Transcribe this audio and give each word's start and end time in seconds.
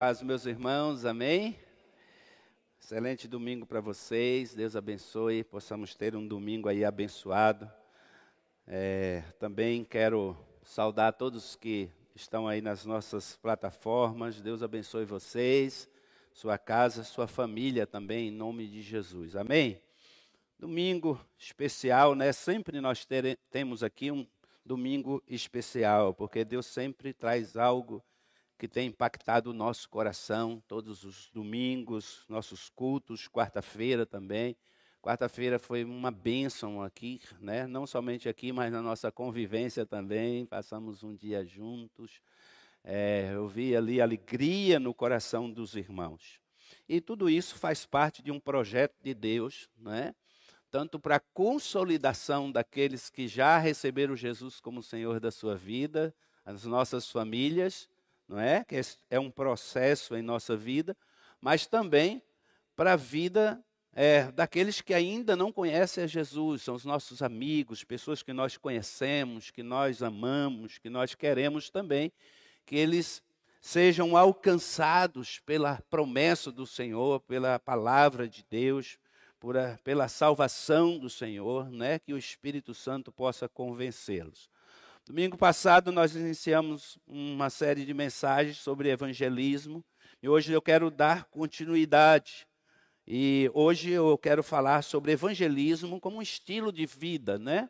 Paz, 0.00 0.22
meus 0.22 0.46
irmãos, 0.46 1.04
amém? 1.04 1.58
Excelente 2.80 3.28
domingo 3.28 3.66
para 3.66 3.82
vocês, 3.82 4.54
Deus 4.54 4.74
abençoe, 4.74 5.44
possamos 5.44 5.94
ter 5.94 6.16
um 6.16 6.26
domingo 6.26 6.70
aí 6.70 6.86
abençoado. 6.86 7.70
É, 8.66 9.22
também 9.38 9.84
quero 9.84 10.34
saudar 10.62 11.12
todos 11.12 11.54
que 11.54 11.90
estão 12.14 12.48
aí 12.48 12.62
nas 12.62 12.86
nossas 12.86 13.36
plataformas, 13.36 14.40
Deus 14.40 14.62
abençoe 14.62 15.04
vocês, 15.04 15.86
sua 16.32 16.56
casa, 16.56 17.04
sua 17.04 17.26
família 17.26 17.86
também, 17.86 18.28
em 18.28 18.32
nome 18.32 18.66
de 18.66 18.80
Jesus, 18.80 19.36
amém? 19.36 19.82
Domingo 20.58 21.20
especial, 21.36 22.14
né? 22.14 22.32
Sempre 22.32 22.80
nós 22.80 23.04
ter, 23.04 23.38
temos 23.50 23.82
aqui 23.82 24.10
um 24.10 24.26
domingo 24.64 25.22
especial, 25.28 26.14
porque 26.14 26.42
Deus 26.42 26.64
sempre 26.64 27.12
traz 27.12 27.54
algo 27.54 28.02
que 28.60 28.68
tem 28.68 28.88
impactado 28.88 29.48
o 29.48 29.54
nosso 29.54 29.88
coração 29.88 30.62
todos 30.68 31.02
os 31.02 31.30
domingos, 31.32 32.26
nossos 32.28 32.68
cultos, 32.68 33.26
quarta-feira 33.26 34.04
também. 34.04 34.54
Quarta-feira 35.00 35.58
foi 35.58 35.82
uma 35.82 36.10
bênção 36.10 36.82
aqui, 36.82 37.22
né? 37.40 37.66
não 37.66 37.86
somente 37.86 38.28
aqui, 38.28 38.52
mas 38.52 38.70
na 38.70 38.82
nossa 38.82 39.10
convivência 39.10 39.86
também. 39.86 40.44
Passamos 40.44 41.02
um 41.02 41.16
dia 41.16 41.42
juntos. 41.42 42.20
É, 42.84 43.30
eu 43.32 43.48
vi 43.48 43.74
ali 43.74 43.98
alegria 43.98 44.78
no 44.78 44.92
coração 44.92 45.50
dos 45.50 45.74
irmãos. 45.74 46.38
E 46.86 47.00
tudo 47.00 47.30
isso 47.30 47.54
faz 47.54 47.86
parte 47.86 48.22
de 48.22 48.30
um 48.30 48.38
projeto 48.38 48.94
de 49.02 49.14
Deus, 49.14 49.70
né? 49.78 50.14
tanto 50.70 51.00
para 51.00 51.16
a 51.16 51.20
consolidação 51.32 52.52
daqueles 52.52 53.08
que 53.08 53.26
já 53.26 53.56
receberam 53.56 54.14
Jesus 54.14 54.60
como 54.60 54.82
Senhor 54.82 55.18
da 55.18 55.30
sua 55.30 55.56
vida, 55.56 56.14
as 56.44 56.64
nossas 56.64 57.10
famílias, 57.10 57.88
não 58.30 58.38
é? 58.38 58.62
Que 58.62 58.80
é 59.10 59.18
um 59.18 59.28
processo 59.28 60.14
em 60.14 60.22
nossa 60.22 60.56
vida, 60.56 60.96
mas 61.40 61.66
também 61.66 62.22
para 62.76 62.92
a 62.92 62.96
vida 62.96 63.60
é, 63.92 64.30
daqueles 64.30 64.80
que 64.80 64.94
ainda 64.94 65.34
não 65.34 65.50
conhecem 65.50 66.04
a 66.04 66.06
Jesus, 66.06 66.62
são 66.62 66.76
os 66.76 66.84
nossos 66.84 67.22
amigos, 67.22 67.82
pessoas 67.82 68.22
que 68.22 68.32
nós 68.32 68.56
conhecemos, 68.56 69.50
que 69.50 69.64
nós 69.64 70.00
amamos, 70.00 70.78
que 70.78 70.88
nós 70.88 71.12
queremos 71.16 71.70
também, 71.70 72.12
que 72.64 72.76
eles 72.76 73.20
sejam 73.60 74.16
alcançados 74.16 75.40
pela 75.40 75.82
promessa 75.90 76.52
do 76.52 76.64
Senhor, 76.64 77.18
pela 77.22 77.58
palavra 77.58 78.28
de 78.28 78.46
Deus, 78.48 78.96
a, 79.42 79.76
pela 79.82 80.06
salvação 80.06 80.96
do 80.96 81.10
Senhor, 81.10 81.68
né? 81.68 81.98
que 81.98 82.14
o 82.14 82.18
Espírito 82.18 82.74
Santo 82.74 83.10
possa 83.10 83.48
convencê-los. 83.48 84.48
Domingo 85.10 85.36
passado 85.36 85.90
nós 85.90 86.14
iniciamos 86.14 86.96
uma 87.04 87.50
série 87.50 87.84
de 87.84 87.92
mensagens 87.92 88.58
sobre 88.58 88.90
evangelismo 88.90 89.84
e 90.22 90.28
hoje 90.28 90.52
eu 90.52 90.62
quero 90.62 90.88
dar 90.88 91.24
continuidade. 91.24 92.46
E 93.04 93.50
hoje 93.52 93.90
eu 93.90 94.16
quero 94.16 94.40
falar 94.40 94.82
sobre 94.82 95.10
evangelismo 95.10 95.98
como 95.98 96.18
um 96.18 96.22
estilo 96.22 96.70
de 96.70 96.86
vida, 96.86 97.40
né? 97.40 97.68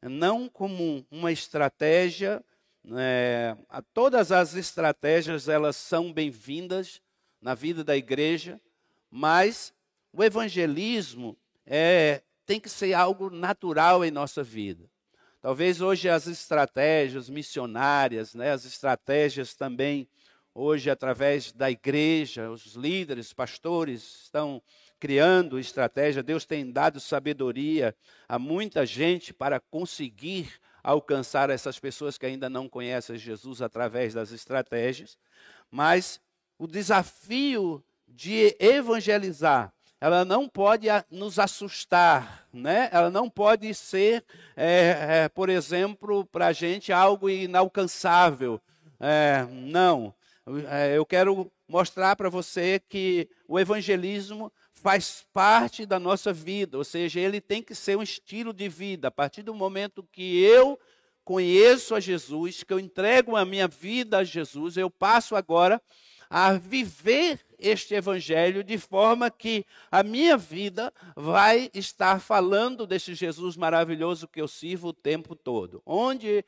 Não 0.00 0.48
como 0.48 1.06
uma 1.10 1.30
estratégia. 1.30 2.42
É, 2.96 3.54
todas 3.92 4.32
as 4.32 4.54
estratégias 4.54 5.46
elas 5.46 5.76
são 5.76 6.10
bem-vindas 6.10 7.02
na 7.38 7.54
vida 7.54 7.84
da 7.84 7.98
igreja, 7.98 8.58
mas 9.10 9.74
o 10.10 10.24
evangelismo 10.24 11.36
é, 11.66 12.22
tem 12.46 12.58
que 12.58 12.70
ser 12.70 12.94
algo 12.94 13.28
natural 13.28 14.02
em 14.06 14.10
nossa 14.10 14.42
vida. 14.42 14.88
Talvez 15.40 15.80
hoje 15.80 16.08
as 16.08 16.26
estratégias 16.26 17.30
missionárias, 17.30 18.34
né, 18.34 18.50
as 18.50 18.64
estratégias 18.64 19.54
também, 19.54 20.08
hoje 20.52 20.90
através 20.90 21.52
da 21.52 21.70
igreja, 21.70 22.50
os 22.50 22.74
líderes, 22.74 23.32
pastores 23.32 24.24
estão 24.24 24.60
criando 24.98 25.58
estratégia. 25.58 26.24
Deus 26.24 26.44
tem 26.44 26.70
dado 26.70 26.98
sabedoria 26.98 27.94
a 28.28 28.36
muita 28.36 28.84
gente 28.84 29.32
para 29.32 29.60
conseguir 29.60 30.52
alcançar 30.82 31.50
essas 31.50 31.78
pessoas 31.78 32.18
que 32.18 32.26
ainda 32.26 32.50
não 32.50 32.68
conhecem 32.68 33.16
Jesus 33.16 33.62
através 33.62 34.14
das 34.14 34.32
estratégias. 34.32 35.16
Mas 35.70 36.20
o 36.58 36.66
desafio 36.66 37.84
de 38.08 38.56
evangelizar 38.58 39.72
ela 40.00 40.24
não 40.24 40.48
pode 40.48 40.86
nos 41.10 41.38
assustar, 41.38 42.46
né? 42.52 42.88
ela 42.92 43.10
não 43.10 43.28
pode 43.28 43.72
ser, 43.74 44.24
é, 44.56 45.24
é, 45.24 45.28
por 45.28 45.48
exemplo, 45.48 46.24
para 46.26 46.48
a 46.48 46.52
gente 46.52 46.92
algo 46.92 47.28
inalcançável. 47.28 48.60
É, 49.00 49.46
não. 49.50 50.14
É, 50.70 50.96
eu 50.96 51.04
quero 51.04 51.50
mostrar 51.68 52.16
para 52.16 52.30
você 52.30 52.80
que 52.88 53.28
o 53.46 53.58
evangelismo 53.58 54.52
faz 54.72 55.26
parte 55.32 55.84
da 55.84 55.98
nossa 55.98 56.32
vida, 56.32 56.78
ou 56.78 56.84
seja, 56.84 57.18
ele 57.18 57.40
tem 57.40 57.62
que 57.62 57.74
ser 57.74 57.96
um 57.96 58.02
estilo 58.02 58.52
de 58.52 58.68
vida. 58.68 59.08
A 59.08 59.10
partir 59.10 59.42
do 59.42 59.54
momento 59.54 60.06
que 60.12 60.40
eu 60.40 60.78
conheço 61.24 61.94
a 61.94 62.00
Jesus, 62.00 62.62
que 62.62 62.72
eu 62.72 62.78
entrego 62.78 63.36
a 63.36 63.44
minha 63.44 63.66
vida 63.66 64.18
a 64.18 64.24
Jesus, 64.24 64.76
eu 64.76 64.88
passo 64.88 65.34
agora 65.34 65.82
a 66.30 66.54
viver 66.54 67.40
este 67.58 67.94
evangelho 67.94 68.62
de 68.62 68.78
forma 68.78 69.30
que 69.30 69.64
a 69.90 70.02
minha 70.02 70.36
vida 70.36 70.92
vai 71.16 71.70
estar 71.74 72.20
falando 72.20 72.86
desse 72.86 73.14
Jesus 73.14 73.56
maravilhoso 73.56 74.28
que 74.28 74.40
eu 74.40 74.48
sirvo 74.48 74.88
o 74.88 74.92
tempo 74.92 75.34
todo. 75.34 75.82
Onde, 75.84 76.44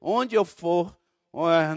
onde 0.00 0.34
eu 0.34 0.44
for, 0.44 0.94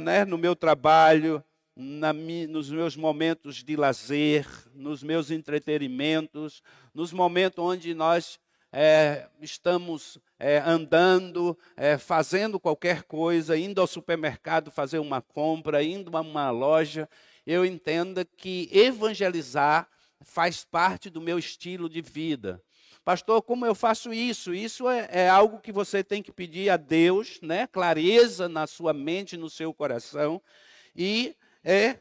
né, 0.02 0.26
no 0.26 0.38
meu 0.38 0.56
trabalho, 0.56 1.44
na, 1.76 2.14
nos 2.14 2.70
meus 2.70 2.96
momentos 2.96 3.64
de 3.64 3.76
lazer, 3.76 4.48
nos 4.74 5.02
meus 5.02 5.32
entretenimentos, 5.32 6.62
nos 6.94 7.12
momentos 7.12 7.64
onde 7.64 7.94
nós 7.94 8.40
é, 8.72 9.28
estamos 9.40 10.18
é, 10.40 10.58
andando, 10.58 11.58
é, 11.78 11.98
fazendo 11.98 12.60
qualquer 12.60 13.04
coisa, 13.04 13.56
indo 13.56 13.80
ao 13.80 13.88
supermercado 13.88 14.72
fazer 14.72 14.98
uma 14.98 15.22
compra, 15.22 15.84
indo 15.84 16.16
a 16.18 16.22
uma 16.22 16.50
loja, 16.50 17.08
eu 17.46 17.66
entenda 17.66 18.26
que 18.26 18.70
evangelizar 18.72 19.88
faz 20.22 20.64
parte 20.64 21.10
do 21.10 21.22
meu 21.22 21.38
estilo 21.38 21.90
de 21.90 22.02
vida. 22.02 22.62
Pastor, 23.04 23.42
como 23.42 23.66
eu 23.66 23.76
faço 23.76 24.14
isso? 24.14 24.54
Isso 24.54 24.88
é, 24.90 25.10
é, 25.12 25.30
algo 25.30 25.60
que 25.60 25.72
você 25.72 26.04
tem 26.04 26.24
que 26.24 26.32
pedir 26.32 26.70
a 26.70 26.78
Deus, 26.78 27.40
né? 27.42 27.68
Clareza 27.68 28.48
na 28.48 28.66
sua 28.66 28.94
mente, 28.94 29.36
no 29.36 29.50
seu 29.50 29.74
coração, 29.74 30.42
e 30.96 31.36
é 31.64 32.00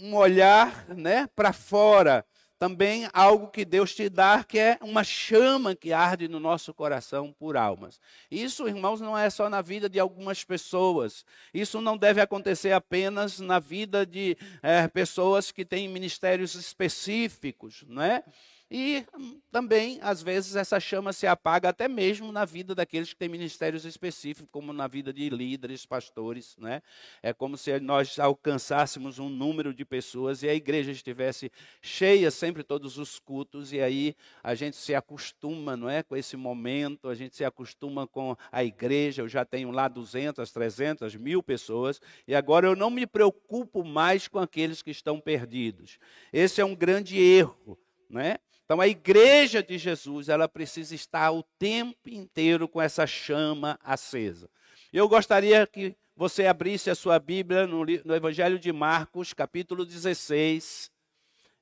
um 0.00 0.16
olhar, 0.16 0.88
né, 0.88 1.28
para 1.36 1.52
fora 1.52 2.26
também 2.64 3.06
algo 3.12 3.48
que 3.48 3.62
Deus 3.62 3.94
te 3.94 4.08
dá, 4.08 4.42
que 4.42 4.58
é 4.58 4.78
uma 4.80 5.04
chama 5.04 5.76
que 5.76 5.92
arde 5.92 6.28
no 6.28 6.40
nosso 6.40 6.72
coração 6.72 7.30
por 7.30 7.58
almas. 7.58 8.00
Isso, 8.30 8.66
irmãos, 8.66 9.02
não 9.02 9.18
é 9.18 9.28
só 9.28 9.50
na 9.50 9.60
vida 9.60 9.86
de 9.86 10.00
algumas 10.00 10.42
pessoas. 10.44 11.26
Isso 11.52 11.78
não 11.82 11.94
deve 11.94 12.22
acontecer 12.22 12.72
apenas 12.72 13.38
na 13.38 13.58
vida 13.58 14.06
de 14.06 14.34
é, 14.62 14.88
pessoas 14.88 15.52
que 15.52 15.62
têm 15.62 15.90
ministérios 15.90 16.54
específicos, 16.54 17.84
não 17.86 18.00
é? 18.00 18.24
E 18.70 19.04
também, 19.52 19.98
às 20.00 20.22
vezes, 20.22 20.56
essa 20.56 20.80
chama 20.80 21.12
se 21.12 21.26
apaga 21.26 21.68
até 21.68 21.86
mesmo 21.86 22.32
na 22.32 22.44
vida 22.44 22.74
daqueles 22.74 23.10
que 23.10 23.18
têm 23.18 23.28
ministérios 23.28 23.84
específicos, 23.84 24.48
como 24.50 24.72
na 24.72 24.88
vida 24.88 25.12
de 25.12 25.28
líderes, 25.28 25.84
pastores. 25.84 26.56
Né? 26.58 26.82
É 27.22 27.32
como 27.32 27.56
se 27.56 27.78
nós 27.78 28.18
alcançássemos 28.18 29.18
um 29.18 29.28
número 29.28 29.74
de 29.74 29.84
pessoas 29.84 30.42
e 30.42 30.48
a 30.48 30.54
igreja 30.54 30.90
estivesse 30.90 31.52
cheia 31.82 32.30
sempre 32.30 32.64
todos 32.64 32.96
os 32.96 33.18
cultos, 33.18 33.72
e 33.72 33.80
aí 33.80 34.16
a 34.42 34.54
gente 34.54 34.76
se 34.76 34.94
acostuma 34.94 35.76
não 35.76 35.88
é, 35.88 36.02
com 36.02 36.16
esse 36.16 36.36
momento, 36.36 37.08
a 37.08 37.14
gente 37.14 37.36
se 37.36 37.44
acostuma 37.44 38.06
com 38.06 38.34
a 38.50 38.64
igreja. 38.64 39.22
Eu 39.22 39.28
já 39.28 39.44
tenho 39.44 39.70
lá 39.70 39.88
200, 39.88 40.50
300, 40.50 41.14
mil 41.16 41.42
pessoas, 41.42 42.00
e 42.26 42.34
agora 42.34 42.66
eu 42.66 42.74
não 42.74 42.90
me 42.90 43.06
preocupo 43.06 43.84
mais 43.84 44.26
com 44.26 44.38
aqueles 44.38 44.82
que 44.82 44.90
estão 44.90 45.20
perdidos. 45.20 45.98
Esse 46.32 46.60
é 46.60 46.64
um 46.64 46.74
grande 46.74 47.18
erro. 47.18 47.78
Não 48.08 48.20
é? 48.20 48.38
Então 48.64 48.80
a 48.80 48.88
igreja 48.88 49.62
de 49.62 49.76
Jesus, 49.76 50.28
ela 50.28 50.48
precisa 50.48 50.94
estar 50.94 51.30
o 51.30 51.42
tempo 51.58 52.08
inteiro 52.08 52.66
com 52.66 52.80
essa 52.80 53.06
chama 53.06 53.78
acesa. 53.82 54.48
Eu 54.92 55.06
gostaria 55.06 55.66
que 55.66 55.94
você 56.16 56.46
abrisse 56.46 56.88
a 56.88 56.94
sua 56.94 57.18
Bíblia 57.18 57.66
no, 57.66 57.84
no 57.84 58.14
Evangelho 58.14 58.58
de 58.58 58.72
Marcos, 58.72 59.34
capítulo 59.34 59.84
16. 59.84 60.90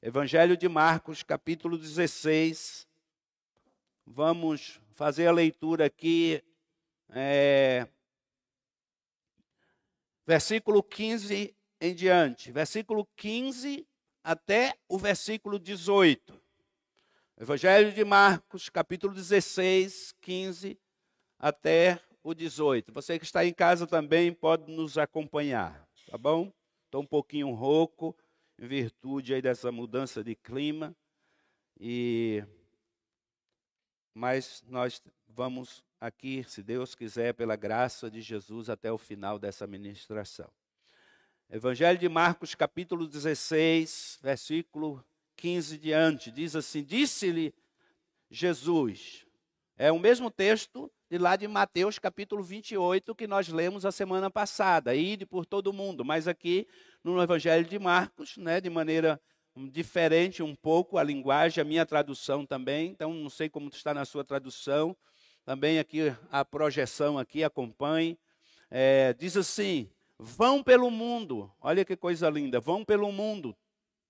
Evangelho 0.00 0.56
de 0.56 0.68
Marcos, 0.68 1.22
capítulo 1.22 1.76
16. 1.76 2.86
Vamos 4.06 4.80
fazer 4.94 5.26
a 5.26 5.32
leitura 5.32 5.86
aqui. 5.86 6.42
É, 7.10 7.86
versículo 10.26 10.82
15 10.82 11.54
em 11.80 11.94
diante. 11.94 12.52
Versículo 12.52 13.08
15 13.16 13.86
até 14.22 14.76
o 14.88 14.98
versículo 14.98 15.58
18. 15.58 16.41
Evangelho 17.40 17.92
de 17.92 18.04
Marcos, 18.04 18.68
capítulo 18.68 19.12
16, 19.14 20.14
15 20.20 20.78
até 21.38 21.98
o 22.22 22.34
18. 22.34 22.92
Você 22.92 23.18
que 23.18 23.24
está 23.24 23.44
em 23.44 23.52
casa 23.52 23.86
também 23.86 24.32
pode 24.32 24.70
nos 24.70 24.98
acompanhar, 24.98 25.88
tá 26.08 26.16
bom? 26.16 26.52
Estou 26.84 27.02
um 27.02 27.06
pouquinho 27.06 27.50
rouco, 27.52 28.14
em 28.58 28.66
virtude 28.66 29.34
aí 29.34 29.42
dessa 29.42 29.72
mudança 29.72 30.22
de 30.22 30.36
clima. 30.36 30.94
E 31.80 32.44
mas 34.14 34.62
nós 34.68 35.02
vamos 35.26 35.82
aqui, 35.98 36.44
se 36.44 36.62
Deus 36.62 36.94
quiser, 36.94 37.32
pela 37.32 37.56
graça 37.56 38.10
de 38.10 38.20
Jesus, 38.20 38.68
até 38.68 38.92
o 38.92 38.98
final 38.98 39.38
dessa 39.38 39.66
ministração. 39.66 40.50
Evangelho 41.48 41.98
de 41.98 42.08
Marcos, 42.10 42.54
capítulo 42.54 43.06
16, 43.06 44.20
versículo 44.22 45.02
15 45.36 45.78
diante, 45.78 46.30
diz 46.30 46.54
assim: 46.56 46.82
Disse-lhe 46.82 47.54
Jesus. 48.30 49.26
É 49.76 49.90
o 49.90 49.98
mesmo 49.98 50.30
texto 50.30 50.90
de 51.10 51.18
lá 51.18 51.36
de 51.36 51.46
Mateus, 51.48 51.98
capítulo 51.98 52.42
28, 52.42 53.14
que 53.14 53.26
nós 53.26 53.48
lemos 53.48 53.84
a 53.84 53.92
semana 53.92 54.30
passada. 54.30 54.94
Ide 54.94 55.26
por 55.26 55.44
todo 55.44 55.72
mundo. 55.72 56.04
Mas 56.04 56.28
aqui 56.28 56.66
no 57.02 57.20
Evangelho 57.22 57.66
de 57.66 57.78
Marcos, 57.78 58.36
né, 58.36 58.60
de 58.60 58.70
maneira 58.70 59.20
diferente 59.70 60.42
um 60.42 60.54
pouco 60.54 60.96
a 60.96 61.02
linguagem, 61.02 61.60
a 61.60 61.64
minha 61.64 61.84
tradução 61.84 62.46
também. 62.46 62.90
Então, 62.90 63.12
não 63.12 63.28
sei 63.28 63.48
como 63.48 63.68
está 63.68 63.92
na 63.92 64.04
sua 64.04 64.24
tradução. 64.24 64.96
Também 65.44 65.78
aqui 65.78 66.14
a 66.30 66.44
projeção 66.44 67.18
aqui 67.18 67.42
acompanhe. 67.42 68.18
É, 68.70 69.12
diz 69.14 69.36
assim: 69.36 69.90
vão 70.18 70.62
pelo 70.62 70.90
mundo. 70.90 71.52
Olha 71.60 71.84
que 71.84 71.96
coisa 71.96 72.30
linda. 72.30 72.60
Vão 72.60 72.84
pelo 72.84 73.10
mundo 73.12 73.56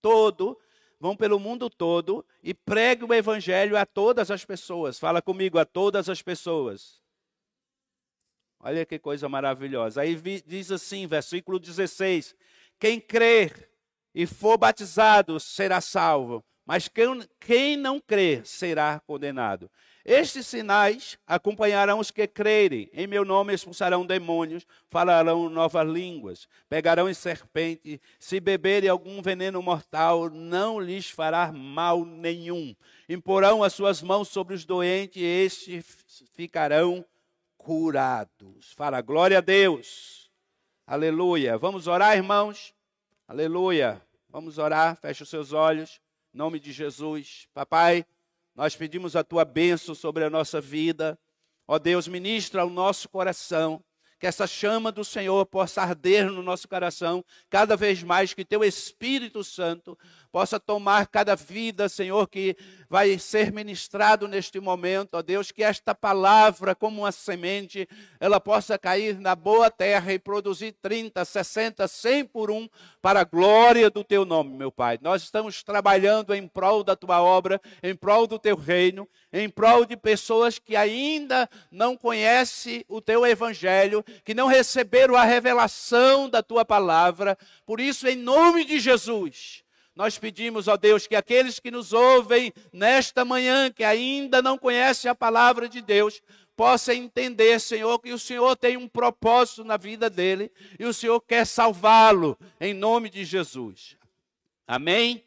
todo 0.01 0.59
vão 1.03 1.17
pelo 1.17 1.41
mundo 1.41 1.69
todo 1.69 2.25
e 2.45 2.55
pregue 2.55 3.05
o 3.05 3.13
evangelho 3.13 3.77
a 3.77 3.85
todas 3.85 4.31
as 4.31 4.45
pessoas. 4.45 5.01
Fala 5.01 5.21
comigo, 5.21 5.59
a 5.59 5.65
todas 5.65 6.09
as 6.09 6.23
pessoas. 6.23 7.03
Olha 8.61 8.87
que 8.87 9.01
coisa 9.01 9.29
maravilhosa. 9.29 10.03
Aí 10.03 10.15
diz 10.47 10.71
assim, 10.71 11.09
versículo 11.09 11.59
16: 11.59 12.37
Quem 12.79 13.01
crer 13.01 13.69
e 14.15 14.29
for 14.29 14.57
batizado 14.57 15.41
será 15.41 15.81
salvo, 15.81 16.45
mas 16.65 16.87
quem, 16.87 17.27
quem 17.41 17.77
não 17.77 17.99
crer 17.99 18.47
será 18.47 19.01
condenado. 19.01 19.69
Estes 20.05 20.47
sinais 20.47 21.17
acompanharão 21.27 22.01
os 22.01 22.11
que 22.11 22.27
crerem. 22.27 22.91
Em 22.93 23.07
meu 23.07 23.25
nome 23.25 23.55
expulsarão 23.55 24.05
demônios, 24.05 24.67
falarão 24.91 25.49
novas 25.49 25.89
línguas, 25.89 26.49
pegarão 26.69 27.09
em 27.09 27.15
serpente. 27.15 28.01
Se 28.19 28.41
beberem 28.41 28.89
algum 28.89 29.23
veneno 29.23 29.63
mortal, 29.63 30.29
não 30.29 30.81
lhes 30.81 31.09
fará 31.09 31.53
mal 31.53 32.05
nenhum. 32.05 32.75
Imporão 33.09 33.63
as 33.63 33.73
suas 33.73 34.03
mãos 34.03 34.29
sobre 34.29 34.55
os 34.55 34.65
doentes 34.65 35.23
e 35.23 35.25
estes 35.25 36.25
ficarão 36.35 37.05
curados. 37.57 38.73
Fala, 38.77 39.01
glória 39.01 39.39
a 39.39 39.41
Deus. 39.41 40.31
Aleluia. 40.85 41.57
Vamos 41.57 41.87
orar, 41.87 42.17
irmãos? 42.17 42.75
Aleluia. 43.29 44.03
Vamos 44.29 44.59
orar. 44.59 44.97
Feche 44.97 45.23
os 45.23 45.29
seus 45.29 45.53
olhos. 45.53 46.01
Em 46.35 46.39
nome 46.39 46.59
de 46.59 46.73
Jesus. 46.73 47.47
Papai. 47.55 48.05
Nós 48.63 48.77
pedimos 48.77 49.17
a 49.17 49.25
tua 49.25 49.45
bênção 49.45 49.93
sobre 49.93 50.23
a 50.23 50.31
nossa 50.31 50.61
vida. 50.61 51.19
Ó 51.67 51.81
Deus, 51.81 52.07
ministra 52.07 52.65
o 52.65 52.71
nosso 52.71 53.09
coração. 53.09 53.83
Que 54.21 54.27
essa 54.29 54.47
chama 54.47 54.93
do 54.93 55.05
Senhor 55.05 55.45
possa 55.47 55.83
arder 55.83 56.31
no 56.31 56.45
nosso 56.45 56.69
coração 56.69 57.25
cada 57.51 57.77
vez 57.77 58.05
mais, 58.05 58.33
que 58.33 58.45
teu 58.45 58.63
Espírito 58.63 59.43
Santo 59.43 59.99
possa 60.33 60.59
tomar 60.59 61.07
cada 61.09 61.37
vida, 61.37 61.91
Senhor, 61.91 62.27
que 62.27 62.57
vai 62.89 63.19
ser 63.19 63.53
ministrado 63.53 64.27
neste 64.27 64.59
momento, 64.59 65.15
ó 65.15 65.23
Deus, 65.23 65.53
que 65.53 65.63
esta 65.63 65.95
palavra, 65.95 66.75
como 66.75 67.03
uma 67.03 67.13
semente, 67.13 67.87
ela 68.19 68.41
possa 68.41 68.79
cair 68.79 69.21
na 69.21 69.35
boa 69.35 69.71
terra 69.71 70.11
e 70.13 70.19
produzir 70.19 70.73
30, 70.81 71.23
60, 71.23 71.87
100 71.87 72.25
por 72.25 72.51
um, 72.51 72.67
para 73.03 73.21
a 73.21 73.25
glória 73.25 73.91
do 73.91 74.03
teu 74.03 74.25
nome, 74.25 74.57
meu 74.57 74.73
Pai. 74.73 74.99
Nós 75.03 75.23
estamos 75.23 75.63
trabalhando 75.63 76.35
em 76.35 76.49
prol 76.49 76.83
da 76.83 76.97
tua 76.97 77.23
obra, 77.23 77.61
em 77.83 77.95
prol 77.95 78.27
do 78.27 78.39
teu 78.39 78.57
reino, 78.57 79.07
em 79.31 79.51
prol 79.51 79.85
de 79.85 79.97
pessoas 79.99 80.59
que 80.59 80.75
ainda 80.75 81.49
não 81.71 81.95
conhecem 81.95 82.85
o 82.89 83.03
teu 83.03 83.27
evangelho, 83.27 84.03
que 84.25 84.33
não 84.33 84.47
receberam 84.47 85.15
a 85.15 85.25
revelação 85.25 86.27
da 86.29 86.43
tua 86.43 86.65
palavra. 86.65 87.37
Por 87.67 87.81
isso, 87.81 88.09
em 88.09 88.17
nome 88.17 88.65
de 88.65 88.81
Jesus, 88.81 89.62
nós 89.95 90.19
pedimos, 90.19 90.69
ó 90.69 90.77
Deus, 90.77 91.07
que 91.07 91.15
aqueles 91.15 91.61
que 91.61 91.71
nos 91.71 91.93
ouvem 91.93 92.53
nesta 92.73 93.25
manhã, 93.25 93.71
que 93.71 93.85
ainda 93.85 94.41
não 94.41 94.57
conhecem 94.57 95.11
a 95.11 95.15
palavra 95.15 95.69
de 95.69 95.83
Deus, 95.83 96.23
possam 96.57 96.95
entender, 96.95 97.61
Senhor, 97.61 97.99
que 97.99 98.13
o 98.13 98.19
Senhor 98.19 98.57
tem 98.57 98.77
um 98.77 98.89
propósito 98.89 99.65
na 99.65 99.77
vida 99.77 100.09
dele 100.09 100.51
e 100.79 100.85
o 100.85 100.95
Senhor 100.95 101.21
quer 101.21 101.47
salvá-lo, 101.47 102.39
em 102.61 102.73
nome 102.73 103.11
de 103.11 103.25
Jesus. 103.25 103.97
Amém? 104.67 105.25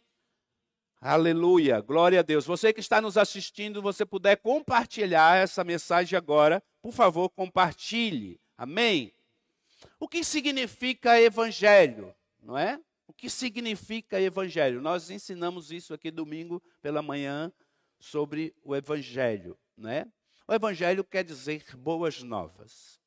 Aleluia, 0.99 1.81
glória 1.81 2.19
a 2.19 2.23
Deus. 2.23 2.45
Você 2.45 2.73
que 2.73 2.79
está 2.79 2.99
nos 2.99 3.17
assistindo, 3.17 3.81
você 3.81 4.03
puder 4.03 4.37
compartilhar 4.37 5.37
essa 5.37 5.63
mensagem 5.63 6.17
agora, 6.17 6.63
por 6.81 6.91
favor, 6.91 7.29
compartilhe. 7.29 8.39
Amém? 8.57 9.13
O 9.99 10.07
que 10.07 10.23
significa 10.23 11.21
evangelho, 11.21 12.15
não 12.41 12.57
é? 12.57 12.79
Que 13.17 13.29
significa 13.29 14.19
evangelho? 14.19 14.81
Nós 14.81 15.09
ensinamos 15.09 15.71
isso 15.71 15.93
aqui 15.93 16.11
domingo 16.11 16.61
pela 16.81 17.01
manhã 17.01 17.51
sobre 17.99 18.53
o 18.63 18.75
evangelho, 18.75 19.57
né? 19.77 20.11
O 20.47 20.53
evangelho 20.53 21.03
quer 21.03 21.23
dizer 21.23 21.63
boas 21.75 22.21
novas. 22.21 22.99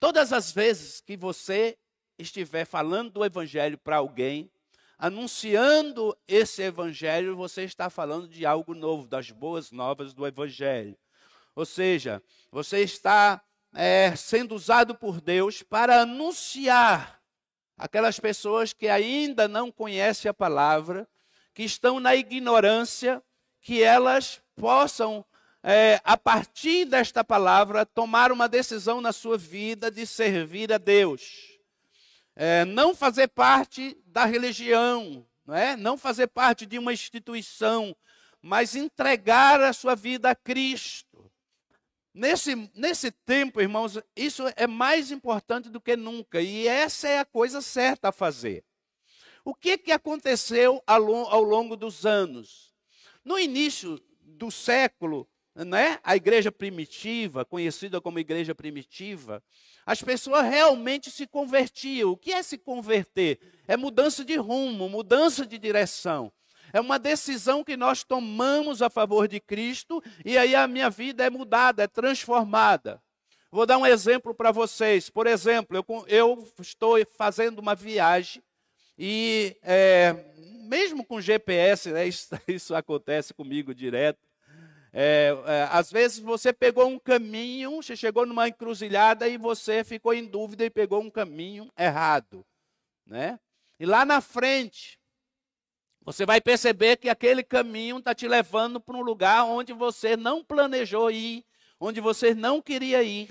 Todas 0.00 0.32
as 0.32 0.50
vezes 0.50 1.00
que 1.00 1.16
você 1.16 1.78
estiver 2.18 2.64
falando 2.64 3.10
do 3.10 3.24
evangelho 3.24 3.78
para 3.78 3.96
alguém, 3.96 4.50
anunciando 4.98 6.16
esse 6.26 6.62
evangelho, 6.62 7.36
você 7.36 7.64
está 7.64 7.90
falando 7.90 8.28
de 8.28 8.46
algo 8.46 8.74
novo, 8.74 9.06
das 9.06 9.30
boas 9.30 9.70
novas 9.70 10.14
do 10.14 10.26
evangelho. 10.26 10.96
Ou 11.54 11.64
seja, 11.64 12.22
você 12.50 12.80
está 12.80 13.42
é, 13.74 14.14
sendo 14.16 14.54
usado 14.54 14.94
por 14.94 15.20
Deus 15.20 15.62
para 15.62 16.02
anunciar 16.02 17.21
aquelas 17.82 18.20
pessoas 18.20 18.72
que 18.72 18.86
ainda 18.86 19.48
não 19.48 19.68
conhecem 19.72 20.28
a 20.28 20.34
palavra, 20.34 21.08
que 21.52 21.64
estão 21.64 21.98
na 21.98 22.14
ignorância, 22.14 23.20
que 23.60 23.82
elas 23.82 24.40
possam, 24.54 25.24
é, 25.64 26.00
a 26.04 26.16
partir 26.16 26.84
desta 26.84 27.24
palavra, 27.24 27.84
tomar 27.84 28.30
uma 28.30 28.48
decisão 28.48 29.00
na 29.00 29.12
sua 29.12 29.36
vida 29.36 29.90
de 29.90 30.06
servir 30.06 30.72
a 30.72 30.78
Deus. 30.78 31.58
É, 32.36 32.64
não 32.64 32.94
fazer 32.94 33.26
parte 33.26 33.98
da 34.06 34.24
religião, 34.26 35.26
não, 35.44 35.54
é? 35.56 35.76
não 35.76 35.98
fazer 35.98 36.28
parte 36.28 36.64
de 36.64 36.78
uma 36.78 36.92
instituição, 36.92 37.96
mas 38.40 38.76
entregar 38.76 39.60
a 39.60 39.72
sua 39.72 39.96
vida 39.96 40.30
a 40.30 40.36
Cristo. 40.36 41.11
Nesse, 42.14 42.70
nesse 42.74 43.10
tempo, 43.10 43.60
irmãos, 43.60 43.98
isso 44.14 44.42
é 44.54 44.66
mais 44.66 45.10
importante 45.10 45.70
do 45.70 45.80
que 45.80 45.96
nunca, 45.96 46.42
e 46.42 46.68
essa 46.68 47.08
é 47.08 47.18
a 47.18 47.24
coisa 47.24 47.62
certa 47.62 48.08
a 48.08 48.12
fazer. 48.12 48.64
O 49.44 49.54
que, 49.54 49.78
que 49.78 49.90
aconteceu 49.90 50.82
ao, 50.86 51.42
longo 51.42 51.74
dos 51.74 52.04
anos? 52.04 52.74
No 53.24 53.38
início 53.38 53.98
do 54.20 54.50
século, 54.50 55.28
né, 55.54 55.98
a 56.04 56.14
igreja 56.14 56.52
primitiva, 56.52 57.44
conhecida 57.44 58.00
como 58.00 58.18
igreja 58.18 58.54
primitiva, 58.54 59.42
as 59.84 60.02
pessoas 60.02 60.44
realmente 60.44 61.10
se 61.10 61.26
convertiam. 61.26 62.10
O 62.10 62.16
que 62.16 62.32
é 62.32 62.42
se 62.42 62.58
converter? 62.58 63.40
É 63.66 63.76
mudança 63.76 64.24
de 64.24 64.36
rumo, 64.36 64.88
mudança 64.88 65.46
de 65.46 65.58
direção. 65.58 66.32
É 66.72 66.80
uma 66.80 66.98
decisão 66.98 67.62
que 67.62 67.76
nós 67.76 68.02
tomamos 68.02 68.80
a 68.80 68.88
favor 68.88 69.28
de 69.28 69.38
Cristo 69.38 70.02
e 70.24 70.38
aí 70.38 70.54
a 70.54 70.66
minha 70.66 70.88
vida 70.88 71.24
é 71.24 71.30
mudada, 71.30 71.82
é 71.82 71.86
transformada. 71.86 73.00
Vou 73.50 73.66
dar 73.66 73.76
um 73.76 73.84
exemplo 73.84 74.34
para 74.34 74.50
vocês. 74.50 75.10
Por 75.10 75.26
exemplo, 75.26 75.76
eu, 75.76 76.04
eu, 76.08 76.48
estou 76.58 76.96
fazendo 77.04 77.58
uma 77.58 77.74
viagem 77.74 78.42
e, 78.98 79.54
é, 79.62 80.14
mesmo 80.64 81.04
com 81.04 81.20
GPS, 81.20 81.90
né, 81.90 82.06
isso, 82.06 82.28
isso, 82.48 82.74
acontece 82.74 83.34
comigo 83.34 83.74
direto. 83.74 84.26
É, 84.94 85.36
é, 85.46 85.68
às 85.70 85.90
vezes 85.90 86.18
você 86.18 86.52
pegou 86.52 86.86
um 86.86 86.98
caminho, 86.98 87.82
você 87.82 87.94
chegou 87.94 88.24
numa 88.24 88.48
encruzilhada 88.48 89.28
e 89.28 89.36
você 89.36 89.84
ficou 89.84 90.14
em 90.14 90.24
dúvida 90.24 90.64
e 90.64 90.70
pegou 90.70 91.02
um 91.02 91.10
caminho 91.10 91.70
errado. 91.78 92.46
Né? 93.06 93.38
E 93.78 93.84
lá 93.84 94.06
na 94.06 94.22
frente, 94.22 94.98
você 96.04 96.26
vai 96.26 96.40
perceber 96.40 96.96
que 96.96 97.08
aquele 97.08 97.42
caminho 97.42 97.98
está 97.98 98.14
te 98.14 98.26
levando 98.26 98.80
para 98.80 98.96
um 98.96 99.02
lugar 99.02 99.44
onde 99.44 99.72
você 99.72 100.16
não 100.16 100.42
planejou 100.42 101.10
ir, 101.10 101.44
onde 101.78 102.00
você 102.00 102.34
não 102.34 102.60
queria 102.60 103.02
ir. 103.02 103.30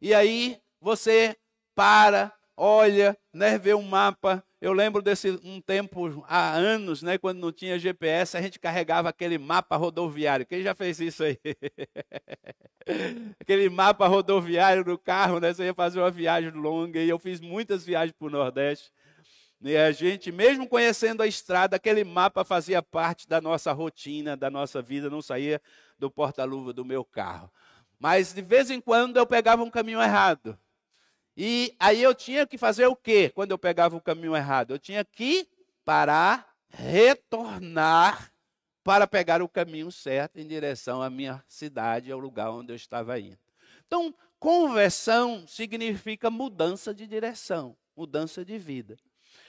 E 0.00 0.14
aí 0.14 0.58
você 0.80 1.36
para, 1.74 2.32
olha, 2.56 3.16
né, 3.32 3.58
vê 3.58 3.74
um 3.74 3.82
mapa. 3.82 4.42
Eu 4.60 4.72
lembro 4.72 5.00
desse 5.00 5.30
um 5.44 5.60
tempo, 5.60 6.24
há 6.26 6.52
anos, 6.52 7.02
né, 7.02 7.18
quando 7.18 7.38
não 7.38 7.52
tinha 7.52 7.78
GPS, 7.78 8.36
a 8.36 8.42
gente 8.42 8.58
carregava 8.58 9.08
aquele 9.10 9.38
mapa 9.38 9.76
rodoviário. 9.76 10.46
Quem 10.46 10.62
já 10.62 10.74
fez 10.74 10.98
isso 10.98 11.22
aí? 11.22 11.38
aquele 13.38 13.68
mapa 13.68 14.06
rodoviário 14.06 14.84
no 14.84 14.98
carro, 14.98 15.38
né? 15.38 15.52
Você 15.52 15.64
ia 15.64 15.74
fazer 15.74 16.00
uma 16.00 16.10
viagem 16.10 16.50
longa, 16.50 17.00
e 17.00 17.08
eu 17.08 17.18
fiz 17.18 17.40
muitas 17.40 17.84
viagens 17.84 18.16
para 18.18 18.26
o 18.26 18.30
Nordeste. 18.30 18.90
E 19.60 19.76
a 19.76 19.90
gente, 19.90 20.30
mesmo 20.30 20.68
conhecendo 20.68 21.22
a 21.22 21.26
estrada, 21.26 21.76
aquele 21.76 22.04
mapa 22.04 22.44
fazia 22.44 22.80
parte 22.80 23.28
da 23.28 23.40
nossa 23.40 23.72
rotina, 23.72 24.36
da 24.36 24.48
nossa 24.48 24.80
vida, 24.80 25.10
não 25.10 25.20
saía 25.20 25.60
do 25.98 26.08
porta-luva 26.10 26.72
do 26.72 26.84
meu 26.84 27.04
carro. 27.04 27.50
Mas 27.98 28.32
de 28.32 28.40
vez 28.40 28.70
em 28.70 28.80
quando 28.80 29.16
eu 29.16 29.26
pegava 29.26 29.64
um 29.64 29.70
caminho 29.70 30.00
errado. 30.00 30.56
E 31.36 31.74
aí 31.78 32.02
eu 32.02 32.14
tinha 32.14 32.46
que 32.46 32.56
fazer 32.56 32.86
o 32.86 32.94
quê 32.94 33.30
quando 33.34 33.50
eu 33.50 33.58
pegava 33.58 33.96
o 33.96 34.00
caminho 34.00 34.36
errado? 34.36 34.72
Eu 34.72 34.78
tinha 34.78 35.04
que 35.04 35.48
parar, 35.84 36.54
retornar 36.68 38.32
para 38.84 39.06
pegar 39.06 39.42
o 39.42 39.48
caminho 39.48 39.90
certo 39.90 40.38
em 40.38 40.46
direção 40.46 41.02
à 41.02 41.10
minha 41.10 41.44
cidade, 41.48 42.12
ao 42.12 42.18
lugar 42.18 42.50
onde 42.50 42.72
eu 42.72 42.76
estava 42.76 43.18
indo. 43.18 43.38
Então, 43.86 44.14
conversão 44.38 45.46
significa 45.46 46.30
mudança 46.30 46.94
de 46.94 47.06
direção, 47.06 47.76
mudança 47.96 48.44
de 48.44 48.56
vida. 48.58 48.96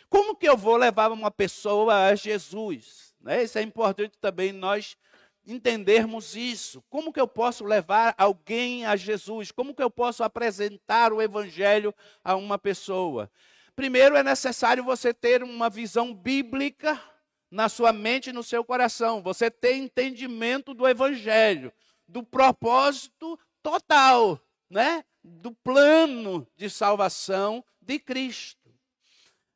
Como 0.10 0.36
que 0.36 0.50
eu 0.50 0.58
vou 0.58 0.76
levar 0.76 1.12
uma 1.12 1.30
pessoa 1.30 2.08
a 2.08 2.16
Jesus? 2.16 3.14
Né? 3.22 3.44
Isso 3.44 3.58
é 3.60 3.62
importante 3.62 4.18
também 4.20 4.52
nós 4.52 4.98
entendermos 5.46 6.36
isso. 6.36 6.84
Como 6.90 7.14
que 7.14 7.20
eu 7.20 7.28
posso 7.28 7.64
levar 7.64 8.16
alguém 8.18 8.86
a 8.86 8.96
Jesus? 8.96 9.52
Como 9.52 9.74
que 9.74 9.84
eu 9.84 9.90
posso 9.90 10.24
apresentar 10.24 11.14
o 11.14 11.22
evangelho 11.22 11.94
a 12.24 12.36
uma 12.36 12.58
pessoa? 12.58 13.30
Primeiro 13.76 14.16
é 14.16 14.24
necessário 14.24 14.84
você 14.84 15.14
ter 15.14 15.44
uma 15.44 15.70
visão 15.70 16.14
bíblica 16.14 17.02
na 17.50 17.70
sua 17.70 17.94
mente 17.94 18.30
e 18.30 18.34
no 18.34 18.44
seu 18.44 18.64
coração. 18.64 19.22
Você 19.22 19.50
ter 19.50 19.76
entendimento 19.76 20.74
do 20.74 20.88
evangelho, 20.88 21.72
do 22.08 22.24
propósito 22.24 23.40
total, 23.64 24.40
né? 24.70 25.04
Do 25.24 25.52
plano 25.52 26.48
de 26.56 26.70
salvação 26.70 27.64
de 27.82 28.00
Cristo. 28.00 28.59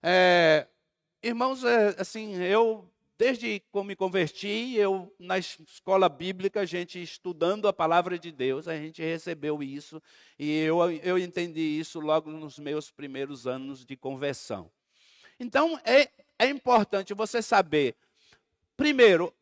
É, 0.05 0.67
irmãos, 1.23 1.63
é, 1.63 1.95
assim, 1.97 2.35
eu 2.35 2.89
desde 3.17 3.61
que 3.61 3.83
me 3.83 3.95
converti, 3.95 4.75
eu 4.75 5.15
na 5.17 5.37
escola 5.37 6.09
bíblica, 6.09 6.59
a 6.59 6.65
gente 6.65 7.01
estudando 7.01 7.69
a 7.69 7.73
palavra 7.73 8.19
de 8.19 8.33
Deus, 8.33 8.67
a 8.67 8.75
gente 8.75 9.01
recebeu 9.01 9.63
isso 9.63 10.01
e 10.37 10.59
eu, 10.59 10.91
eu 10.91 11.17
entendi 11.17 11.61
isso 11.61 12.01
logo 12.01 12.29
nos 12.31 12.59
meus 12.59 12.91
primeiros 12.91 13.47
anos 13.47 13.85
de 13.85 13.95
conversão. 13.95 14.69
Então 15.39 15.79
é, 15.85 16.09
é 16.37 16.49
importante 16.49 17.13
você 17.13 17.41
saber, 17.41 17.95
primeiro, 18.75 19.33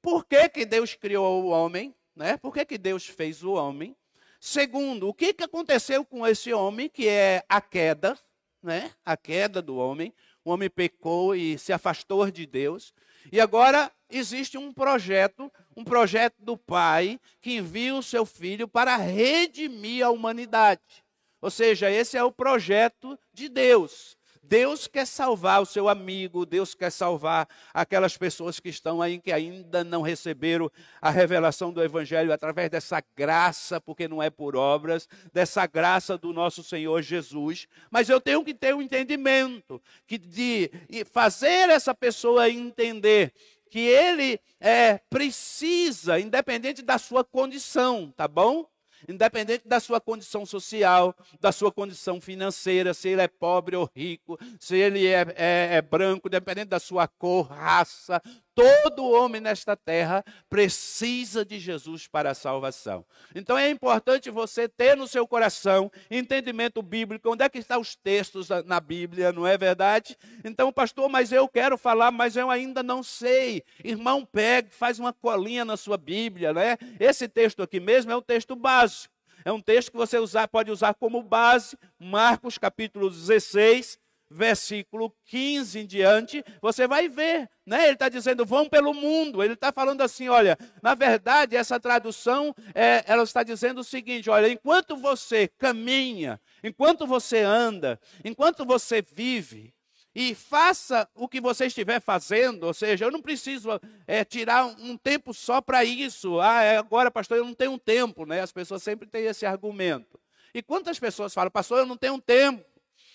por 0.00 0.24
que, 0.24 0.48
que 0.48 0.64
Deus 0.64 0.94
criou 0.94 1.42
o 1.42 1.48
homem, 1.48 1.92
né? 2.14 2.36
Por 2.36 2.54
que, 2.54 2.64
que 2.64 2.78
Deus 2.78 3.04
fez 3.04 3.42
o 3.42 3.54
homem? 3.54 3.96
Segundo, 4.38 5.08
o 5.08 5.14
que, 5.14 5.32
que 5.32 5.42
aconteceu 5.42 6.04
com 6.04 6.24
esse 6.24 6.52
homem, 6.52 6.88
que 6.88 7.08
é 7.08 7.42
a 7.48 7.60
queda, 7.60 8.16
né? 8.64 8.90
A 9.04 9.16
queda 9.16 9.62
do 9.62 9.76
homem. 9.76 10.12
O 10.44 10.50
homem 10.50 10.68
pecou 10.68 11.34
e 11.34 11.58
se 11.58 11.72
afastou 11.72 12.30
de 12.30 12.46
Deus. 12.46 12.92
E 13.30 13.40
agora 13.40 13.90
existe 14.10 14.58
um 14.58 14.72
projeto, 14.72 15.50
um 15.76 15.84
projeto 15.84 16.36
do 16.38 16.56
Pai 16.56 17.20
que 17.40 17.56
envia 17.56 17.94
o 17.94 18.02
seu 18.02 18.26
filho 18.26 18.66
para 18.66 18.96
redimir 18.96 20.04
a 20.04 20.10
humanidade. 20.10 21.04
Ou 21.40 21.50
seja, 21.50 21.90
esse 21.90 22.16
é 22.16 22.24
o 22.24 22.32
projeto 22.32 23.18
de 23.32 23.48
Deus. 23.48 24.16
Deus 24.48 24.86
quer 24.86 25.06
salvar 25.06 25.62
o 25.62 25.66
seu 25.66 25.88
amigo, 25.88 26.44
Deus 26.44 26.74
quer 26.74 26.90
salvar 26.90 27.48
aquelas 27.72 28.16
pessoas 28.16 28.60
que 28.60 28.68
estão 28.68 29.00
aí 29.00 29.18
que 29.18 29.32
ainda 29.32 29.82
não 29.82 30.02
receberam 30.02 30.70
a 31.00 31.10
revelação 31.10 31.72
do 31.72 31.82
Evangelho 31.82 32.32
através 32.32 32.70
dessa 32.70 33.02
graça, 33.16 33.80
porque 33.80 34.06
não 34.06 34.22
é 34.22 34.30
por 34.30 34.56
obras, 34.56 35.08
dessa 35.32 35.66
graça 35.66 36.18
do 36.18 36.32
nosso 36.32 36.62
Senhor 36.62 37.00
Jesus. 37.02 37.66
Mas 37.90 38.08
eu 38.08 38.20
tenho 38.20 38.44
que 38.44 38.54
ter 38.54 38.74
um 38.74 38.82
entendimento 38.82 39.80
que 40.06 40.18
de 40.18 40.70
fazer 41.10 41.70
essa 41.70 41.94
pessoa 41.94 42.50
entender 42.50 43.32
que 43.70 43.80
ele 43.80 44.38
é, 44.60 44.98
precisa, 45.10 46.20
independente 46.20 46.80
da 46.80 46.96
sua 46.96 47.24
condição, 47.24 48.12
tá 48.16 48.28
bom? 48.28 48.66
Independente 49.08 49.66
da 49.66 49.80
sua 49.80 50.00
condição 50.00 50.46
social, 50.46 51.14
da 51.40 51.52
sua 51.52 51.70
condição 51.70 52.20
financeira, 52.20 52.94
se 52.94 53.08
ele 53.08 53.22
é 53.22 53.28
pobre 53.28 53.76
ou 53.76 53.90
rico, 53.94 54.38
se 54.58 54.76
ele 54.76 55.06
é, 55.06 55.26
é, 55.36 55.68
é 55.76 55.82
branco, 55.82 56.28
independente 56.28 56.68
da 56.68 56.78
sua 56.78 57.06
cor, 57.06 57.46
raça, 57.46 58.20
todo 58.54 59.04
homem 59.10 59.40
nesta 59.40 59.76
terra 59.76 60.24
precisa 60.48 61.44
de 61.44 61.58
Jesus 61.58 62.06
para 62.06 62.30
a 62.30 62.34
salvação. 62.34 63.04
Então 63.34 63.58
é 63.58 63.68
importante 63.68 64.30
você 64.30 64.68
ter 64.68 64.96
no 64.96 65.08
seu 65.08 65.26
coração 65.26 65.90
entendimento 66.10 66.80
bíblico, 66.80 67.30
onde 67.30 67.42
é 67.42 67.48
que 67.48 67.58
estão 67.58 67.80
os 67.80 67.96
textos 67.96 68.48
na 68.64 68.80
Bíblia, 68.80 69.32
não 69.32 69.46
é 69.46 69.58
verdade? 69.58 70.16
Então, 70.44 70.72
pastor, 70.72 71.08
mas 71.08 71.32
eu 71.32 71.48
quero 71.48 71.76
falar, 71.76 72.10
mas 72.10 72.36
eu 72.36 72.50
ainda 72.50 72.82
não 72.82 73.02
sei. 73.02 73.62
Irmão, 73.82 74.24
pegue, 74.24 74.70
faz 74.70 74.98
uma 74.98 75.12
colinha 75.12 75.64
na 75.64 75.76
sua 75.76 75.96
Bíblia, 75.96 76.52
né? 76.52 76.76
Esse 77.00 77.28
texto 77.28 77.62
aqui 77.62 77.80
mesmo 77.80 78.12
é 78.12 78.16
um 78.16 78.22
texto 78.22 78.54
básico. 78.54 79.12
É 79.44 79.52
um 79.52 79.60
texto 79.60 79.90
que 79.90 79.96
você 79.96 80.18
usar, 80.18 80.48
pode 80.48 80.70
usar 80.70 80.94
como 80.94 81.22
base, 81.22 81.76
Marcos 81.98 82.56
capítulo 82.56 83.10
16, 83.10 83.98
versículo 84.34 85.14
15 85.26 85.78
em 85.78 85.86
diante, 85.86 86.44
você 86.60 86.86
vai 86.88 87.08
ver, 87.08 87.48
né? 87.64 87.84
Ele 87.84 87.92
está 87.92 88.08
dizendo, 88.08 88.44
vão 88.44 88.68
pelo 88.68 88.92
mundo. 88.92 89.42
Ele 89.42 89.54
está 89.54 89.72
falando 89.72 90.00
assim, 90.00 90.28
olha, 90.28 90.58
na 90.82 90.94
verdade, 90.94 91.56
essa 91.56 91.78
tradução, 91.78 92.54
é, 92.74 93.04
ela 93.06 93.22
está 93.22 93.42
dizendo 93.42 93.80
o 93.80 93.84
seguinte: 93.84 94.28
olha, 94.28 94.48
enquanto 94.48 94.96
você 94.96 95.48
caminha, 95.48 96.40
enquanto 96.62 97.06
você 97.06 97.38
anda, 97.38 97.98
enquanto 98.24 98.64
você 98.64 99.00
vive, 99.00 99.72
e 100.14 100.34
faça 100.34 101.08
o 101.14 101.28
que 101.28 101.40
você 101.40 101.66
estiver 101.66 102.00
fazendo, 102.00 102.64
ou 102.64 102.74
seja, 102.74 103.04
eu 103.04 103.10
não 103.10 103.20
preciso 103.20 103.68
é, 104.06 104.24
tirar 104.24 104.64
um 104.64 104.96
tempo 104.96 105.34
só 105.34 105.60
para 105.60 105.84
isso. 105.84 106.40
Ah, 106.40 106.62
é 106.62 106.76
agora, 106.76 107.10
pastor, 107.10 107.38
eu 107.38 107.44
não 107.44 107.54
tenho 107.54 107.76
tempo, 107.78 108.24
né? 108.24 108.40
As 108.40 108.52
pessoas 108.52 108.82
sempre 108.82 109.08
têm 109.08 109.24
esse 109.24 109.44
argumento. 109.44 110.20
E 110.54 110.62
quantas 110.62 111.00
pessoas 111.00 111.34
falam, 111.34 111.50
pastor, 111.50 111.78
eu 111.78 111.86
não 111.86 111.96
tenho 111.96 112.20
tempo? 112.20 112.64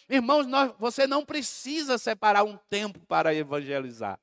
Irmãos, 0.09 0.47
nós, 0.47 0.73
você 0.79 1.05
não 1.05 1.23
precisa 1.23 1.97
separar 1.97 2.43
um 2.43 2.57
tempo 2.69 2.99
para 3.01 3.33
evangelizar. 3.33 4.19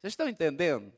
Vocês 0.00 0.12
estão 0.12 0.28
entendendo? 0.28 0.92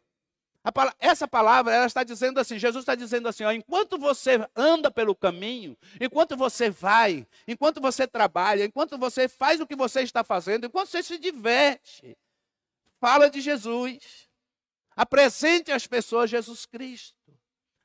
essa 0.98 1.28
palavra, 1.28 1.74
ela 1.74 1.84
está 1.84 2.02
dizendo 2.02 2.40
assim, 2.40 2.58
Jesus 2.58 2.82
está 2.82 2.94
dizendo 2.94 3.28
assim, 3.28 3.44
ó, 3.44 3.52
enquanto 3.52 3.98
você 3.98 4.48
anda 4.56 4.90
pelo 4.90 5.14
caminho, 5.14 5.76
enquanto 6.00 6.38
você 6.38 6.70
vai, 6.70 7.26
enquanto 7.46 7.82
você 7.82 8.06
trabalha, 8.06 8.64
enquanto 8.64 8.96
você 8.96 9.28
faz 9.28 9.60
o 9.60 9.66
que 9.66 9.76
você 9.76 10.00
está 10.00 10.24
fazendo, 10.24 10.64
enquanto 10.64 10.88
você 10.88 11.02
se 11.02 11.18
diverte, 11.18 12.16
fala 12.98 13.28
de 13.28 13.42
Jesus. 13.42 14.26
Apresente 14.96 15.70
às 15.70 15.86
pessoas 15.86 16.30
Jesus 16.30 16.64
Cristo. 16.64 17.23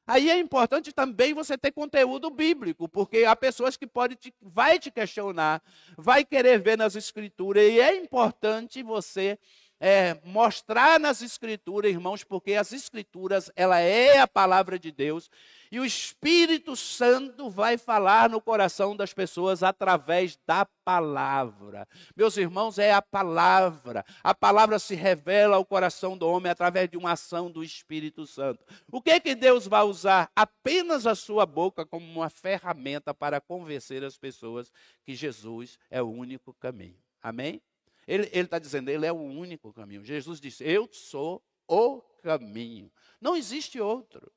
Aí 0.10 0.28
é 0.28 0.40
importante 0.40 0.92
também 0.92 1.36
você 1.36 1.56
ter 1.56 1.72
conteúdo 1.72 2.32
bíblico, 2.32 2.90
porque 2.90 3.26
há 3.26 3.36
pessoas 3.36 3.78
que 3.78 3.86
pode 3.86 4.16
te, 4.16 4.34
vai 4.42 4.80
te 4.80 4.90
questionar, 4.90 5.62
vai 5.96 6.26
querer 6.26 6.60
ver 6.60 6.76
nas 6.76 6.96
escrituras, 6.96 7.64
e 7.64 7.80
é 7.80 7.96
importante 7.96 8.82
você 8.82 9.38
é, 9.80 10.20
mostrar 10.24 11.00
nas 11.00 11.22
escrituras, 11.22 11.92
irmãos, 11.92 12.24
porque 12.24 12.54
as 12.54 12.74
escrituras, 12.74 13.50
ela 13.56 13.80
é 13.80 14.20
a 14.20 14.28
palavra 14.28 14.78
de 14.78 14.92
Deus, 14.92 15.30
e 15.72 15.80
o 15.80 15.86
Espírito 15.86 16.76
Santo 16.76 17.50
vai 17.50 17.78
falar 17.78 18.30
no 18.30 18.42
coração 18.42 18.96
das 18.96 19.14
pessoas 19.14 19.62
através 19.62 20.38
da 20.46 20.66
palavra. 20.84 21.88
Meus 22.16 22.36
irmãos, 22.38 22.80
é 22.80 22.92
a 22.92 23.04
palavra. 23.04 24.04
A 24.24 24.34
palavra 24.34 24.80
se 24.80 24.96
revela 24.96 25.58
ao 25.58 25.66
coração 25.66 26.18
do 26.18 26.28
homem 26.28 26.52
através 26.52 26.90
de 26.90 26.98
uma 26.98 27.12
ação 27.12 27.52
do 27.52 27.64
Espírito 27.64 28.26
Santo. 28.26 28.66
O 28.92 29.00
que 29.00 29.20
que 29.20 29.36
Deus 29.36 29.68
vai 29.68 29.84
usar? 29.84 30.32
Apenas 30.36 31.06
a 31.06 31.14
sua 31.14 31.46
boca 31.46 31.86
como 31.86 32.06
uma 32.06 32.32
ferramenta 32.32 33.14
para 33.14 33.40
convencer 33.40 34.04
as 34.04 34.18
pessoas 34.18 34.72
que 35.06 35.14
Jesus 35.14 35.78
é 35.92 36.02
o 36.02 36.10
único 36.10 36.52
caminho. 36.56 36.98
Amém? 37.22 37.62
Ele 38.10 38.28
está 38.34 38.58
dizendo, 38.58 38.90
ele 38.90 39.06
é 39.06 39.12
o 39.12 39.22
único 39.22 39.72
caminho. 39.72 40.04
Jesus 40.04 40.42
disse, 40.42 40.64
eu 40.64 40.90
sou 40.92 41.44
o 41.68 42.02
caminho. 42.24 42.92
Não 43.22 43.36
existe 43.36 43.80
outro. 43.80 44.32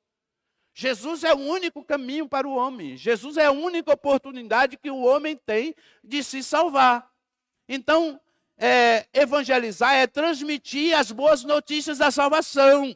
Jesus 0.75 1.23
é 1.23 1.33
o 1.33 1.39
único 1.39 1.83
caminho 1.83 2.29
para 2.29 2.47
o 2.47 2.55
homem. 2.55 2.95
Jesus 2.95 3.35
é 3.35 3.45
a 3.45 3.51
única 3.51 3.91
oportunidade 3.91 4.77
que 4.77 4.91
o 4.91 5.01
homem 5.01 5.35
tem 5.35 5.73
de 6.03 6.23
se 6.23 6.43
salvar. 6.43 7.11
Então, 7.67 8.21
é, 8.57 9.07
evangelizar 9.11 9.95
é 9.95 10.05
transmitir 10.05 10.95
as 10.95 11.11
boas 11.11 11.43
notícias 11.43 11.97
da 11.97 12.11
salvação. 12.11 12.95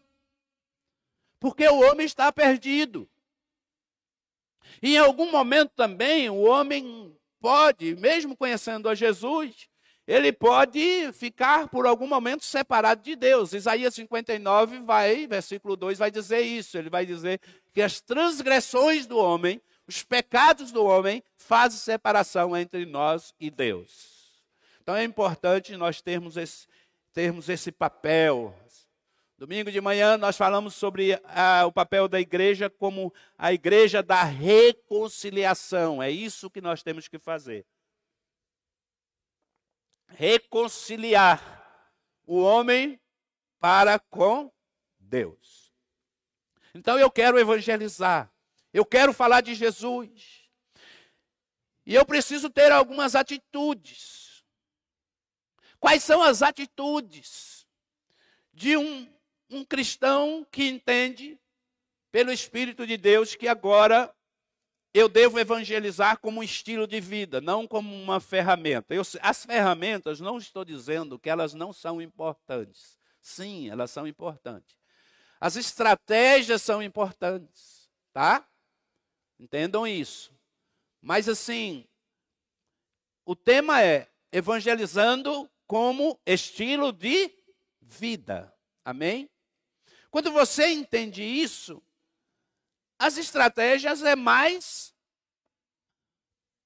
Porque 1.40 1.68
o 1.68 1.80
homem 1.90 2.06
está 2.06 2.32
perdido. 2.32 3.10
E 4.80 4.94
em 4.94 5.00
algum 5.00 5.32
momento 5.32 5.72
também 5.76 6.30
o 6.30 6.42
homem 6.42 7.18
pode, 7.40 7.96
mesmo 7.96 8.38
conhecendo 8.38 8.88
a 8.88 8.94
Jesus, 8.94 9.68
ele 10.08 10.32
pode 10.32 11.12
ficar 11.12 11.68
por 11.68 11.86
algum 11.86 12.08
momento 12.08 12.46
separado 12.46 13.04
de 13.04 13.14
Deus. 13.14 13.52
Isaías 13.52 13.94
59 13.94 14.80
vai, 14.80 15.28
versículo 15.28 15.76
2 15.76 15.98
vai 15.98 16.10
dizer 16.10 16.40
isso. 16.40 16.78
Ele 16.78 16.90
vai 16.90 17.06
dizer 17.06 17.42
que 17.74 17.82
as 17.82 18.00
transgressões 18.00 19.06
do 19.06 19.18
homem, 19.18 19.62
os 19.86 20.04
pecados 20.04 20.72
do 20.72 20.86
homem 20.86 21.22
fazem 21.36 21.78
separação 21.78 22.56
entre 22.56 22.86
nós 22.86 23.36
e 23.38 23.52
Deus. 23.52 24.16
Então 24.82 24.96
é 24.96 25.04
importante 25.04 25.76
nós 25.76 26.02
termos 26.02 26.38
esse, 26.38 26.68
termos 27.12 27.50
esse 27.50 27.70
papel. 27.70 28.56
Domingo 29.38 29.70
de 29.70 29.82
manhã 29.82 30.18
nós 30.18 30.38
falamos 30.38 30.74
sobre 30.74 31.20
a, 31.26 31.66
o 31.66 31.72
papel 31.72 32.08
da 32.08 32.20
igreja 32.20 32.70
como 32.70 33.14
a 33.38 33.52
igreja 33.52 34.02
da 34.02 34.24
reconciliação. 34.24 36.02
É 36.02 36.10
isso 36.10 36.50
que 36.50 36.62
nós 36.62 36.82
temos 36.82 37.10
que 37.10 37.20
fazer. 37.20 37.66
Reconciliar 40.08 41.58
o 42.26 42.42
homem 42.42 43.00
para 43.60 44.00
com 44.00 44.52
Deus. 45.00 45.74
Então 46.74 47.00
eu 47.00 47.10
quero 47.10 47.40
evangelizar. 47.40 48.32
Eu 48.74 48.86
quero 48.86 49.14
falar 49.14 49.42
de 49.42 49.56
Jesus. 49.56 50.48
E 51.86 51.96
eu 51.96 52.06
preciso 52.06 52.50
ter 52.50 52.72
algumas 52.72 53.16
atitudes. 53.16 54.44
Quais 55.80 56.04
são 56.04 56.22
as 56.22 56.42
atitudes 56.42 57.66
de 58.54 58.76
um, 58.76 59.08
um 59.50 59.64
cristão 59.64 60.46
que 60.52 60.68
entende, 60.68 61.40
pelo 62.12 62.32
Espírito 62.32 62.86
de 62.86 62.98
Deus, 62.98 63.36
que 63.36 63.48
agora 63.48 64.14
eu 64.98 65.08
devo 65.08 65.40
evangelizar 65.40 66.18
como 66.20 66.40
um 66.40 66.44
estilo 66.44 66.88
de 66.88 67.00
vida, 67.00 67.40
não 67.40 67.68
como 67.68 67.94
uma 67.94 68.20
ferramenta. 68.20 68.96
Eu, 68.96 69.04
as 69.22 69.46
ferramentas, 69.46 70.20
não 70.20 70.38
estou 70.38 70.66
dizendo 70.66 71.20
que 71.20 71.30
elas 71.30 71.54
não 71.54 71.72
são 71.72 72.02
importantes. 72.02 72.98
Sim, 73.22 73.70
elas 73.70 73.92
são 73.92 74.08
importantes. 74.08 74.76
As 75.40 75.56
estratégias 75.56 76.64
são 76.64 76.82
importantes, 76.82 77.92
tá? 78.12 78.48
Entendam 79.40 79.86
isso. 79.86 80.36
Mas 81.00 81.30
assim, 81.30 81.88
o 83.24 83.36
tema 83.36 83.84
é 83.84 84.08
evangelizando 84.32 85.48
como 85.68 86.20
estilo 86.26 86.92
de 86.92 87.32
vida. 87.82 88.52
Amém? 88.84 89.30
Quando 90.10 90.32
você 90.32 90.70
entende 90.70 91.22
isso, 91.22 91.84
as 93.00 93.18
estratégias 93.18 94.02
é 94.04 94.16
mais 94.16 94.94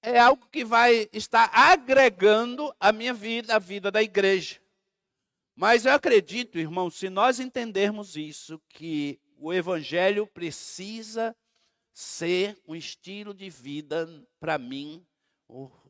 é 0.04 0.18
algo 0.18 0.48
que 0.50 0.66
vai 0.66 1.08
estar 1.14 1.52
agregando 1.54 2.74
a 2.80 2.92
minha 2.92 3.14
vida, 3.14 3.56
a 3.56 3.60
vida 3.60 3.92
da 3.92 4.02
igreja. 4.02 4.60
Mas 5.56 5.86
eu 5.86 5.94
acredito, 5.94 6.58
irmão, 6.58 6.90
se 6.90 7.10
nós 7.10 7.40
entendermos 7.40 8.16
isso, 8.16 8.60
que 8.68 9.20
o 9.38 9.54
evangelho 9.54 10.26
precisa 10.26 11.36
ser 11.94 12.60
um 12.68 12.76
estilo 12.76 13.34
de 13.34 13.50
vida 13.50 14.08
para 14.40 14.58
mim. 14.58 15.06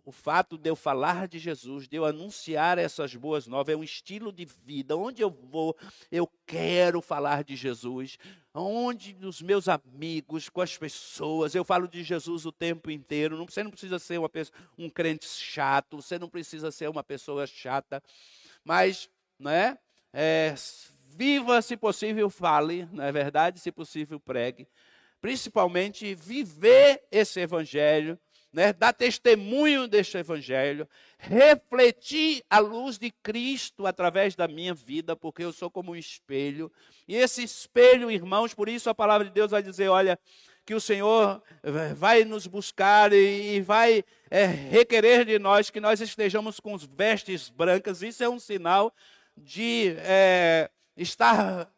O, 0.03 0.11
fato 0.11 0.57
de 0.57 0.69
eu 0.69 0.75
falar 0.75 1.27
de 1.27 1.37
Jesus, 1.37 1.87
de 1.87 1.95
eu 1.95 2.05
anunciar 2.05 2.77
essas 2.77 3.15
boas 3.15 3.47
novas, 3.47 3.73
é 3.73 3.77
um 3.77 3.83
estilo 3.83 4.31
de 4.31 4.45
vida. 4.45 4.95
Onde 4.97 5.21
eu 5.21 5.29
vou, 5.29 5.75
eu 6.11 6.29
quero 6.45 7.01
falar 7.01 7.43
de 7.43 7.55
Jesus. 7.55 8.17
Onde 8.53 9.15
os 9.21 9.41
meus 9.41 9.67
amigos, 9.67 10.49
com 10.49 10.61
as 10.61 10.77
pessoas, 10.77 11.53
eu 11.53 11.63
falo 11.63 11.87
de 11.87 12.03
Jesus 12.03 12.45
o 12.45 12.51
tempo 12.51 12.89
inteiro. 12.89 13.45
Você 13.45 13.63
não 13.63 13.71
precisa 13.71 13.99
ser 13.99 14.17
uma 14.17 14.29
pessoa, 14.29 14.57
um 14.77 14.89
crente 14.89 15.27
chato, 15.27 15.97
você 15.97 16.17
não 16.17 16.29
precisa 16.29 16.71
ser 16.71 16.89
uma 16.89 17.03
pessoa 17.03 17.45
chata, 17.45 18.03
mas, 18.63 19.09
né? 19.39 19.77
É, 20.13 20.53
viva, 21.07 21.61
se 21.61 21.77
possível, 21.77 22.29
fale, 22.29 22.87
não 22.91 23.03
é 23.03 23.11
verdade? 23.11 23.59
Se 23.59 23.71
possível, 23.71 24.19
pregue 24.19 24.67
principalmente 25.21 26.15
viver 26.15 27.03
esse 27.11 27.39
evangelho, 27.39 28.19
né, 28.51 28.73
dar 28.73 28.93
testemunho 28.93 29.87
deste 29.87 30.17
evangelho, 30.17 30.87
refletir 31.17 32.43
a 32.49 32.59
luz 32.59 32.97
de 32.97 33.11
Cristo 33.23 33.85
através 33.87 34.35
da 34.35 34.47
minha 34.47 34.73
vida, 34.73 35.15
porque 35.15 35.43
eu 35.43 35.53
sou 35.53 35.69
como 35.69 35.91
um 35.91 35.95
espelho. 35.95 36.71
E 37.07 37.15
esse 37.15 37.43
espelho, 37.43 38.11
irmãos, 38.11 38.53
por 38.53 38.67
isso 38.67 38.89
a 38.89 38.95
palavra 38.95 39.27
de 39.27 39.33
Deus 39.33 39.51
vai 39.51 39.63
dizer, 39.63 39.87
olha, 39.87 40.19
que 40.65 40.75
o 40.75 40.81
Senhor 40.81 41.41
vai 41.95 42.23
nos 42.23 42.45
buscar 42.45 43.11
e, 43.13 43.61
vai 43.61 44.03
é, 44.29 44.45
requerer 44.45 45.25
de 45.25 45.39
nós 45.39 45.69
que 45.69 45.79
nós 45.79 46.01
estejamos 46.01 46.59
com 46.59 46.75
as 46.75 46.83
vestes 46.83 47.49
brancas. 47.49 48.01
Isso 48.01 48.23
é 48.23 48.29
um 48.29 48.39
sinal 48.39 48.93
de 49.35 49.95
é, 49.99 50.69
estar 50.95 51.71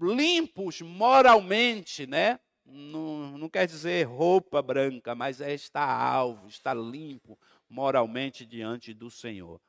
limpos 0.00 0.80
moralmente, 0.80 2.06
né? 2.06 2.40
Não, 2.70 3.38
não 3.38 3.48
quer 3.48 3.66
dizer 3.66 4.04
roupa 4.04 4.60
branca, 4.60 5.14
mas 5.14 5.40
é 5.40 5.54
estar 5.54 5.88
alvo, 5.88 6.48
estar 6.48 6.74
limpo 6.74 7.38
moralmente 7.68 8.44
diante 8.44 8.92
do 8.92 9.10
Senhor. 9.10 9.60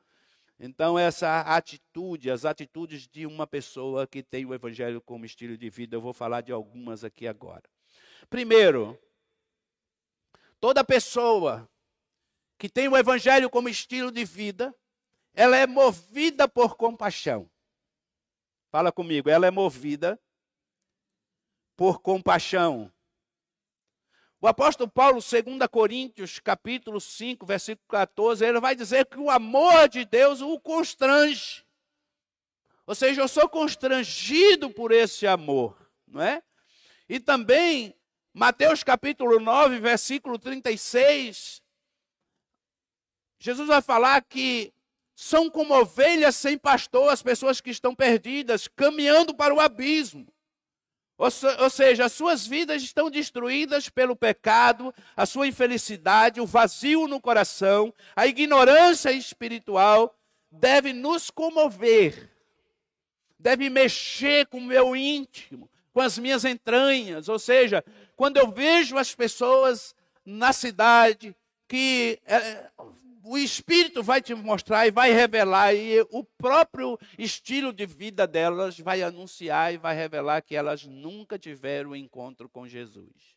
Então, 0.58 0.98
essa 0.98 1.40
atitude, 1.40 2.30
as 2.30 2.44
atitudes 2.44 3.08
de 3.08 3.24
uma 3.24 3.46
pessoa 3.46 4.06
que 4.06 4.22
tem 4.22 4.44
o 4.44 4.52
Evangelho 4.52 5.00
como 5.00 5.24
estilo 5.24 5.56
de 5.56 5.70
vida, 5.70 5.96
eu 5.96 6.00
vou 6.02 6.12
falar 6.12 6.42
de 6.42 6.52
algumas 6.52 7.02
aqui 7.02 7.26
agora. 7.26 7.62
Primeiro, 8.28 8.98
toda 10.60 10.84
pessoa 10.84 11.68
que 12.58 12.68
tem 12.68 12.88
o 12.88 12.96
Evangelho 12.96 13.48
como 13.48 13.70
estilo 13.70 14.12
de 14.12 14.22
vida, 14.22 14.74
ela 15.32 15.56
é 15.56 15.66
movida 15.66 16.46
por 16.46 16.76
compaixão. 16.76 17.50
Fala 18.70 18.92
comigo, 18.92 19.30
ela 19.30 19.46
é 19.46 19.50
movida 19.50 20.20
por 21.80 22.02
compaixão. 22.02 22.92
O 24.38 24.46
apóstolo 24.46 24.86
Paulo, 24.86 25.18
2 25.18 25.66
Coríntios, 25.70 26.38
capítulo 26.38 27.00
5, 27.00 27.46
versículo 27.46 27.88
14, 27.88 28.44
ele 28.44 28.60
vai 28.60 28.76
dizer 28.76 29.06
que 29.06 29.18
o 29.18 29.30
amor 29.30 29.88
de 29.88 30.04
Deus 30.04 30.42
o 30.42 30.60
constrange. 30.60 31.64
Ou 32.86 32.94
seja, 32.94 33.22
eu 33.22 33.28
sou 33.28 33.48
constrangido 33.48 34.68
por 34.68 34.92
esse 34.92 35.26
amor, 35.26 35.74
não 36.06 36.20
é? 36.20 36.42
E 37.08 37.18
também, 37.18 37.96
Mateus 38.34 38.84
capítulo 38.84 39.40
9, 39.40 39.78
versículo 39.78 40.38
36, 40.38 41.62
Jesus 43.38 43.66
vai 43.66 43.80
falar 43.80 44.20
que 44.20 44.70
são 45.16 45.48
como 45.48 45.72
ovelhas 45.72 46.36
sem 46.36 46.58
pastor 46.58 47.10
as 47.10 47.22
pessoas 47.22 47.58
que 47.58 47.70
estão 47.70 47.94
perdidas, 47.94 48.68
caminhando 48.68 49.34
para 49.34 49.54
o 49.54 49.60
abismo. 49.60 50.30
Ou, 51.20 51.68
seja, 51.68 52.06
as 52.06 52.12
suas 52.12 52.46
vidas 52.46 52.82
estão 52.82 53.10
destruídas 53.10 53.90
pelo 53.90 54.16
pecado, 54.16 54.94
a 55.14 55.26
sua 55.26 55.46
infelicidade, 55.46 56.40
o 56.40 56.46
vazio 56.46 57.06
no 57.06 57.20
coração, 57.20 57.92
a 58.16 58.26
ignorância 58.26 59.12
espiritual 59.12 60.16
deve 60.50 60.94
nos 60.94 61.28
comover, 61.28 62.30
deve 63.38 63.68
mexer 63.68 64.46
com 64.46 64.56
o 64.56 64.64
meu 64.64 64.96
íntimo, 64.96 65.70
com 65.92 66.00
as 66.00 66.18
minhas 66.18 66.46
entranhas. 66.46 67.28
Ou 67.28 67.38
seja, 67.38 67.84
quando 68.16 68.38
eu 68.38 68.50
vejo 68.50 68.96
as 68.96 69.14
pessoas 69.14 69.94
na 70.24 70.54
cidade 70.54 71.36
que 71.68 72.18
é, 72.24 72.70
o 73.22 73.36
Espírito 73.36 74.02
vai 74.02 74.22
te 74.22 74.34
mostrar 74.34 74.86
e 74.86 74.90
vai 74.90 75.12
revelar, 75.12 75.74
e 75.74 76.00
o 76.10 76.24
próprio 76.24 76.98
estilo 77.18 77.72
de 77.72 77.86
vida 77.86 78.26
delas 78.26 78.78
vai 78.78 79.02
anunciar 79.02 79.72
e 79.72 79.78
vai 79.78 79.94
revelar 79.94 80.42
que 80.42 80.56
elas 80.56 80.84
nunca 80.84 81.38
tiveram 81.38 81.94
encontro 81.94 82.48
com 82.48 82.66
Jesus. 82.66 83.36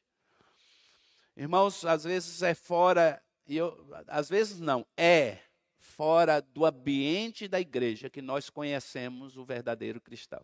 Irmãos, 1.35 1.83
às 1.85 2.03
vezes 2.03 2.41
é 2.41 2.53
fora, 2.53 3.21
e 3.47 3.57
eu, 3.57 3.87
às 4.07 4.29
vezes 4.29 4.59
não, 4.59 4.85
é 4.95 5.39
fora 5.79 6.41
do 6.41 6.65
ambiente 6.65 7.47
da 7.47 7.59
igreja 7.59 8.09
que 8.09 8.21
nós 8.21 8.49
conhecemos 8.49 9.37
o 9.37 9.45
verdadeiro 9.45 9.99
cristão. 9.99 10.43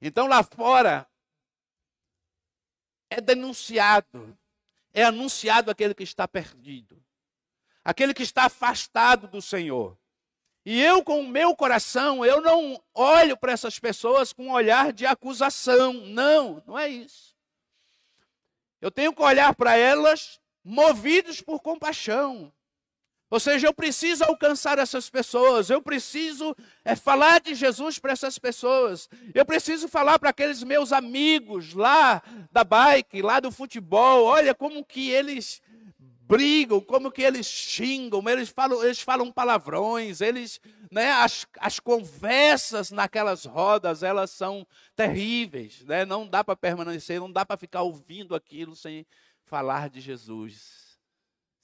Então 0.00 0.26
lá 0.26 0.42
fora 0.42 1.06
é 3.10 3.20
denunciado 3.20 4.36
é 4.92 5.04
anunciado 5.04 5.70
aquele 5.70 5.94
que 5.94 6.02
está 6.02 6.26
perdido, 6.26 7.02
aquele 7.84 8.14
que 8.14 8.22
está 8.22 8.44
afastado 8.44 9.28
do 9.28 9.40
Senhor. 9.40 9.96
E 10.64 10.82
eu, 10.82 11.02
com 11.02 11.20
o 11.20 11.26
meu 11.26 11.56
coração, 11.56 12.24
eu 12.24 12.40
não 12.40 12.82
olho 12.92 13.36
para 13.36 13.52
essas 13.52 13.78
pessoas 13.78 14.32
com 14.32 14.48
um 14.48 14.52
olhar 14.52 14.92
de 14.92 15.06
acusação. 15.06 15.94
Não, 15.94 16.62
não 16.66 16.78
é 16.78 16.88
isso. 16.88 17.34
Eu 18.80 18.90
tenho 18.90 19.14
que 19.14 19.22
olhar 19.22 19.54
para 19.54 19.76
elas 19.76 20.38
movidos 20.62 21.40
por 21.40 21.60
compaixão. 21.60 22.52
Ou 23.30 23.38
seja, 23.38 23.66
eu 23.66 23.74
preciso 23.74 24.24
alcançar 24.24 24.78
essas 24.78 25.10
pessoas, 25.10 25.68
eu 25.68 25.82
preciso 25.82 26.56
é, 26.84 26.96
falar 26.96 27.40
de 27.40 27.54
Jesus 27.54 27.98
para 27.98 28.12
essas 28.12 28.38
pessoas, 28.38 29.08
eu 29.34 29.44
preciso 29.44 29.86
falar 29.86 30.18
para 30.18 30.30
aqueles 30.30 30.62
meus 30.62 30.92
amigos 30.92 31.74
lá 31.74 32.22
da 32.50 32.64
bike, 32.64 33.20
lá 33.20 33.38
do 33.38 33.52
futebol, 33.52 34.24
olha 34.24 34.54
como 34.54 34.82
que 34.82 35.10
eles 35.10 35.60
brigam, 36.28 36.80
como 36.80 37.10
que 37.10 37.22
eles 37.22 37.46
xingam, 37.46 38.22
eles 38.28 38.50
falam, 38.50 38.84
eles 38.84 39.00
falam 39.00 39.32
palavrões, 39.32 40.20
eles, 40.20 40.60
né, 40.90 41.10
as, 41.12 41.46
as 41.58 41.80
conversas 41.80 42.90
naquelas 42.90 43.46
rodas, 43.46 44.02
elas 44.02 44.30
são 44.30 44.66
terríveis, 44.94 45.82
né? 45.84 46.04
não 46.04 46.26
dá 46.26 46.44
para 46.44 46.54
permanecer, 46.54 47.18
não 47.18 47.32
dá 47.32 47.46
para 47.46 47.56
ficar 47.56 47.80
ouvindo 47.82 48.34
aquilo 48.34 48.76
sem 48.76 49.06
falar 49.44 49.88
de 49.88 50.02
Jesus. 50.02 50.87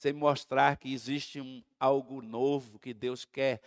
Sem 0.05 0.13
mostrar 0.13 0.77
que 0.77 0.93
existe 0.93 1.41
um, 1.41 1.63
algo 1.79 2.21
novo 2.21 2.77
que 2.77 2.93
Deus 2.93 3.25
quer 3.25 3.59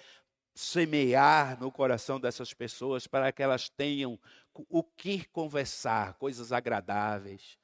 semear 0.55 1.59
no 1.59 1.73
coração 1.73 2.21
dessas 2.21 2.55
pessoas 2.55 3.09
para 3.09 3.33
que 3.33 3.43
elas 3.43 3.69
tenham 3.69 4.17
o 4.55 4.85
que 4.85 5.25
conversar, 5.25 6.15
coisas 6.15 6.53
agradáveis. 6.53 7.59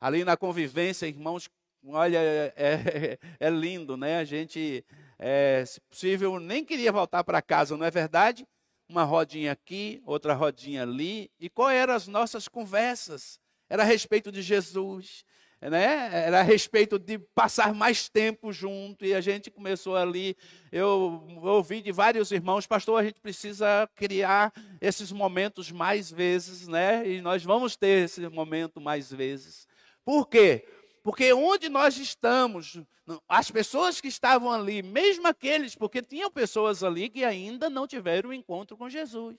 Ali 0.00 0.24
na 0.24 0.36
convivência, 0.36 1.06
irmãos, 1.06 1.48
olha, 1.86 2.18
é, 2.18 3.16
é, 3.38 3.48
lindo, 3.48 3.96
né? 3.96 4.18
A 4.18 4.24
gente, 4.24 4.84
é, 5.16 5.62
se 5.64 5.80
possível, 5.82 6.40
nem 6.40 6.64
queria 6.64 6.90
voltar 6.90 7.22
para 7.22 7.40
casa, 7.40 7.76
não 7.76 7.86
é 7.86 7.92
verdade? 7.92 8.44
Uma 8.88 9.04
rodinha 9.04 9.52
aqui, 9.52 10.02
outra 10.04 10.34
rodinha 10.34 10.82
ali. 10.82 11.30
E 11.38 11.48
qual 11.48 11.70
eram 11.70 11.94
as 11.94 12.08
nossas 12.08 12.48
conversas? 12.48 13.38
Era 13.70 13.84
a 13.84 13.86
respeito 13.86 14.32
de 14.32 14.42
Jesus, 14.42 15.24
né? 15.70 16.10
Era 16.12 16.40
a 16.40 16.42
respeito 16.42 16.98
de 16.98 17.18
passar 17.18 17.74
mais 17.74 18.08
tempo 18.08 18.52
junto 18.52 19.04
e 19.04 19.14
a 19.14 19.20
gente 19.20 19.50
começou 19.50 19.96
ali. 19.96 20.36
Eu 20.70 21.24
ouvi 21.42 21.80
de 21.80 21.92
vários 21.92 22.30
irmãos, 22.30 22.66
pastor, 22.66 23.00
a 23.00 23.04
gente 23.04 23.20
precisa 23.20 23.88
criar 23.94 24.52
esses 24.80 25.10
momentos 25.10 25.70
mais 25.70 26.10
vezes, 26.10 26.68
né? 26.68 27.08
E 27.08 27.20
nós 27.20 27.42
vamos 27.42 27.76
ter 27.76 28.04
esse 28.04 28.26
momento 28.28 28.80
mais 28.80 29.10
vezes. 29.10 29.66
Por 30.04 30.28
quê? 30.28 30.66
Porque 31.02 31.32
onde 31.32 31.68
nós 31.68 31.98
estamos, 31.98 32.80
as 33.28 33.50
pessoas 33.50 34.00
que 34.00 34.08
estavam 34.08 34.50
ali, 34.50 34.82
mesmo 34.82 35.26
aqueles, 35.28 35.74
porque 35.74 36.02
tinham 36.02 36.30
pessoas 36.30 36.82
ali 36.82 37.08
que 37.08 37.24
ainda 37.24 37.70
não 37.70 37.86
tiveram 37.86 38.30
o 38.30 38.32
um 38.32 38.34
encontro 38.34 38.76
com 38.76 38.88
Jesus. 38.88 39.36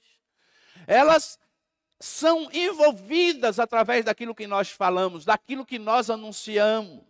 Elas 0.86 1.40
são 2.00 2.50
envolvidas 2.52 3.60
através 3.60 4.06
daquilo 4.06 4.36
que 4.36 4.46
nós 4.46 4.70
falamos, 4.70 5.26
daquilo 5.26 5.66
que 5.66 5.80
nós 5.80 6.10
anunciamos. 6.10 7.04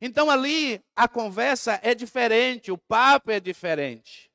Então 0.00 0.30
ali 0.30 0.82
a 0.94 1.08
conversa 1.08 1.80
é 1.82 1.94
diferente, 1.94 2.70
o 2.70 2.78
papo 2.78 3.30
é 3.30 3.40
diferente. 3.40 4.30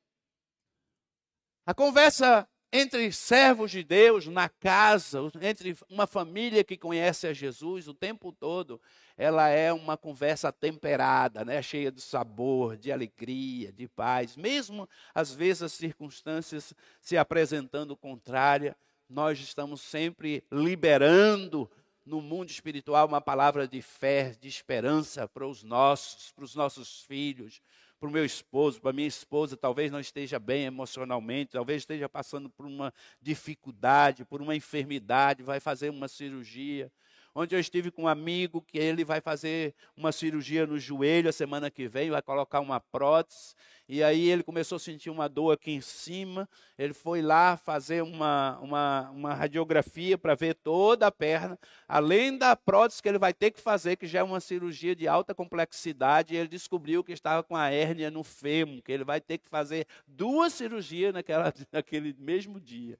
A 1.66 1.74
conversa 1.74 2.48
entre 2.72 3.12
servos 3.12 3.70
de 3.70 3.84
Deus 3.84 4.28
na 4.28 4.48
casa, 4.48 5.20
entre 5.42 5.76
uma 5.90 6.08
família 6.08 6.64
que 6.64 6.78
conhece 6.78 7.28
a 7.28 7.34
Jesus 7.34 7.88
o 7.88 7.94
tempo 7.94 8.32
todo, 8.32 8.80
ela 9.18 9.50
é 9.50 9.74
uma 9.74 9.98
conversa 9.98 10.52
temperada, 10.52 11.44
né? 11.44 11.62
cheia 11.62 11.92
de 11.92 12.02
sabor, 12.02 12.78
de 12.78 12.92
alegria, 12.92 13.74
de 13.74 13.88
paz. 13.90 14.38
Mesmo 14.38 14.88
às 15.14 15.34
vezes 15.34 15.64
as 15.64 15.74
circunstâncias 15.74 16.74
se 17.02 17.18
apresentando 17.18 17.96
contrária, 17.98 18.76
nós 19.10 19.40
estamos 19.40 19.82
sempre 19.82 20.42
liberando 20.50 21.70
no 22.06 22.22
mundo 22.22 22.50
espiritual 22.50 23.08
uma 23.08 23.22
palavra 23.22 23.68
de 23.68 23.82
fé, 23.82 24.36
de 24.40 24.48
esperança 24.48 25.28
para 25.28 25.46
os 25.46 25.62
nossos, 25.62 26.32
para 26.32 26.46
os 26.46 26.56
nossos 26.56 27.02
filhos, 27.04 27.62
para 28.02 28.10
o 28.10 28.12
meu 28.12 28.26
esposo, 28.26 28.82
para 28.82 28.92
minha 28.92 29.08
esposa, 29.08 29.56
talvez 29.56 29.92
não 29.92 30.00
esteja 30.00 30.40
bem 30.40 30.66
emocionalmente, 30.66 31.52
talvez 31.52 31.84
esteja 31.84 32.10
passando 32.10 32.50
por 32.50 32.66
uma 32.66 32.92
dificuldade, 33.22 34.26
por 34.26 34.42
uma 34.42 34.56
enfermidade, 34.56 35.44
vai 35.44 35.60
fazer 35.60 35.92
uma 35.92 36.08
cirurgia 36.08 36.92
onde 37.34 37.56
eu 37.56 37.60
estive 37.60 37.92
com 37.92 38.04
um 38.04 38.08
amigo 38.08 38.62
que 38.62 38.78
ele 38.78 39.04
vai 39.04 39.22
fazer 39.22 39.74
uma 39.96 40.12
cirurgia 40.12 40.66
no 40.66 40.78
joelho 40.78 41.30
a 41.30 41.34
semana 41.34 41.72
que 41.72 41.88
vem, 41.88 42.10
vai 42.10 42.22
colocar 42.22 42.60
uma 42.60 42.80
prótese. 42.80 43.56
E 43.88 44.04
aí 44.04 44.30
ele 44.30 44.44
começou 44.44 44.78
a 44.78 44.80
sentir 44.80 45.10
uma 45.10 45.28
dor 45.28 45.52
aqui 45.52 45.72
em 45.72 45.82
cima. 45.82 46.48
Ele 46.78 46.94
foi 46.94 47.22
lá 47.22 47.58
fazer 47.58 48.02
uma, 48.02 48.58
uma, 48.60 49.10
uma 49.12 49.34
radiografia 49.34 50.18
para 50.18 50.36
ver 50.36 50.56
toda 50.56 51.08
a 51.08 51.12
perna, 51.12 51.60
além 51.88 52.38
da 52.38 52.56
prótese 52.56 53.02
que 53.02 53.10
ele 53.10 53.20
vai 53.20 53.34
ter 53.34 53.52
que 53.52 53.60
fazer, 53.60 53.98
que 53.98 54.08
já 54.08 54.20
é 54.20 54.24
uma 54.24 54.40
cirurgia 54.40 54.96
de 54.96 55.08
alta 55.08 55.36
complexidade. 55.36 56.36
ele 56.36 56.48
descobriu 56.48 57.04
que 57.04 57.12
estava 57.12 57.44
com 57.44 57.56
a 57.56 57.70
hérnia 57.70 58.10
no 58.10 58.24
fêmur, 58.24 58.82
que 58.82 58.92
ele 58.92 59.04
vai 59.04 59.20
ter 59.20 59.38
que 59.38 59.50
fazer 59.50 59.86
duas 60.08 60.54
cirurgias 60.54 61.14
naquela, 61.14 61.54
naquele 61.72 62.16
mesmo 62.18 62.60
dia. 62.60 62.98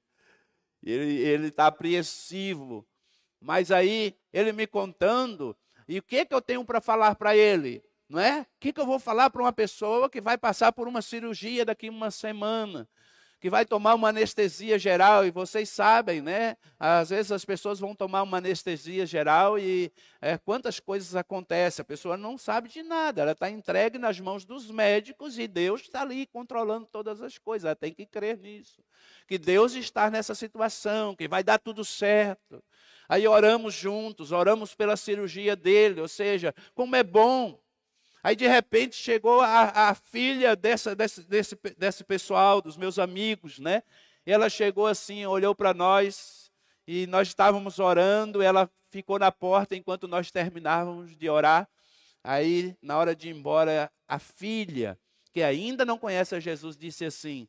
Ele 0.82 1.46
está 1.46 1.68
apreensivo 1.68 2.86
mas 3.42 3.70
aí 3.70 4.16
ele 4.32 4.52
me 4.52 4.66
contando, 4.66 5.56
e 5.88 5.98
o 5.98 6.02
que, 6.02 6.24
que 6.24 6.34
eu 6.34 6.40
tenho 6.40 6.64
para 6.64 6.80
falar 6.80 7.14
para 7.16 7.36
ele? 7.36 7.82
Não 8.08 8.20
é? 8.20 8.42
O 8.42 8.46
que, 8.60 8.72
que 8.72 8.80
eu 8.80 8.86
vou 8.86 8.98
falar 8.98 9.30
para 9.30 9.42
uma 9.42 9.52
pessoa 9.52 10.08
que 10.08 10.20
vai 10.20 10.38
passar 10.38 10.72
por 10.72 10.86
uma 10.86 11.02
cirurgia 11.02 11.64
daqui 11.64 11.88
uma 11.88 12.10
semana? 12.10 12.88
que 13.42 13.50
vai 13.50 13.66
tomar 13.66 13.96
uma 13.96 14.10
anestesia 14.10 14.78
geral, 14.78 15.26
e 15.26 15.32
vocês 15.32 15.68
sabem, 15.68 16.22
né? 16.22 16.56
Às 16.78 17.10
vezes 17.10 17.32
as 17.32 17.44
pessoas 17.44 17.80
vão 17.80 17.92
tomar 17.92 18.22
uma 18.22 18.38
anestesia 18.38 19.04
geral 19.04 19.58
e 19.58 19.92
é, 20.20 20.38
quantas 20.38 20.78
coisas 20.78 21.16
acontecem, 21.16 21.82
a 21.82 21.84
pessoa 21.84 22.16
não 22.16 22.38
sabe 22.38 22.68
de 22.68 22.84
nada, 22.84 23.20
ela 23.20 23.32
está 23.32 23.50
entregue 23.50 23.98
nas 23.98 24.20
mãos 24.20 24.44
dos 24.44 24.70
médicos 24.70 25.40
e 25.40 25.48
Deus 25.48 25.80
está 25.80 26.02
ali 26.02 26.24
controlando 26.28 26.86
todas 26.86 27.20
as 27.20 27.36
coisas, 27.36 27.64
ela 27.64 27.74
tem 27.74 27.92
que 27.92 28.06
crer 28.06 28.38
nisso. 28.38 28.80
Que 29.26 29.36
Deus 29.36 29.74
está 29.74 30.08
nessa 30.08 30.36
situação, 30.36 31.16
que 31.16 31.26
vai 31.26 31.42
dar 31.42 31.58
tudo 31.58 31.84
certo. 31.84 32.62
Aí 33.08 33.26
oramos 33.26 33.74
juntos, 33.74 34.32
oramos 34.32 34.74
pela 34.74 34.96
cirurgia 34.96 35.54
dele, 35.56 36.00
ou 36.00 36.08
seja, 36.08 36.54
como 36.74 36.96
é 36.96 37.02
bom. 37.02 37.60
Aí 38.22 38.36
de 38.36 38.46
repente 38.46 38.94
chegou 38.94 39.40
a, 39.40 39.90
a 39.90 39.94
filha 39.94 40.54
dessa, 40.54 40.94
desse, 40.94 41.22
desse, 41.22 41.58
desse 41.76 42.04
pessoal, 42.04 42.62
dos 42.62 42.76
meus 42.76 42.98
amigos, 42.98 43.58
né? 43.58 43.82
E 44.24 44.30
ela 44.30 44.48
chegou 44.48 44.86
assim, 44.86 45.26
olhou 45.26 45.54
para 45.54 45.74
nós, 45.74 46.50
e 46.86 47.06
nós 47.08 47.28
estávamos 47.28 47.78
orando, 47.78 48.40
ela 48.42 48.70
ficou 48.90 49.18
na 49.18 49.32
porta 49.32 49.74
enquanto 49.74 50.06
nós 50.06 50.30
terminávamos 50.30 51.16
de 51.16 51.28
orar. 51.28 51.68
Aí, 52.22 52.76
na 52.80 52.96
hora 52.96 53.16
de 53.16 53.28
ir 53.28 53.34
embora, 53.34 53.90
a 54.06 54.18
filha, 54.18 54.98
que 55.32 55.42
ainda 55.42 55.84
não 55.84 55.98
conhece 55.98 56.34
a 56.34 56.40
Jesus, 56.40 56.76
disse 56.76 57.04
assim: 57.04 57.48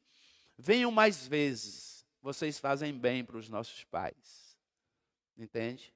Venham 0.57 0.91
mais 0.91 1.27
vezes, 1.27 2.05
vocês 2.21 2.57
fazem 2.57 2.93
bem 2.97 3.23
para 3.23 3.37
os 3.37 3.49
nossos 3.49 3.83
pais. 3.83 4.42
Entende? 5.37 5.93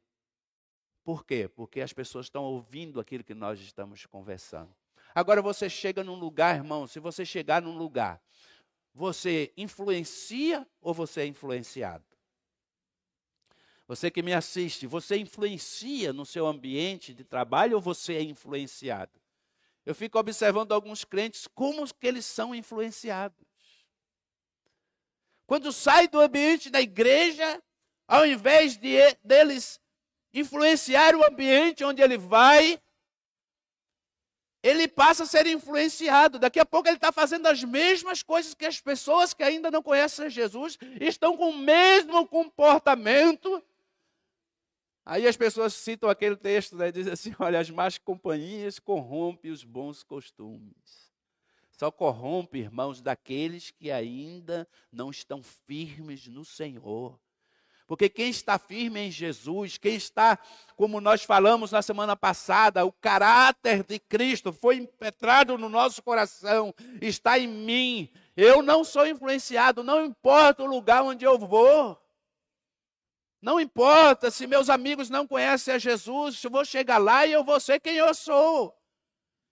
Por 1.04 1.26
quê? 1.26 1.48
Porque 1.48 1.80
as 1.82 1.94
pessoas 1.94 2.26
estão 2.26 2.44
ouvindo 2.44 3.00
aquilo 3.00 3.24
que 3.24 3.34
nós 3.34 3.60
estamos 3.60 4.06
conversando. 4.06 4.76
Agora 5.16 5.42
você 5.42 5.70
chega 5.70 6.04
num 6.04 6.16
lugar, 6.16 6.56
irmão, 6.56 6.86
se 6.86 7.00
você 7.00 7.26
chegar 7.26 7.62
num 7.62 7.78
lugar, 7.78 8.22
você 8.94 9.54
influencia 9.56 10.68
ou 10.82 10.94
você 10.94 11.22
é 11.22 11.26
influenciado? 11.26 12.04
Você 13.88 14.12
que 14.12 14.22
me 14.22 14.34
assiste, 14.34 14.86
você 14.86 15.18
influencia 15.18 16.12
no 16.12 16.26
seu 16.26 16.46
ambiente 16.46 17.14
de 17.14 17.24
trabalho 17.24 17.78
ou 17.78 17.82
você 17.82 18.16
é 18.16 18.22
influenciado? 18.22 19.22
Eu 19.86 19.96
fico 19.96 20.20
observando 20.20 20.74
alguns 20.74 21.06
crentes 21.06 21.48
como 21.48 21.88
que 21.94 22.06
eles 22.06 22.26
são 22.26 22.54
influenciados. 22.54 23.48
Quando 25.46 25.72
sai 25.72 26.10
do 26.10 26.20
ambiente 26.20 26.70
da 26.70 26.82
igreja, 26.82 27.64
ao 28.08 28.26
invés 28.26 28.78
de 28.78 28.98
deles 29.24 29.80
influenciar 30.34 31.16
o 31.16 31.26
ambiente 31.26 31.84
onde 31.84 32.02
ele 32.02 32.18
vai, 32.18 32.80
ele 34.64 34.88
passa 34.88 35.24
a 35.24 35.26
ser 35.26 35.46
influenciado. 35.48 36.40
Daqui 36.40 36.60
a 36.60 36.66
pouco 36.66 36.88
ele 36.88 36.98
está 36.98 37.12
fazendo 37.12 37.48
as 37.48 37.64
mesmas 37.64 38.24
coisas 38.24 38.54
que 38.54 38.66
as 38.66 38.80
pessoas 38.80 39.34
que 39.34 39.44
ainda 39.44 39.70
não 39.72 39.84
conhecem 39.84 40.30
Jesus 40.30 40.78
estão 41.00 41.38
com 41.38 41.50
o 41.50 41.58
mesmo 41.58 42.28
comportamento. 42.28 43.64
Aí 45.06 45.26
as 45.26 45.38
pessoas 45.38 45.74
citam 45.74 46.10
aquele 46.10 46.36
texto, 46.36 46.76
né, 46.76 46.92
diz 46.92 47.08
assim: 47.08 47.34
olha, 47.40 47.60
as 47.60 47.70
más 47.70 47.98
companhias 47.98 48.80
corrompem 48.80 49.52
os 49.52 49.64
bons 49.64 50.04
costumes. 50.04 51.08
Só 51.72 51.92
corrompe, 51.92 52.58
irmãos, 52.58 53.02
daqueles 53.02 53.70
que 53.70 53.92
ainda 53.92 54.68
não 54.92 55.12
estão 55.12 55.44
firmes 55.44 56.28
no 56.28 56.44
Senhor. 56.44 57.20
Porque 57.88 58.10
quem 58.10 58.30
está 58.30 58.60
firme 58.60 59.00
em 59.00 59.10
Jesus, 59.10 59.78
quem 59.78 59.96
está, 59.96 60.38
como 60.76 61.00
nós 61.00 61.24
falamos 61.24 61.72
na 61.72 61.82
semana 61.82 62.18
passada, 62.18 62.86
o 62.86 62.92
caráter 62.92 63.82
de 63.82 63.98
Cristo 63.98 64.52
foi 64.52 64.76
impetrado 64.76 65.58
no 65.58 65.70
nosso 65.70 66.04
coração, 66.04 66.76
está 67.02 67.40
em 67.40 67.48
mim. 67.48 68.12
Eu 68.36 68.62
não 68.62 68.84
sou 68.84 69.08
influenciado, 69.08 69.86
não 69.86 70.04
importa 70.04 70.64
o 70.64 70.68
lugar 70.68 71.02
onde 71.02 71.24
eu 71.24 71.40
vou. 71.40 71.98
Não 73.42 73.58
importa 73.58 74.30
se 74.30 74.46
meus 74.46 74.70
amigos 74.70 75.10
não 75.10 75.26
conhecem 75.26 75.74
a 75.74 75.78
Jesus, 75.78 76.44
eu 76.44 76.52
vou 76.52 76.66
chegar 76.66 76.98
lá 76.98 77.26
e 77.26 77.32
eu 77.32 77.44
vou 77.46 77.60
ser 77.60 77.80
quem 77.80 77.96
eu 77.96 78.14
sou. 78.14 78.78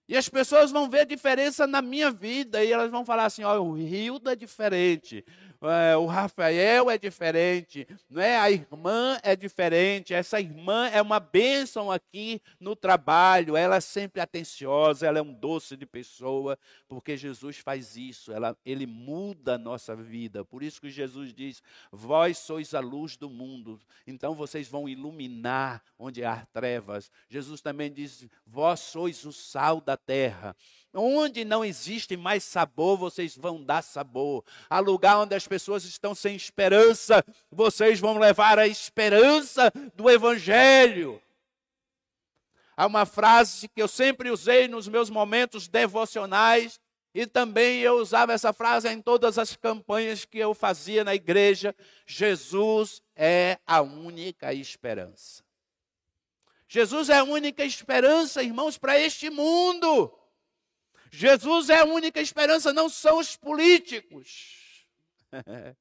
E 0.07 0.15
as 0.15 0.29
pessoas 0.29 0.71
vão 0.71 0.89
ver 0.89 1.05
diferença 1.05 1.65
na 1.65 1.81
minha 1.81 2.11
vida 2.11 2.63
e 2.63 2.71
elas 2.71 2.91
vão 2.91 3.03
falar 3.03 3.25
assim: 3.25 3.43
ó, 3.43 3.59
o 3.59 3.73
Rio 3.73 4.21
é 4.25 4.35
diferente, 4.35 5.25
é, 5.69 5.95
o 5.97 6.05
Rafael 6.05 6.89
é 6.89 6.97
diferente, 6.97 7.87
não 8.09 8.21
é? 8.21 8.37
A 8.37 8.51
irmã 8.51 9.19
é 9.23 9.35
diferente. 9.35 10.13
Essa 10.13 10.39
irmã 10.39 10.87
é 10.87 11.01
uma 11.01 11.19
bênção 11.19 11.91
aqui 11.91 12.41
no 12.59 12.75
trabalho. 12.75 13.55
Ela 13.55 13.77
é 13.77 13.81
sempre 13.81 14.21
atenciosa, 14.21 15.07
ela 15.07 15.19
é 15.19 15.21
um 15.21 15.33
doce 15.33 15.77
de 15.77 15.85
pessoa, 15.85 16.57
porque 16.87 17.15
Jesus 17.17 17.57
faz 17.57 17.95
isso. 17.95 18.31
Ela, 18.31 18.57
ele 18.65 18.85
muda 18.85 19.55
a 19.55 19.57
nossa 19.57 19.95
vida. 19.95 20.43
Por 20.43 20.63
isso 20.63 20.81
que 20.81 20.89
Jesus 20.89 21.33
diz: 21.33 21.61
Vós 21.91 22.37
sois 22.37 22.73
a 22.73 22.79
luz 22.79 23.17
do 23.17 23.29
mundo. 23.29 23.79
Então 24.05 24.35
vocês 24.35 24.67
vão 24.67 24.87
iluminar 24.89 25.83
onde 25.97 26.23
há 26.23 26.45
trevas. 26.53 27.11
Jesus 27.29 27.61
também 27.61 27.91
diz: 27.91 28.27
Vós 28.45 28.79
sois 28.79 29.25
o 29.25 29.31
sal 29.31 29.81
da 29.81 29.97
terra. 29.97 30.55
Onde 30.95 31.43
não 31.43 31.63
existe 31.63 32.15
mais 32.15 32.43
sabor, 32.43 32.97
vocês 32.97 33.35
vão 33.35 33.61
dar 33.61 33.81
sabor. 33.81 34.45
A 34.69 34.79
lugar 34.79 35.19
onde 35.19 35.35
as 35.35 35.45
pessoas 35.45 35.83
estão 35.83 36.15
sem 36.15 36.35
esperança, 36.35 37.23
vocês 37.51 37.99
vão 37.99 38.17
levar 38.17 38.57
a 38.57 38.65
esperança 38.65 39.71
do 39.93 40.09
Evangelho. 40.09 41.21
Há 42.77 42.85
uma 42.85 43.05
frase 43.05 43.67
que 43.67 43.81
eu 43.81 43.87
sempre 43.87 44.31
usei 44.31 44.67
nos 44.67 44.87
meus 44.87 45.09
momentos 45.09 45.67
devocionais, 45.67 46.79
e 47.13 47.25
também 47.25 47.79
eu 47.79 47.97
usava 47.97 48.33
essa 48.33 48.51
frase 48.51 48.89
em 48.89 49.01
todas 49.01 49.37
as 49.37 49.55
campanhas 49.55 50.25
que 50.25 50.37
eu 50.37 50.53
fazia 50.53 51.03
na 51.03 51.15
igreja: 51.15 51.75
Jesus 52.05 53.01
é 53.15 53.57
a 53.65 53.81
única 53.81 54.53
esperança. 54.53 55.43
Jesus 56.67 57.09
é 57.09 57.17
a 57.17 57.23
única 57.23 57.63
esperança, 57.63 58.43
irmãos, 58.43 58.77
para 58.77 58.99
este 58.99 59.29
mundo. 59.29 60.11
Jesus 61.15 61.69
é 61.69 61.79
a 61.79 61.85
única 61.85 62.19
esperança, 62.19 62.73
não 62.73 62.89
são 62.89 63.19
os 63.19 63.37
políticos. 63.37 64.85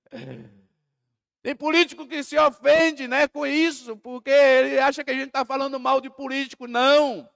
Tem 1.43 1.55
político 1.55 2.07
que 2.07 2.23
se 2.23 2.39
ofende 2.39 3.07
né, 3.07 3.29
com 3.29 3.47
isso, 3.47 3.97
porque 3.97 4.31
ele 4.31 4.79
acha 4.79 5.05
que 5.05 5.11
a 5.11 5.15
gente 5.15 5.27
está 5.27 5.45
falando 5.45 5.79
mal 5.79 6.01
de 6.01 6.09
político. 6.09 6.67
Não. 6.67 7.29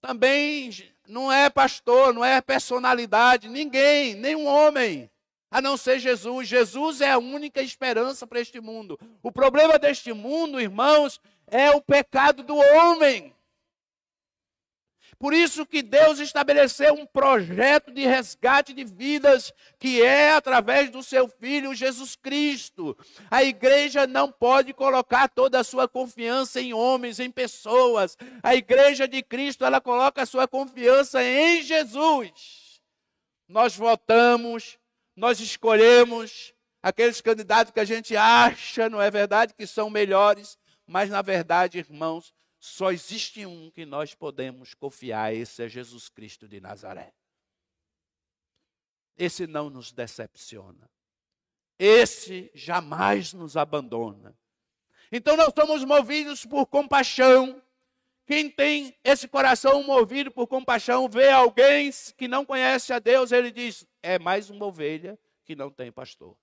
Também 0.00 0.70
não 1.06 1.30
é 1.30 1.50
pastor, 1.50 2.14
não 2.14 2.24
é 2.24 2.40
personalidade, 2.40 3.48
ninguém, 3.48 4.14
nenhum 4.14 4.46
homem, 4.46 5.10
a 5.50 5.60
não 5.60 5.76
ser 5.76 5.98
Jesus. 5.98 6.48
Jesus 6.48 7.00
é 7.00 7.10
a 7.10 7.18
única 7.18 7.60
esperança 7.60 8.26
para 8.26 8.40
este 8.40 8.60
mundo. 8.60 8.98
O 9.22 9.32
problema 9.32 9.78
deste 9.78 10.12
mundo, 10.12 10.60
irmãos, 10.60 11.20
é 11.46 11.70
o 11.72 11.82
pecado 11.82 12.42
do 12.42 12.56
homem. 12.56 13.35
Por 15.18 15.32
isso 15.32 15.64
que 15.64 15.82
Deus 15.82 16.18
estabeleceu 16.18 16.92
um 16.94 17.06
projeto 17.06 17.90
de 17.90 18.06
resgate 18.06 18.74
de 18.74 18.84
vidas, 18.84 19.52
que 19.78 20.02
é 20.02 20.32
através 20.32 20.90
do 20.90 21.02
seu 21.02 21.26
Filho 21.26 21.74
Jesus 21.74 22.14
Cristo. 22.16 22.96
A 23.30 23.42
igreja 23.42 24.06
não 24.06 24.30
pode 24.30 24.74
colocar 24.74 25.28
toda 25.28 25.58
a 25.58 25.64
sua 25.64 25.88
confiança 25.88 26.60
em 26.60 26.74
homens, 26.74 27.18
em 27.18 27.30
pessoas. 27.30 28.16
A 28.42 28.54
igreja 28.54 29.08
de 29.08 29.22
Cristo, 29.22 29.64
ela 29.64 29.80
coloca 29.80 30.22
a 30.22 30.26
sua 30.26 30.46
confiança 30.46 31.22
em 31.24 31.62
Jesus. 31.62 32.80
Nós 33.48 33.74
votamos, 33.74 34.78
nós 35.16 35.40
escolhemos 35.40 36.52
aqueles 36.82 37.20
candidatos 37.22 37.72
que 37.72 37.80
a 37.80 37.84
gente 37.84 38.14
acha, 38.16 38.88
não 38.88 39.00
é 39.00 39.10
verdade, 39.10 39.54
que 39.54 39.66
são 39.66 39.88
melhores, 39.88 40.58
mas 40.86 41.08
na 41.08 41.22
verdade, 41.22 41.78
irmãos, 41.78 42.34
só 42.58 42.90
existe 42.90 43.44
um 43.46 43.70
que 43.70 43.84
nós 43.84 44.14
podemos 44.14 44.74
confiar, 44.74 45.34
esse 45.34 45.62
é 45.62 45.68
Jesus 45.68 46.08
Cristo 46.08 46.48
de 46.48 46.60
Nazaré. 46.60 47.12
Esse 49.16 49.46
não 49.46 49.70
nos 49.70 49.92
decepciona. 49.92 50.90
Esse 51.78 52.50
jamais 52.54 53.32
nos 53.32 53.56
abandona. 53.56 54.36
Então 55.12 55.36
nós 55.36 55.52
somos 55.58 55.84
movidos 55.84 56.44
por 56.44 56.66
compaixão. 56.66 57.62
Quem 58.26 58.50
tem 58.50 58.96
esse 59.04 59.28
coração 59.28 59.82
movido 59.84 60.32
por 60.32 60.48
compaixão, 60.48 61.08
vê 61.08 61.30
alguém 61.30 61.90
que 62.16 62.26
não 62.26 62.44
conhece 62.44 62.92
a 62.92 62.98
Deus, 62.98 63.30
ele 63.30 63.52
diz: 63.52 63.86
é 64.02 64.18
mais 64.18 64.50
uma 64.50 64.66
ovelha 64.66 65.18
que 65.44 65.54
não 65.54 65.70
tem 65.70 65.92
pastor. 65.92 66.36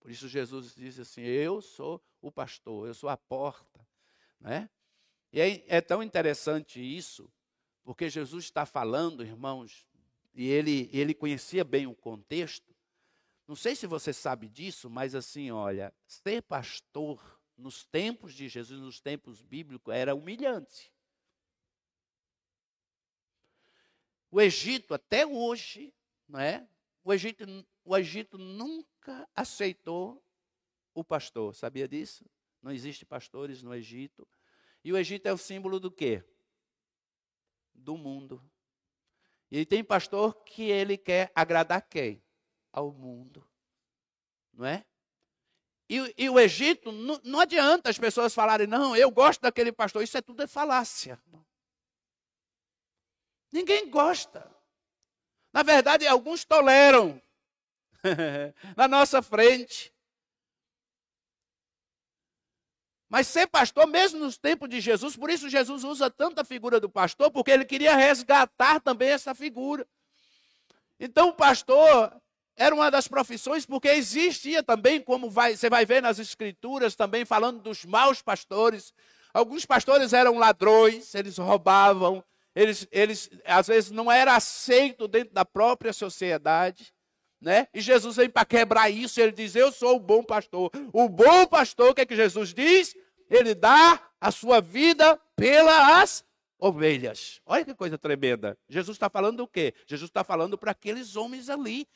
Por 0.00 0.10
isso 0.10 0.26
Jesus 0.26 0.74
diz 0.74 0.98
assim: 0.98 1.20
Eu 1.20 1.60
sou 1.60 2.02
o 2.20 2.32
pastor, 2.32 2.88
eu 2.88 2.94
sou 2.94 3.08
a 3.08 3.16
porta. 3.16 3.69
Né? 4.40 4.68
E 5.32 5.40
é, 5.40 5.64
é 5.76 5.80
tão 5.80 6.02
interessante 6.02 6.80
isso, 6.80 7.30
porque 7.84 8.08
Jesus 8.08 8.44
está 8.44 8.66
falando, 8.66 9.24
irmãos, 9.24 9.86
e 10.34 10.48
ele, 10.48 10.88
ele 10.92 11.14
conhecia 11.14 11.64
bem 11.64 11.86
o 11.86 11.94
contexto. 11.94 12.74
Não 13.46 13.56
sei 13.56 13.74
se 13.74 13.86
você 13.86 14.12
sabe 14.12 14.48
disso, 14.48 14.88
mas 14.88 15.14
assim, 15.14 15.50
olha, 15.50 15.94
ser 16.06 16.42
pastor 16.42 17.40
nos 17.56 17.84
tempos 17.84 18.32
de 18.32 18.48
Jesus, 18.48 18.80
nos 18.80 19.00
tempos 19.00 19.42
bíblicos, 19.42 19.92
era 19.92 20.14
humilhante. 20.14 20.92
O 24.30 24.40
Egito, 24.40 24.94
até 24.94 25.26
hoje, 25.26 25.92
não 26.28 26.38
é? 26.38 26.66
o, 27.02 27.12
Egito, 27.12 27.44
o 27.84 27.96
Egito 27.96 28.38
nunca 28.38 29.28
aceitou 29.34 30.22
o 30.94 31.02
pastor, 31.02 31.54
sabia 31.54 31.88
disso? 31.88 32.24
Não 32.62 32.70
existe 32.70 33.04
pastores 33.04 33.62
no 33.62 33.74
Egito. 33.74 34.26
E 34.84 34.92
o 34.92 34.96
Egito 34.96 35.26
é 35.26 35.32
o 35.32 35.38
símbolo 35.38 35.78
do 35.80 35.90
quê? 35.90 36.24
Do 37.74 37.96
mundo. 37.96 38.42
E 39.50 39.64
tem 39.66 39.82
pastor 39.82 40.34
que 40.44 40.62
ele 40.62 40.96
quer 40.96 41.32
agradar 41.34 41.82
quem? 41.82 42.22
Ao 42.72 42.92
mundo. 42.92 43.46
Não 44.52 44.64
é? 44.64 44.84
E, 45.88 46.14
e 46.16 46.30
o 46.30 46.38
Egito, 46.38 46.92
não, 46.92 47.20
não, 47.24 47.40
adianta 47.40 47.90
as 47.90 47.98
pessoas 47.98 48.32
falarem, 48.32 48.66
não, 48.66 48.94
eu 48.94 49.10
gosto 49.10 49.40
daquele 49.40 49.72
pastor. 49.72 50.04
Isso 50.04 50.16
é 50.16 50.22
tudo 50.22 50.42
é 50.42 50.46
falácia. 50.46 51.20
Ninguém 53.50 53.90
gosta. 53.90 54.48
Na 55.52 55.64
verdade, 55.64 56.06
alguns 56.06 56.44
toleram 56.44 57.20
na 58.76 58.86
nossa 58.86 59.20
frente. 59.20 59.92
Mas 63.10 63.26
ser 63.26 63.48
pastor, 63.48 63.88
mesmo 63.88 64.20
nos 64.20 64.38
tempos 64.38 64.68
de 64.68 64.80
Jesus, 64.80 65.16
por 65.16 65.28
isso 65.30 65.48
Jesus 65.48 65.82
usa 65.82 66.08
tanta 66.08 66.44
figura 66.44 66.78
do 66.78 66.88
pastor, 66.88 67.28
porque 67.28 67.50
ele 67.50 67.64
queria 67.64 67.96
resgatar 67.96 68.78
também 68.80 69.08
essa 69.08 69.34
figura. 69.34 69.84
Então, 70.98 71.30
o 71.30 71.32
pastor 71.32 72.12
era 72.56 72.72
uma 72.72 72.88
das 72.88 73.08
profissões, 73.08 73.66
porque 73.66 73.88
existia 73.88 74.62
também, 74.62 75.00
como 75.00 75.28
vai, 75.28 75.56
você 75.56 75.68
vai 75.68 75.84
ver 75.84 76.00
nas 76.00 76.20
escrituras 76.20 76.94
também, 76.94 77.24
falando 77.24 77.60
dos 77.60 77.84
maus 77.84 78.22
pastores. 78.22 78.94
Alguns 79.34 79.66
pastores 79.66 80.12
eram 80.12 80.38
ladrões, 80.38 81.12
eles 81.12 81.36
roubavam, 81.36 82.22
eles, 82.54 82.86
eles 82.92 83.28
às 83.44 83.66
vezes 83.66 83.90
não 83.90 84.10
era 84.10 84.36
aceito 84.36 85.08
dentro 85.08 85.34
da 85.34 85.44
própria 85.44 85.92
sociedade. 85.92 86.92
Né? 87.40 87.68
E 87.72 87.80
Jesus 87.80 88.16
vem 88.16 88.28
para 88.28 88.44
quebrar 88.44 88.90
isso, 88.90 89.20
ele 89.20 89.32
diz: 89.32 89.56
Eu 89.56 89.72
sou 89.72 89.96
o 89.96 90.00
bom 90.00 90.22
pastor. 90.22 90.70
O 90.92 91.08
bom 91.08 91.46
pastor, 91.46 91.90
o 91.90 91.94
que 91.94 92.02
é 92.02 92.06
que 92.06 92.16
Jesus 92.16 92.52
diz? 92.52 92.94
Ele 93.30 93.54
dá 93.54 94.00
a 94.20 94.30
sua 94.30 94.60
vida 94.60 95.18
pelas 95.34 96.22
ovelhas. 96.58 97.40
Olha 97.46 97.64
que 97.64 97.74
coisa 97.74 97.96
tremenda. 97.96 98.58
Jesus 98.68 98.96
está 98.96 99.08
falando 99.08 99.38
do 99.38 99.48
quê? 99.48 99.72
Jesus 99.86 100.10
está 100.10 100.22
falando 100.22 100.58
para 100.58 100.72
aqueles 100.72 101.16
homens 101.16 101.48
ali 101.48 101.88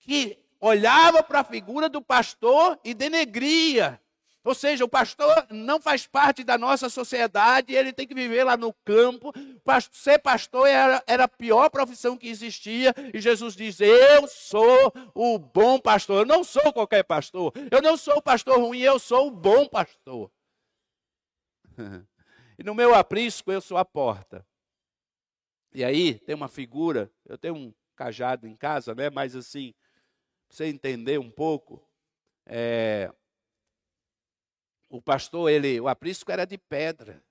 que 0.00 0.36
olhava 0.60 1.22
para 1.22 1.40
a 1.40 1.44
figura 1.44 1.88
do 1.88 2.02
pastor 2.02 2.78
e 2.84 2.92
denegria. 2.92 4.00
Ou 4.44 4.54
seja, 4.54 4.84
o 4.84 4.88
pastor 4.88 5.46
não 5.50 5.80
faz 5.80 6.06
parte 6.06 6.42
da 6.42 6.58
nossa 6.58 6.88
sociedade, 6.88 7.74
ele 7.74 7.92
tem 7.92 8.06
que 8.06 8.14
viver 8.14 8.42
lá 8.42 8.56
no 8.56 8.72
campo. 8.84 9.32
Ser 9.92 10.18
pastor 10.18 10.66
era, 10.66 11.02
era 11.06 11.24
a 11.24 11.28
pior 11.28 11.70
profissão 11.70 12.16
que 12.16 12.28
existia. 12.28 12.92
E 13.14 13.20
Jesus 13.20 13.54
diz: 13.54 13.80
Eu 13.80 14.26
sou 14.26 14.92
o 15.14 15.38
bom 15.38 15.78
pastor. 15.78 16.20
Eu 16.22 16.26
não 16.26 16.42
sou 16.42 16.72
qualquer 16.72 17.04
pastor. 17.04 17.52
Eu 17.70 17.80
não 17.80 17.96
sou 17.96 18.16
o 18.16 18.22
pastor 18.22 18.58
ruim, 18.58 18.80
eu 18.80 18.98
sou 18.98 19.28
o 19.28 19.30
bom 19.30 19.68
pastor. 19.68 20.30
e 22.58 22.64
no 22.64 22.74
meu 22.74 22.94
aprisco, 22.94 23.52
eu 23.52 23.60
sou 23.60 23.76
a 23.76 23.84
porta. 23.84 24.44
E 25.72 25.84
aí 25.84 26.18
tem 26.18 26.34
uma 26.34 26.48
figura, 26.48 27.10
eu 27.24 27.38
tenho 27.38 27.54
um 27.54 27.74
cajado 27.94 28.46
em 28.46 28.56
casa, 28.56 28.94
né? 28.94 29.08
Mas 29.08 29.36
assim, 29.36 29.72
para 30.48 30.56
você 30.56 30.66
entender 30.66 31.18
um 31.18 31.30
pouco, 31.30 31.82
é, 32.44 33.10
o 34.92 35.00
pastor, 35.00 35.50
ele, 35.50 35.80
o 35.80 35.88
aprisco 35.88 36.30
era 36.30 36.44
de 36.44 36.58
pedra, 36.58 37.24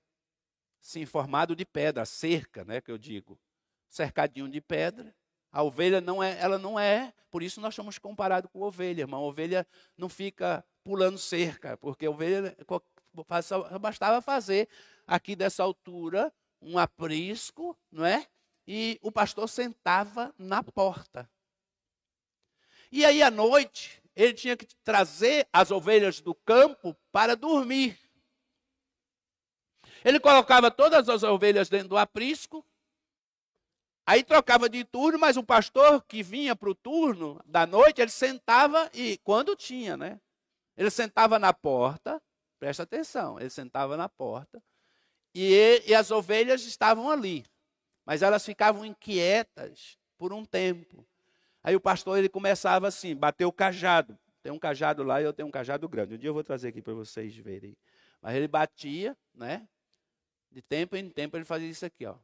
sim, 0.81 1.05
formado 1.05 1.55
de 1.55 1.63
pedra, 1.63 2.03
cerca, 2.05 2.65
né, 2.65 2.81
que 2.81 2.91
eu 2.91 2.97
digo, 2.97 3.39
cercadinho 3.87 4.49
de 4.49 4.59
pedra. 4.59 5.15
A 5.51 5.61
ovelha 5.61 6.01
não 6.01 6.23
é, 6.23 6.39
ela 6.39 6.57
não 6.57 6.79
é, 6.79 7.13
por 7.29 7.43
isso 7.43 7.61
nós 7.61 7.75
somos 7.75 7.99
comparados 7.99 8.49
com 8.51 8.61
ovelha, 8.61 9.01
irmão. 9.01 9.21
A 9.21 9.27
ovelha 9.27 9.67
não 9.95 10.09
fica 10.09 10.65
pulando 10.83 11.19
cerca, 11.19 11.77
porque 11.77 12.07
a 12.07 12.09
ovelha 12.09 12.57
bastava 13.79 14.21
fazer 14.23 14.67
aqui 15.05 15.35
dessa 15.35 15.61
altura 15.61 16.33
um 16.59 16.79
aprisco, 16.79 17.77
não 17.91 18.05
é? 18.05 18.25
E 18.65 18.97
o 19.03 19.11
pastor 19.11 19.47
sentava 19.47 20.33
na 20.35 20.63
porta. 20.63 21.29
E 22.91 23.05
aí 23.05 23.21
à 23.21 23.29
noite, 23.29 24.00
ele 24.15 24.33
tinha 24.33 24.57
que 24.57 24.67
trazer 24.83 25.47
as 25.51 25.71
ovelhas 25.71 26.19
do 26.19 26.35
campo 26.35 26.95
para 27.11 27.35
dormir. 27.35 27.97
Ele 30.03 30.19
colocava 30.19 30.71
todas 30.71 31.07
as 31.07 31.23
ovelhas 31.23 31.69
dentro 31.69 31.89
do 31.89 31.97
aprisco, 31.97 32.65
aí 34.05 34.23
trocava 34.23 34.67
de 34.67 34.83
turno, 34.83 35.19
mas 35.19 35.37
o 35.37 35.43
pastor 35.43 36.03
que 36.03 36.23
vinha 36.23 36.55
para 36.55 36.69
o 36.69 36.75
turno 36.75 37.39
da 37.45 37.65
noite, 37.65 38.01
ele 38.01 38.11
sentava 38.11 38.89
e, 38.93 39.17
quando 39.23 39.55
tinha, 39.55 39.95
né? 39.95 40.19
Ele 40.75 40.89
sentava 40.89 41.37
na 41.37 41.53
porta, 41.53 42.21
presta 42.59 42.83
atenção, 42.83 43.39
ele 43.39 43.49
sentava 43.49 43.95
na 43.95 44.09
porta, 44.09 44.61
e, 45.33 45.83
e 45.85 45.93
as 45.93 46.11
ovelhas 46.11 46.63
estavam 46.65 47.09
ali, 47.09 47.45
mas 48.05 48.21
elas 48.21 48.43
ficavam 48.43 48.85
inquietas 48.85 49.97
por 50.17 50.33
um 50.33 50.43
tempo. 50.43 51.05
Aí 51.63 51.75
o 51.75 51.81
pastor 51.81 52.17
ele 52.17 52.29
começava 52.29 52.87
assim, 52.87 53.15
bater 53.15 53.45
o 53.45 53.51
cajado. 53.51 54.17
Tem 54.41 54.51
um 54.51 54.59
cajado 54.59 55.03
lá 55.03 55.21
e 55.21 55.25
eu 55.25 55.33
tenho 55.33 55.47
um 55.47 55.51
cajado 55.51 55.87
grande. 55.87 56.15
Um 56.15 56.17
dia 56.17 56.29
eu 56.29 56.33
vou 56.33 56.43
trazer 56.43 56.69
aqui 56.69 56.81
para 56.81 56.93
vocês 56.93 57.35
verem. 57.37 57.77
Mas 58.21 58.35
ele 58.35 58.47
batia, 58.47 59.15
né? 59.33 59.67
De 60.51 60.61
tempo 60.61 60.95
em 60.95 61.09
tempo 61.09 61.37
ele 61.37 61.45
fazia 61.45 61.69
isso 61.69 61.85
aqui, 61.85 62.05
ó. 62.05 62.17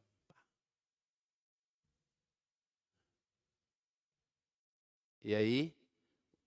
E 5.23 5.36
aí, 5.36 5.76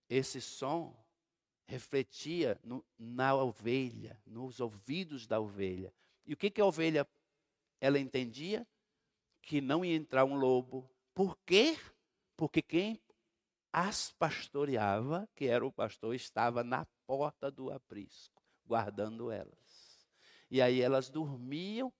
esse 0.08 0.40
som 0.40 0.96
refletia 1.66 2.58
no, 2.64 2.84
na 2.98 3.34
ovelha, 3.34 4.20
nos 4.26 4.58
ouvidos 4.58 5.26
da 5.26 5.38
ovelha. 5.38 5.92
E 6.26 6.32
o 6.32 6.36
que, 6.36 6.50
que 6.50 6.60
a 6.60 6.64
ovelha 6.64 7.06
ela 7.80 7.98
entendia? 7.98 8.66
Que 9.42 9.60
não 9.60 9.84
ia 9.84 9.94
entrar 9.94 10.24
um 10.24 10.34
lobo. 10.34 10.90
Por 11.14 11.38
quê? 11.46 11.78
Porque 12.40 12.62
quem 12.62 12.98
as 13.70 14.12
pastoreava, 14.12 15.28
que 15.36 15.44
era 15.44 15.62
o 15.62 15.70
pastor, 15.70 16.14
estava 16.14 16.64
na 16.64 16.86
porta 17.06 17.50
do 17.50 17.70
aprisco, 17.70 18.42
guardando 18.64 19.30
elas. 19.30 20.08
E 20.50 20.62
aí 20.62 20.80
elas 20.80 21.10
dormiam 21.10 21.92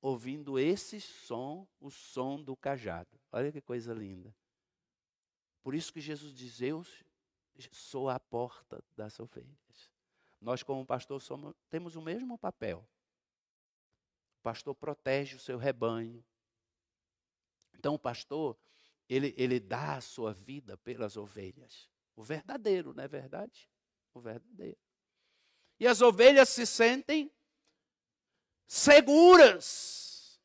ouvindo 0.00 0.56
esse 0.56 1.00
som, 1.00 1.66
o 1.80 1.90
som 1.90 2.40
do 2.40 2.56
cajado. 2.56 3.18
Olha 3.32 3.50
que 3.50 3.60
coisa 3.60 3.92
linda. 3.92 4.32
Por 5.64 5.74
isso 5.74 5.92
que 5.92 6.00
Jesus 6.00 6.32
diz: 6.32 6.60
Eu 6.60 6.86
sou 7.72 8.08
a 8.08 8.20
porta 8.20 8.80
das 8.96 9.18
ovelhas. 9.18 9.90
Nós, 10.40 10.62
como 10.62 10.86
pastor, 10.86 11.20
somos, 11.20 11.56
temos 11.68 11.96
o 11.96 12.00
mesmo 12.00 12.38
papel. 12.38 12.88
O 14.38 14.42
pastor 14.44 14.76
protege 14.76 15.34
o 15.34 15.40
seu 15.40 15.58
rebanho. 15.58 16.24
Então, 17.74 17.94
o 17.94 17.98
pastor, 17.98 18.56
ele, 19.08 19.34
ele 19.36 19.60
dá 19.60 19.96
a 19.96 20.00
sua 20.00 20.32
vida 20.32 20.76
pelas 20.78 21.16
ovelhas. 21.16 21.88
O 22.14 22.22
verdadeiro, 22.22 22.92
não 22.94 23.04
é 23.04 23.08
verdade? 23.08 23.68
O 24.14 24.20
verdadeiro. 24.20 24.78
E 25.78 25.86
as 25.86 26.00
ovelhas 26.00 26.48
se 26.48 26.66
sentem 26.66 27.30
seguras. 28.66 30.40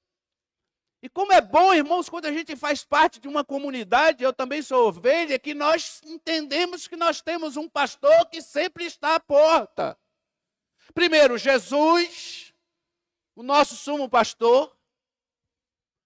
E 1.02 1.10
como 1.10 1.34
é 1.34 1.42
bom, 1.42 1.74
irmãos, 1.74 2.08
quando 2.08 2.26
a 2.26 2.32
gente 2.32 2.56
faz 2.56 2.84
parte 2.84 3.20
de 3.20 3.28
uma 3.28 3.44
comunidade, 3.44 4.24
eu 4.24 4.32
também 4.32 4.62
sou 4.62 4.88
ovelha, 4.88 5.40
que 5.40 5.54
nós 5.54 6.00
entendemos 6.04 6.88
que 6.88 6.96
nós 6.96 7.22
temos 7.22 7.58
um 7.58 7.68
pastor 7.68 8.30
que 8.30 8.42
sempre 8.42 8.86
está 8.86 9.16
à 9.16 9.20
porta. 9.20 9.98
Primeiro, 10.94 11.38
Jesus, 11.40 12.54
o 13.36 13.42
nosso 13.42 13.76
sumo 13.76 14.08
pastor, 14.08 14.78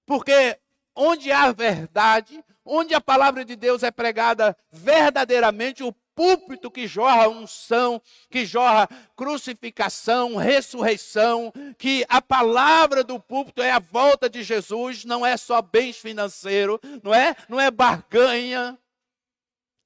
porque 0.05 0.61
onde 0.95 1.31
há 1.31 1.51
verdade, 1.51 2.43
onde 2.63 2.93
a 2.93 3.01
palavra 3.01 3.43
de 3.43 3.55
Deus 3.55 3.84
é 3.84 3.91
pregada 3.91 4.58
verdadeiramente, 4.71 5.84
o 5.84 5.93
púlpito 6.15 6.71
que 6.71 6.88
jorra 6.88 7.27
unção, 7.27 8.01
que 8.29 8.45
jorra 8.45 8.88
crucificação, 9.15 10.36
ressurreição, 10.38 11.51
que 11.77 12.05
a 12.08 12.21
palavra 12.21 13.03
do 13.03 13.19
púlpito 13.19 13.62
é 13.62 13.71
a 13.71 13.79
volta 13.79 14.29
de 14.29 14.41
Jesus, 14.41 15.03
não 15.03 15.25
é 15.25 15.36
só 15.36 15.62
bens 15.62 15.97
financeiros, 15.97 16.79
não 17.03 17.13
é? 17.13 17.36
Não 17.49 17.60
é 17.60 17.69
barganha. 17.69 18.79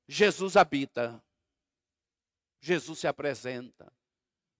Jesus 0.07 0.55
habita. 0.55 1.21
Jesus 2.61 2.99
se 2.99 3.07
apresenta 3.07 3.91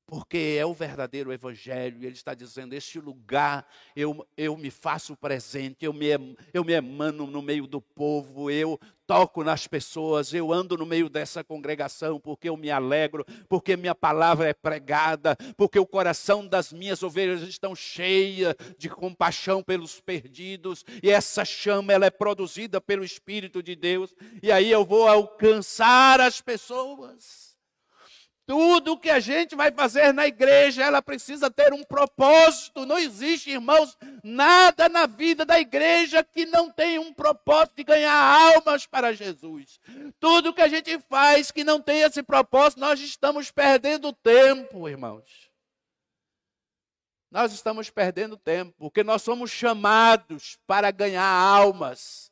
porque 0.10 0.58
é 0.60 0.66
o 0.66 0.74
verdadeiro 0.74 1.32
evangelho. 1.32 2.04
Ele 2.04 2.14
está 2.14 2.34
dizendo: 2.34 2.74
este 2.74 3.00
lugar 3.00 3.68
eu, 3.96 4.28
eu 4.36 4.58
me 4.58 4.72
faço 4.72 5.16
presente, 5.16 5.86
eu 5.86 5.94
me, 5.94 6.08
eu 6.52 6.66
me 6.66 6.74
emano 6.74 7.28
no 7.28 7.44
meio 7.44 7.68
do 7.68 7.80
povo, 7.80 8.50
eu 8.50 8.80
toco 9.06 9.44
nas 9.44 9.68
pessoas, 9.68 10.34
eu 10.34 10.52
ando 10.52 10.76
no 10.78 10.86
meio 10.86 11.10
dessa 11.10 11.44
congregação 11.44 12.20
porque 12.20 12.50
eu 12.50 12.58
me 12.58 12.72
alegro, 12.72 13.24
porque 13.48 13.78
minha 13.78 13.94
palavra 13.94 14.50
é 14.50 14.54
pregada, 14.54 15.36
porque 15.56 15.78
o 15.78 15.86
coração 15.86 16.46
das 16.46 16.74
minhas 16.74 17.04
ovelhas 17.04 17.42
estão 17.42 17.76
cheia 17.76 18.56
de 18.78 18.90
compaixão 18.90 19.62
pelos 19.64 20.00
perdidos, 20.00 20.84
e 21.04 21.10
essa 21.10 21.46
chama 21.46 21.94
ela 21.94 22.06
é 22.06 22.12
produzida 22.12 22.82
pelo 22.82 23.04
Espírito 23.04 23.62
de 23.62 23.76
Deus, 23.76 24.14
e 24.42 24.52
aí 24.52 24.72
eu 24.72 24.86
vou 24.86 25.08
alcançar 25.08 26.20
as 26.20 26.42
pessoas. 26.42 27.49
Tudo 28.50 28.98
que 28.98 29.12
a 29.12 29.20
gente 29.20 29.56
vai 29.56 29.72
fazer 29.72 30.12
na 30.12 30.26
igreja, 30.26 30.84
ela 30.84 31.04
precisa 31.04 31.52
ter 31.52 31.72
um 31.72 31.84
propósito. 31.84 32.84
Não 32.84 32.98
existe, 32.98 33.52
irmãos, 33.52 33.96
nada 34.24 34.90
na 34.90 35.06
vida 35.06 35.46
da 35.46 35.60
igreja 35.60 36.24
que 36.24 36.48
não 36.48 36.72
tenha 36.72 37.00
um 37.00 37.14
propósito 37.14 37.76
de 37.76 37.84
ganhar 37.84 38.12
almas 38.12 38.88
para 38.88 39.14
Jesus. 39.14 39.80
Tudo 40.20 40.52
que 40.52 40.64
a 40.64 40.68
gente 40.68 40.98
faz 41.02 41.52
que 41.52 41.64
não 41.64 41.80
tem 41.80 42.02
esse 42.02 42.24
propósito, 42.24 42.80
nós 42.80 43.00
estamos 43.00 43.52
perdendo 43.52 44.12
tempo, 44.12 44.90
irmãos. 44.90 45.52
Nós 47.30 47.54
estamos 47.54 47.92
perdendo 47.92 48.36
tempo, 48.36 48.74
porque 48.80 49.04
nós 49.04 49.22
somos 49.22 49.52
chamados 49.52 50.58
para 50.66 50.90
ganhar 50.90 51.24
almas. 51.24 52.32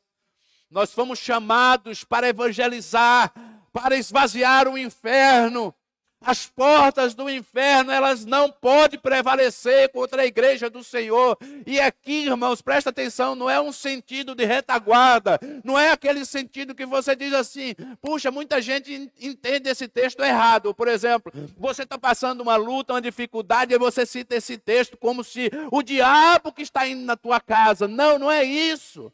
Nós 0.68 0.92
fomos 0.92 1.20
chamados 1.20 2.02
para 2.02 2.28
evangelizar, 2.28 3.32
para 3.72 3.96
esvaziar 3.96 4.66
o 4.66 4.76
inferno, 4.76 5.72
as 6.20 6.46
portas 6.46 7.14
do 7.14 7.30
inferno, 7.30 7.90
elas 7.90 8.24
não 8.24 8.50
podem 8.50 8.98
prevalecer 8.98 9.90
contra 9.92 10.22
a 10.22 10.26
igreja 10.26 10.68
do 10.68 10.82
Senhor. 10.82 11.38
E 11.66 11.80
aqui, 11.80 12.26
irmãos, 12.26 12.60
presta 12.60 12.90
atenção, 12.90 13.34
não 13.34 13.48
é 13.48 13.60
um 13.60 13.72
sentido 13.72 14.34
de 14.34 14.44
retaguarda, 14.44 15.38
não 15.64 15.78
é 15.78 15.90
aquele 15.90 16.24
sentido 16.24 16.74
que 16.74 16.84
você 16.84 17.14
diz 17.14 17.32
assim, 17.32 17.74
puxa, 18.00 18.30
muita 18.30 18.60
gente 18.60 19.10
entende 19.20 19.68
esse 19.70 19.86
texto 19.86 20.22
errado. 20.22 20.74
Por 20.74 20.88
exemplo, 20.88 21.32
você 21.56 21.82
está 21.82 21.96
passando 21.96 22.40
uma 22.40 22.56
luta, 22.56 22.94
uma 22.94 23.02
dificuldade, 23.02 23.74
e 23.74 23.78
você 23.78 24.04
cita 24.04 24.36
esse 24.36 24.58
texto 24.58 24.96
como 24.96 25.22
se 25.22 25.50
o 25.70 25.82
diabo 25.82 26.52
que 26.52 26.62
está 26.62 26.86
indo 26.86 27.04
na 27.04 27.16
tua 27.16 27.40
casa. 27.40 27.86
Não, 27.86 28.18
não 28.18 28.30
é 28.30 28.44
isso. 28.44 29.12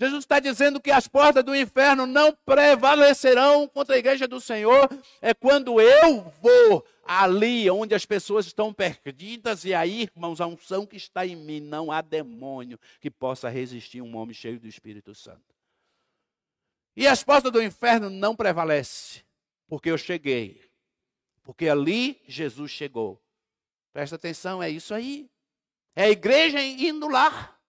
Jesus 0.00 0.24
está 0.24 0.40
dizendo 0.40 0.80
que 0.80 0.90
as 0.90 1.06
portas 1.06 1.44
do 1.44 1.54
inferno 1.54 2.06
não 2.06 2.32
prevalecerão 2.32 3.68
contra 3.68 3.94
a 3.94 3.98
igreja 3.98 4.26
do 4.26 4.40
Senhor. 4.40 4.88
É 5.20 5.34
quando 5.34 5.78
eu 5.78 6.22
vou 6.40 6.82
ali 7.04 7.68
onde 7.70 7.94
as 7.94 8.06
pessoas 8.06 8.46
estão 8.46 8.72
perdidas, 8.72 9.66
e 9.66 9.74
aí, 9.74 10.04
irmãos, 10.04 10.40
a 10.40 10.46
unção 10.46 10.86
que 10.86 10.96
está 10.96 11.26
em 11.26 11.36
mim, 11.36 11.60
não 11.60 11.92
há 11.92 12.00
demônio 12.00 12.80
que 12.98 13.10
possa 13.10 13.50
resistir 13.50 14.00
um 14.00 14.16
homem 14.16 14.32
cheio 14.32 14.58
do 14.58 14.66
Espírito 14.66 15.14
Santo. 15.14 15.54
E 16.96 17.06
as 17.06 17.22
portas 17.22 17.52
do 17.52 17.62
inferno 17.62 18.08
não 18.08 18.34
prevalecem, 18.34 19.22
porque 19.68 19.90
eu 19.90 19.98
cheguei. 19.98 20.62
Porque 21.42 21.68
ali 21.68 22.22
Jesus 22.26 22.70
chegou. 22.70 23.20
Presta 23.92 24.16
atenção, 24.16 24.62
é 24.62 24.70
isso 24.70 24.94
aí. 24.94 25.28
É 25.94 26.04
a 26.04 26.10
igreja 26.10 26.62
indo 26.62 27.06
lá. 27.06 27.59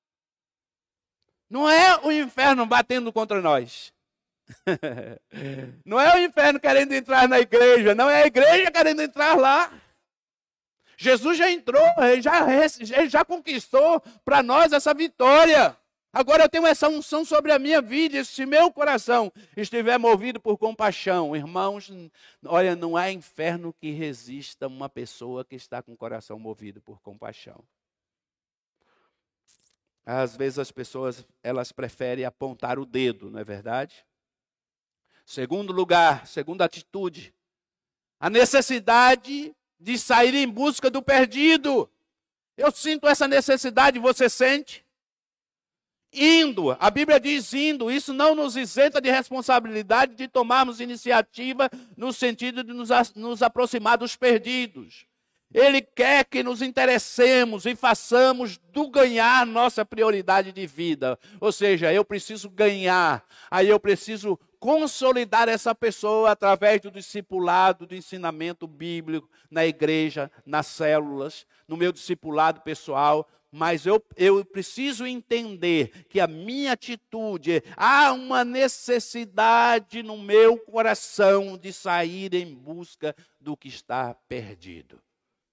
Não 1.51 1.69
é 1.69 1.99
o 2.01 2.09
inferno 2.09 2.65
batendo 2.65 3.11
contra 3.11 3.41
nós. 3.41 3.93
Não 5.85 5.99
é 5.99 6.15
o 6.15 6.19
inferno 6.23 6.61
querendo 6.61 6.93
entrar 6.93 7.27
na 7.27 7.39
igreja, 7.39 7.93
não 7.93 8.09
é 8.09 8.23
a 8.23 8.27
igreja 8.27 8.71
querendo 8.71 9.01
entrar 9.01 9.37
lá. 9.37 9.71
Jesus 10.97 11.37
já 11.37 11.49
entrou, 11.49 11.81
ele 11.99 12.21
já, 12.21 12.45
ele 12.51 13.09
já 13.09 13.23
conquistou 13.25 14.01
para 14.23 14.43
nós 14.43 14.71
essa 14.71 14.93
vitória. 14.93 15.75
Agora 16.13 16.43
eu 16.43 16.49
tenho 16.49 16.67
essa 16.67 16.87
unção 16.87 17.23
sobre 17.25 17.51
a 17.51 17.59
minha 17.59 17.81
vida, 17.81 18.23
se 18.23 18.45
meu 18.45 18.71
coração 18.71 19.31
estiver 19.55 19.97
movido 19.97 20.39
por 20.39 20.57
compaixão, 20.57 21.35
irmãos, 21.35 21.91
olha, 22.45 22.75
não 22.75 22.97
há 22.97 23.11
inferno 23.11 23.73
que 23.73 23.91
resista 23.91 24.67
uma 24.67 24.89
pessoa 24.89 25.45
que 25.45 25.55
está 25.55 25.81
com 25.81 25.93
o 25.93 25.97
coração 25.97 26.37
movido 26.37 26.81
por 26.81 27.01
compaixão. 27.01 27.63
Às 30.05 30.35
vezes 30.35 30.59
as 30.59 30.71
pessoas 30.71 31.25
elas 31.43 31.71
preferem 31.71 32.25
apontar 32.25 32.79
o 32.79 32.85
dedo, 32.85 33.29
não 33.29 33.39
é 33.39 33.43
verdade? 33.43 34.05
Segundo 35.25 35.71
lugar, 35.71 36.27
segunda 36.27 36.65
atitude, 36.65 37.33
a 38.19 38.29
necessidade 38.29 39.55
de 39.79 39.97
sair 39.97 40.35
em 40.35 40.47
busca 40.47 40.89
do 40.89 41.01
perdido. 41.01 41.89
Eu 42.57 42.71
sinto 42.71 43.07
essa 43.07 43.27
necessidade, 43.27 43.99
você 43.99 44.29
sente? 44.29 44.85
indo. 46.13 46.75
A 46.79 46.89
Bíblia 46.89 47.19
diz 47.19 47.53
indo. 47.53 47.89
Isso 47.89 48.13
não 48.13 48.35
nos 48.35 48.55
isenta 48.55 49.01
de 49.01 49.09
responsabilidade 49.09 50.15
de 50.15 50.27
tomarmos 50.27 50.79
iniciativa 50.79 51.69
no 51.95 52.11
sentido 52.11 52.63
de 52.63 52.73
nos, 52.73 52.89
nos 53.15 53.41
aproximar 53.41 53.97
dos 53.97 54.15
perdidos. 54.15 55.05
Ele 55.53 55.81
quer 55.81 56.25
que 56.25 56.43
nos 56.43 56.61
interessemos 56.61 57.65
e 57.65 57.75
façamos 57.75 58.57
do 58.71 58.89
ganhar 58.89 59.45
nossa 59.45 59.85
prioridade 59.85 60.51
de 60.51 60.65
vida. 60.65 61.19
Ou 61.39 61.51
seja, 61.51 61.91
eu 61.93 62.05
preciso 62.05 62.49
ganhar, 62.49 63.25
aí 63.49 63.67
eu 63.67 63.79
preciso 63.79 64.39
consolidar 64.59 65.49
essa 65.49 65.73
pessoa 65.73 66.31
através 66.31 66.81
do 66.81 66.91
discipulado, 66.91 67.87
do 67.87 67.95
ensinamento 67.95 68.67
bíblico 68.67 69.27
na 69.49 69.65
igreja, 69.65 70.31
nas 70.45 70.67
células, 70.67 71.47
no 71.67 71.75
meu 71.75 71.91
discipulado 71.91 72.61
pessoal, 72.61 73.27
mas 73.51 73.85
eu, 73.85 74.01
eu 74.15 74.45
preciso 74.45 75.05
entender 75.05 76.05
que 76.07 76.21
a 76.21 76.27
minha 76.27 76.71
atitude, 76.71 77.61
há 77.75 78.13
uma 78.13 78.45
necessidade 78.45 80.01
no 80.01 80.17
meu 80.17 80.57
coração 80.57 81.57
de 81.57 81.73
sair 81.73 82.33
em 82.33 82.53
busca 82.53 83.13
do 83.39 83.57
que 83.57 83.67
está 83.67 84.13
perdido. 84.29 85.01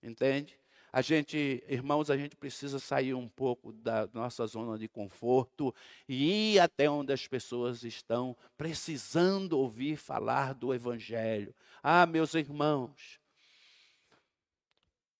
Entende? 0.03 0.59
A 0.91 1.03
gente, 1.03 1.63
irmãos, 1.69 2.11
a 2.11 2.17
gente 2.17 2.35
precisa 2.35 2.79
sair 2.79 3.13
um 3.13 3.29
pouco 3.29 3.73
da 3.73 4.09
nossa 4.13 4.47
zona 4.47 4.79
de 4.79 4.89
conforto 4.89 5.75
e 6.09 6.55
ir 6.55 6.61
até 6.61 6.89
onde 6.89 7.13
as 7.13 7.27
pessoas 7.27 7.85
estão 7.85 8.35
precisando 8.57 9.59
ouvir 9.59 9.97
falar 9.97 10.55
do 10.55 10.73
Evangelho. 10.73 11.55
Ah, 11.83 12.07
meus 12.07 12.33
irmãos, 12.35 13.21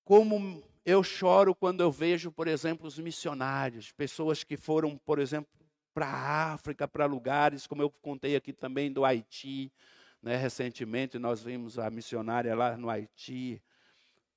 como 0.05 0.65
eu 0.87 1.05
choro 1.05 1.55
quando 1.55 1.83
eu 1.83 1.93
vejo, 1.93 2.33
por 2.33 2.49
exemplo, 2.49 2.87
os 2.87 2.99
missionários, 2.99 3.93
pessoas 3.93 4.43
que 4.43 4.57
foram, 4.57 4.97
por 4.97 5.19
exemplo, 5.19 5.51
para 5.93 6.07
a 6.07 6.53
África, 6.55 6.89
para 6.89 7.05
lugares, 7.05 7.67
como 7.67 7.83
eu 7.83 7.91
contei 7.91 8.35
aqui 8.35 8.55
também 8.55 8.91
do 8.91 9.05
Haiti. 9.05 9.71
Né? 10.23 10.35
Recentemente 10.37 11.19
nós 11.19 11.43
vimos 11.43 11.79
a 11.79 11.91
missionária 11.91 12.55
lá 12.55 12.75
no 12.75 12.89
Haiti, 12.89 13.63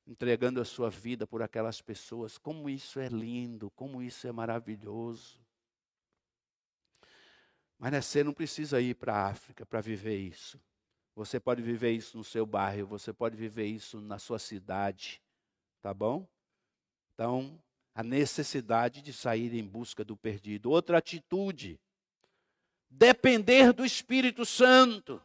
entregando 0.05 0.59
a 0.59 0.65
sua 0.65 0.89
vida 0.89 1.25
por 1.25 1.41
aquelas 1.41 1.81
pessoas. 1.81 2.37
Como 2.37 2.69
isso 2.69 2.99
é 2.99 3.07
lindo, 3.07 3.69
como 3.71 4.01
isso 4.01 4.27
é 4.27 4.31
maravilhoso. 4.31 5.39
Mas 7.77 7.91
né, 7.91 8.01
você 8.01 8.23
não 8.23 8.33
precisa 8.33 8.79
ir 8.79 8.95
para 8.95 9.15
a 9.15 9.27
África 9.27 9.65
para 9.65 9.81
viver 9.81 10.17
isso. 10.17 10.59
Você 11.15 11.39
pode 11.39 11.61
viver 11.61 11.91
isso 11.91 12.17
no 12.17 12.23
seu 12.23 12.45
bairro, 12.45 12.87
você 12.87 13.11
pode 13.11 13.35
viver 13.35 13.65
isso 13.65 13.99
na 13.99 14.17
sua 14.17 14.39
cidade, 14.39 15.21
tá 15.81 15.93
bom? 15.93 16.27
Então, 17.13 17.59
a 17.93 18.03
necessidade 18.03 19.01
de 19.01 19.11
sair 19.11 19.53
em 19.53 19.65
busca 19.65 20.05
do 20.05 20.15
perdido. 20.15 20.71
Outra 20.71 20.97
atitude, 20.97 21.79
depender 22.89 23.73
do 23.73 23.85
Espírito 23.85 24.45
Santo. 24.45 25.21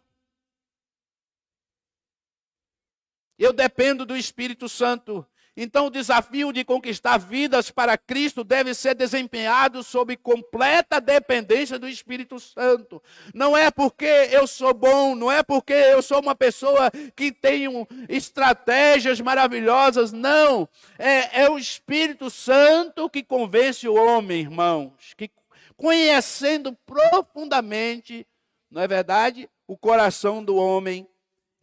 Eu 3.39 3.53
dependo 3.53 4.07
do 4.07 4.17
Espírito 4.17 4.69
Santo. 4.69 5.27
Então, 5.59 5.87
o 5.87 5.91
desafio 5.91 6.53
de 6.53 6.63
conquistar 6.65 7.17
vidas 7.17 7.71
para 7.71 7.97
Cristo 7.97 8.45
deve 8.45 8.75
ser 8.75 8.95
desempenhado 8.95 9.83
sob 9.83 10.15
completa 10.15 11.01
dependência 11.01 11.79
do 11.79 11.89
Espírito 11.89 12.39
Santo. 12.39 13.03
Não 13.33 13.57
é 13.57 13.71
porque 13.71 14.29
eu 14.31 14.47
sou 14.47 14.75
bom, 14.75 15.15
não 15.15 15.33
é 15.33 15.43
porque 15.43 15.73
eu 15.73 16.03
sou 16.03 16.21
uma 16.21 16.35
pessoa 16.35 16.91
que 17.17 17.33
tenho 17.33 17.89
estratégias 18.07 19.19
maravilhosas, 19.19 20.13
não. 20.13 20.69
É, 20.99 21.45
é 21.45 21.49
o 21.49 21.59
Espírito 21.59 22.29
Santo 22.29 23.09
que 23.09 23.23
convence 23.23 23.89
o 23.89 23.95
homem, 23.95 24.41
irmãos, 24.41 25.15
que 25.17 25.31
conhecendo 25.75 26.77
profundamente, 26.85 28.27
não 28.71 28.83
é 28.83 28.89
verdade, 28.89 29.49
o 29.67 29.75
coração 29.75 30.45
do 30.45 30.57
homem 30.57 31.09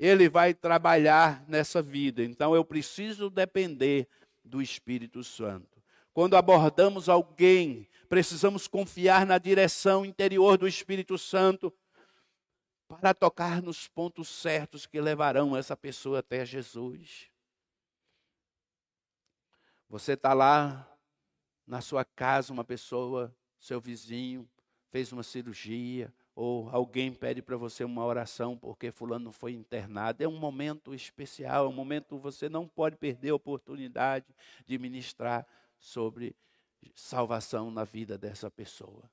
ele 0.03 0.27
vai 0.27 0.53
trabalhar 0.53 1.45
nessa 1.47 1.81
vida. 1.81 2.21
Então 2.21 2.53
eu 2.53 2.65
preciso 2.65 3.29
depender 3.29 4.05
do 4.43 4.61
Espírito 4.61 5.23
Santo. 5.23 5.81
Quando 6.13 6.35
abordamos 6.35 7.07
alguém, 7.07 7.87
precisamos 8.09 8.67
confiar 8.67 9.25
na 9.25 9.37
direção 9.37 10.05
interior 10.05 10.57
do 10.57 10.67
Espírito 10.67 11.17
Santo 11.17 11.73
para 12.85 13.13
tocar 13.13 13.61
nos 13.61 13.87
pontos 13.87 14.27
certos 14.27 14.85
que 14.85 14.99
levarão 14.99 15.55
essa 15.55 15.75
pessoa 15.75 16.19
até 16.19 16.45
Jesus. 16.45 17.29
Você 19.87 20.13
está 20.13 20.33
lá 20.33 20.85
na 21.65 21.79
sua 21.79 22.03
casa, 22.03 22.51
uma 22.51 22.65
pessoa, 22.65 23.33
seu 23.57 23.79
vizinho, 23.79 24.49
fez 24.91 25.13
uma 25.13 25.23
cirurgia, 25.23 26.13
ou 26.35 26.69
alguém 26.69 27.13
pede 27.13 27.41
para 27.41 27.55
você 27.55 27.83
uma 27.83 28.03
oração 28.03 28.57
porque 28.57 28.91
fulano 28.91 29.31
foi 29.31 29.53
internado. 29.53 30.23
É 30.23 30.27
um 30.27 30.37
momento 30.37 30.93
especial, 30.93 31.65
é 31.65 31.69
um 31.69 31.73
momento 31.73 32.15
que 32.15 32.21
você 32.21 32.49
não 32.49 32.67
pode 32.67 32.95
perder 32.97 33.29
a 33.29 33.35
oportunidade 33.35 34.25
de 34.65 34.77
ministrar 34.77 35.45
sobre 35.77 36.35
salvação 36.95 37.69
na 37.71 37.83
vida 37.83 38.17
dessa 38.17 38.49
pessoa. 38.49 39.09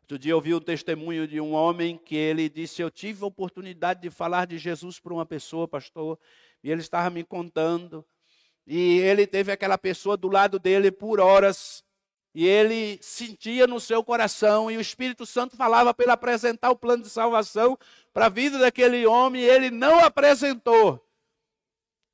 Outro 0.00 0.18
dia 0.18 0.32
eu 0.32 0.40
vi 0.40 0.54
o 0.54 0.60
testemunho 0.60 1.28
de 1.28 1.38
um 1.38 1.52
homem 1.52 1.98
que 1.98 2.16
ele 2.16 2.48
disse: 2.48 2.80
Eu 2.80 2.90
tive 2.90 3.24
a 3.24 3.26
oportunidade 3.26 4.00
de 4.00 4.08
falar 4.08 4.46
de 4.46 4.56
Jesus 4.56 4.98
para 4.98 5.12
uma 5.12 5.26
pessoa, 5.26 5.68
pastor, 5.68 6.18
e 6.64 6.70
ele 6.70 6.80
estava 6.80 7.10
me 7.10 7.22
contando. 7.22 8.02
E 8.66 8.98
ele 9.00 9.26
teve 9.26 9.52
aquela 9.52 9.76
pessoa 9.76 10.16
do 10.16 10.28
lado 10.28 10.58
dele 10.58 10.90
por 10.90 11.20
horas, 11.20 11.84
e 12.34 12.46
ele 12.46 12.98
sentia 13.02 13.66
no 13.66 13.80
seu 13.80 14.04
coração, 14.04 14.70
e 14.70 14.76
o 14.76 14.80
Espírito 14.80 15.24
Santo 15.26 15.56
falava 15.56 15.92
para 15.92 16.04
ele 16.04 16.12
apresentar 16.12 16.70
o 16.70 16.76
plano 16.76 17.02
de 17.02 17.10
salvação 17.10 17.78
para 18.12 18.26
a 18.26 18.30
vida 18.30 18.58
daquele 18.58 19.06
homem, 19.06 19.42
e 19.42 19.48
ele 19.48 19.70
não 19.70 20.00
apresentou. 20.00 21.04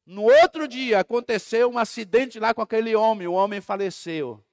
No 0.07 0.23
outro 0.23 0.69
dia 0.69 1.01
aconteceu 1.01 1.71
um 1.71 1.79
acidente 1.79 2.39
lá 2.39 2.53
com 2.53 2.63
aquele 2.63 2.95
homem, 2.95 3.27
o 3.27 3.33
homem 3.33 3.61
faleceu. 3.61 4.45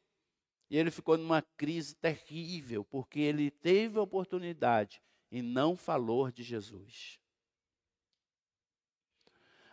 E 0.70 0.78
ele 0.78 0.90
ficou 0.90 1.18
numa 1.18 1.42
crise 1.58 1.96
terrível, 1.96 2.86
porque 2.86 3.20
ele 3.20 3.52
teve 3.52 4.00
a 4.00 4.02
oportunidade 4.02 5.02
e 5.30 5.42
não 5.42 5.76
falou 5.76 6.32
de 6.32 6.44
Jesus. 6.44 7.20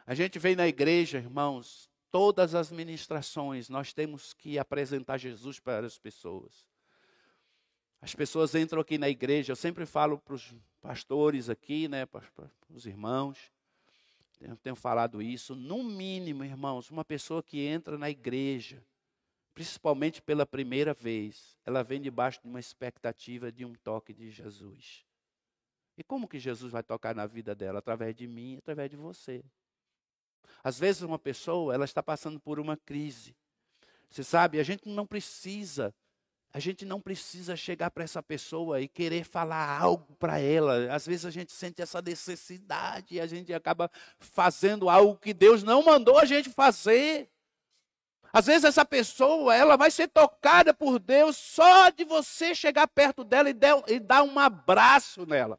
A 0.05 0.15
gente 0.15 0.39
vem 0.39 0.57
na 0.57 0.67
igreja, 0.67 1.19
irmãos, 1.19 1.89
todas 2.11 2.55
as 2.55 2.71
ministrações, 2.71 3.69
nós 3.69 3.93
temos 3.93 4.33
que 4.33 4.59
apresentar 4.59 5.19
Jesus 5.19 5.59
para 5.61 5.87
as 5.87 5.99
pessoas. 5.99 6.67
As 8.01 8.15
pessoas 8.15 8.55
entram 8.55 8.81
aqui 8.81 8.97
na 8.97 9.09
igreja, 9.09 9.53
eu 9.53 9.57
sempre 9.57 9.85
falo 9.85 10.19
para 10.19 10.35
os 10.35 10.55
pastores 10.81 11.51
aqui, 11.51 11.89
né, 11.89 12.07
para, 12.07 12.23
os 12.71 12.87
irmãos, 12.87 13.53
eu 14.41 14.57
tenho 14.57 14.77
falado 14.77 15.21
isso, 15.21 15.57
no 15.57 15.83
mínimo, 15.83 16.45
irmãos, 16.45 16.91
uma 16.91 17.05
pessoa 17.05 17.43
que 17.43 17.61
entra 17.61 17.99
na 17.99 18.09
igreja, 18.09 18.85
principalmente 19.53 20.23
pela 20.23 20.47
primeira 20.47 20.95
vez, 20.95 21.59
ela 21.65 21.83
vem 21.83 22.01
debaixo 22.01 22.41
de 22.41 22.49
uma 22.49 22.61
expectativa 22.61 23.51
de 23.51 23.65
um 23.65 23.75
toque 23.75 24.15
de 24.15 24.31
Jesus. 24.31 25.05
E 25.97 26.05
como 26.05 26.29
que 26.29 26.39
Jesus 26.39 26.71
vai 26.71 26.85
tocar 26.85 27.13
na 27.13 27.27
vida 27.27 27.57
dela? 27.57 27.81
Através 27.81 28.15
de 28.15 28.29
mim, 28.29 28.59
através 28.59 28.89
de 28.89 28.97
você. 28.97 29.45
Às 30.63 30.79
vezes 30.79 31.03
uma 31.03 31.19
pessoa, 31.19 31.75
ela 31.75 31.85
está 31.85 32.03
passando 32.03 32.39
por 32.41 32.59
uma 32.59 32.77
crise. 32.77 33.37
Você 34.11 34.25
sabe, 34.25 34.59
a 34.59 34.63
gente 34.63 34.89
não 34.89 35.07
precisa, 35.07 35.95
a 36.53 36.59
gente 36.59 36.85
não 36.85 37.01
precisa 37.01 37.57
chegar 37.57 37.91
para 37.91 38.05
essa 38.05 38.23
pessoa 38.23 38.81
e 38.81 38.89
querer 38.89 39.25
falar 39.25 39.81
algo 39.81 40.15
para 40.19 40.39
ela. 40.39 40.93
Às 40.93 41.07
vezes 41.07 41.27
a 41.27 41.31
gente 41.31 41.53
sente 41.53 41.83
essa 41.83 42.01
necessidade 42.01 43.15
e 43.15 43.21
a 43.21 43.27
gente 43.27 43.53
acaba 43.53 43.91
fazendo 44.19 44.89
algo 44.89 45.19
que 45.19 45.35
Deus 45.35 45.63
não 45.63 45.83
mandou 45.83 46.19
a 46.19 46.25
gente 46.25 46.51
fazer. 46.51 47.29
Às 48.33 48.47
vezes 48.47 48.65
essa 48.65 48.85
pessoa, 48.85 49.55
ela 49.55 49.77
vai 49.77 49.91
ser 49.91 50.09
tocada 50.09 50.73
por 50.75 50.99
Deus 50.99 51.37
só 51.37 51.91
de 51.91 52.05
você 52.05 52.55
chegar 52.55 52.87
perto 52.87 53.25
dela 53.25 53.49
e 53.51 53.99
dar 53.99 54.23
um 54.23 54.39
abraço 54.39 55.27
nela. 55.27 55.59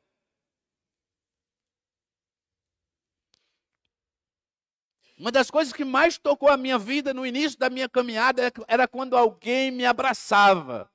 Uma 5.20 5.34
das 5.34 5.52
coisas 5.52 5.74
que 5.74 5.84
mais 5.84 6.18
tocou 6.18 6.48
a 6.48 6.56
minha 6.56 6.80
vida 6.80 7.14
no 7.14 7.26
início 7.26 7.60
da 7.60 7.70
minha 7.70 7.90
caminhada 7.90 8.42
era 8.70 8.88
quando 8.88 9.18
alguém 9.18 9.70
me 9.70 9.86
abraçava. 9.86 10.90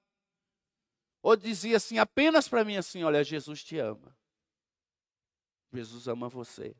Ou 1.22 1.36
dizia 1.36 1.76
assim, 1.76 1.98
apenas 1.98 2.48
para 2.48 2.64
mim 2.64 2.78
assim, 2.78 3.04
olha, 3.04 3.22
Jesus 3.22 3.62
te 3.62 3.78
ama. 3.78 4.16
Jesus 5.70 6.08
ama 6.08 6.26
você. 6.26 6.74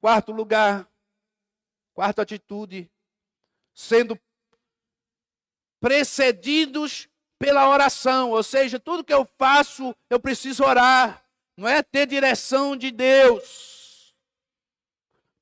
Quarto 0.00 0.32
lugar, 0.32 0.90
quarta 1.94 2.22
atitude, 2.22 2.90
sendo 3.72 4.18
precedidos 5.78 7.08
pela 7.38 7.68
oração, 7.68 8.32
ou 8.32 8.42
seja, 8.42 8.80
tudo 8.80 9.04
que 9.04 9.14
eu 9.14 9.24
faço, 9.38 9.94
eu 10.08 10.18
preciso 10.18 10.64
orar 10.64 11.24
não 11.56 11.68
é 11.68 11.82
ter 11.82 12.06
direção 12.06 12.76
de 12.76 12.90
Deus. 12.90 14.14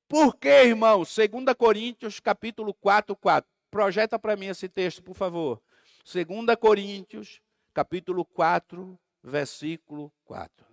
Por 0.08 0.36
quê, 0.36 0.64
irmãos? 0.64 1.14
2 1.14 1.54
Coríntios, 1.56 2.18
capítulo 2.18 2.72
4, 2.74 3.14
4. 3.14 3.50
projeta 3.70 4.18
para 4.18 4.36
mim 4.36 4.46
esse 4.46 4.68
texto, 4.68 5.02
por 5.02 5.14
favor. 5.14 5.62
2 6.04 6.26
Coríntios, 6.58 7.42
capítulo 7.74 8.24
4, 8.24 8.98
versículo 9.22 10.12
4. 10.24 10.66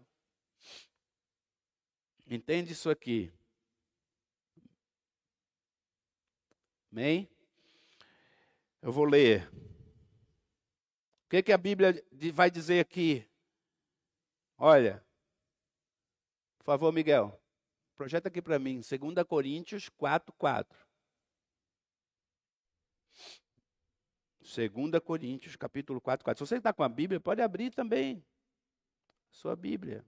Entende 2.26 2.72
isso 2.72 2.90
aqui? 2.90 3.32
Amém? 6.92 7.30
Eu 8.82 8.92
vou 8.92 9.04
ler. 9.04 9.48
O 11.26 11.30
que, 11.30 11.44
que 11.44 11.52
a 11.52 11.58
Bíblia 11.58 12.02
vai 12.34 12.50
dizer 12.50 12.80
aqui? 12.80 13.28
Olha, 14.58 15.05
por 16.66 16.72
favor, 16.72 16.92
Miguel, 16.92 17.40
projeta 17.96 18.28
aqui 18.28 18.42
para 18.42 18.58
mim, 18.58 18.82
2 18.82 19.28
Coríntios 19.28 19.88
4, 19.88 20.34
4. 20.36 20.86
2 24.40 25.04
Coríntios, 25.04 25.56
capítulo 25.56 26.02
4, 26.02 26.26
4. 26.26 26.44
Se 26.44 26.50
você 26.50 26.58
está 26.58 26.74
com 26.74 26.82
a 26.82 26.90
Bíblia, 26.90 27.20
pode 27.20 27.40
abrir 27.40 27.72
também. 27.72 28.26
Sua 29.30 29.56
Bíblia. 29.56 30.04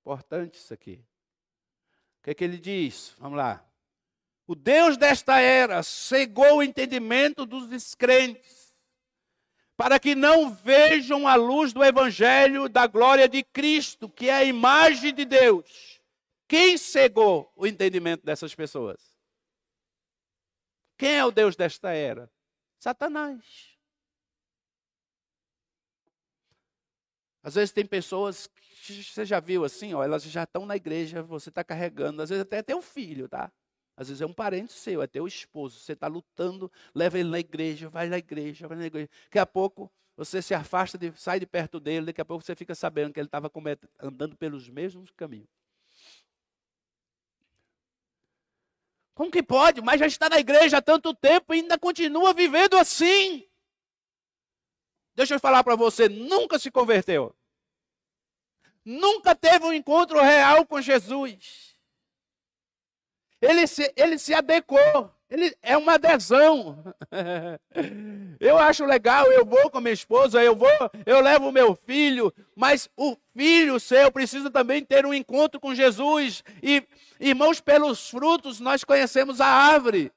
Importante 0.00 0.56
isso 0.56 0.74
aqui. 0.74 1.04
O 2.18 2.24
que, 2.24 2.30
é 2.30 2.34
que 2.34 2.42
ele 2.42 2.58
diz? 2.58 3.14
Vamos 3.16 3.38
lá. 3.38 3.64
O 4.44 4.56
Deus 4.56 4.96
desta 4.96 5.38
era 5.38 5.84
cegou 5.84 6.56
o 6.56 6.62
entendimento 6.64 7.46
dos 7.46 7.68
descrentes, 7.68 8.61
para 9.82 9.98
que 9.98 10.14
não 10.14 10.48
vejam 10.48 11.26
a 11.26 11.34
luz 11.34 11.72
do 11.72 11.82
Evangelho 11.82 12.68
da 12.68 12.86
glória 12.86 13.28
de 13.28 13.42
Cristo, 13.42 14.08
que 14.08 14.28
é 14.28 14.34
a 14.34 14.44
imagem 14.44 15.12
de 15.12 15.24
Deus. 15.24 16.00
Quem 16.46 16.78
cegou 16.78 17.52
o 17.56 17.66
entendimento 17.66 18.24
dessas 18.24 18.54
pessoas? 18.54 19.00
Quem 20.96 21.16
é 21.16 21.24
o 21.24 21.32
Deus 21.32 21.56
desta 21.56 21.90
era? 21.90 22.30
Satanás. 22.78 23.76
Às 27.42 27.56
vezes 27.56 27.72
tem 27.72 27.84
pessoas 27.84 28.46
que 28.46 29.02
você 29.02 29.24
já 29.24 29.40
viu 29.40 29.64
assim, 29.64 29.94
ó, 29.94 30.04
elas 30.04 30.22
já 30.22 30.44
estão 30.44 30.64
na 30.64 30.76
igreja, 30.76 31.24
você 31.24 31.48
está 31.48 31.64
carregando, 31.64 32.22
às 32.22 32.30
vezes 32.30 32.42
até 32.42 32.62
teu 32.62 32.80
filho, 32.80 33.28
tá? 33.28 33.50
Às 33.96 34.08
vezes 34.08 34.20
é 34.22 34.26
um 34.26 34.32
parente 34.32 34.72
seu, 34.72 35.02
é 35.02 35.06
teu 35.06 35.26
esposo, 35.26 35.78
você 35.78 35.92
está 35.92 36.06
lutando, 36.06 36.70
leva 36.94 37.18
ele 37.18 37.28
na 37.28 37.38
igreja, 37.38 37.88
vai 37.88 38.08
na 38.08 38.18
igreja, 38.18 38.66
vai 38.66 38.78
na 38.78 38.86
igreja. 38.86 39.08
Daqui 39.24 39.38
a 39.38 39.46
pouco 39.46 39.92
você 40.16 40.40
se 40.40 40.54
afasta, 40.54 40.96
de, 40.96 41.12
sai 41.16 41.38
de 41.38 41.46
perto 41.46 41.78
dele, 41.78 42.06
daqui 42.06 42.20
a 42.20 42.24
pouco 42.24 42.44
você 42.44 42.54
fica 42.54 42.74
sabendo 42.74 43.12
que 43.12 43.20
ele 43.20 43.28
estava 43.28 43.50
andando 44.00 44.36
pelos 44.36 44.68
mesmos 44.68 45.10
caminhos. 45.10 45.48
Como 49.14 49.30
que 49.30 49.42
pode? 49.42 49.82
Mas 49.82 50.00
já 50.00 50.06
está 50.06 50.28
na 50.28 50.38
igreja 50.38 50.78
há 50.78 50.82
tanto 50.82 51.14
tempo 51.14 51.52
e 51.52 51.60
ainda 51.60 51.78
continua 51.78 52.32
vivendo 52.32 52.76
assim. 52.76 53.46
Deixa 55.14 55.34
eu 55.34 55.40
falar 55.40 55.62
para 55.62 55.76
você, 55.76 56.08
nunca 56.08 56.58
se 56.58 56.70
converteu. 56.70 57.34
Nunca 58.84 59.34
teve 59.34 59.64
um 59.64 59.72
encontro 59.72 60.20
real 60.20 60.66
com 60.66 60.80
Jesus. 60.80 61.71
Ele 63.42 63.66
se, 63.66 63.92
ele 63.96 64.18
se 64.18 64.32
adequou. 64.32 65.12
Ele 65.28 65.52
é 65.62 65.76
uma 65.76 65.94
adesão. 65.94 66.84
eu 68.38 68.56
acho 68.56 68.84
legal, 68.84 69.32
eu 69.32 69.44
vou 69.44 69.68
com 69.68 69.80
minha 69.80 69.92
esposa, 69.92 70.42
eu 70.44 70.54
vou, 70.54 70.68
eu 71.04 71.20
levo 71.20 71.48
o 71.48 71.52
meu 71.52 71.74
filho, 71.74 72.32
mas 72.54 72.88
o 72.96 73.16
filho 73.34 73.80
seu 73.80 74.12
precisa 74.12 74.50
também 74.50 74.84
ter 74.84 75.04
um 75.04 75.12
encontro 75.12 75.58
com 75.58 75.74
Jesus. 75.74 76.44
E, 76.62 76.86
irmãos, 77.18 77.60
pelos 77.60 78.10
frutos 78.10 78.60
nós 78.60 78.84
conhecemos 78.84 79.40
a 79.40 79.46
árvore. 79.46 80.12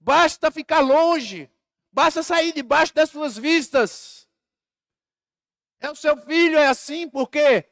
Basta 0.00 0.50
ficar 0.50 0.80
longe, 0.80 1.48
basta 1.90 2.22
sair 2.22 2.52
debaixo 2.52 2.92
das 2.92 3.08
suas 3.08 3.38
vistas. 3.38 4.28
É 5.80 5.90
o 5.90 5.94
seu 5.94 6.16
filho, 6.16 6.58
é 6.58 6.66
assim, 6.66 7.08
porque 7.08 7.64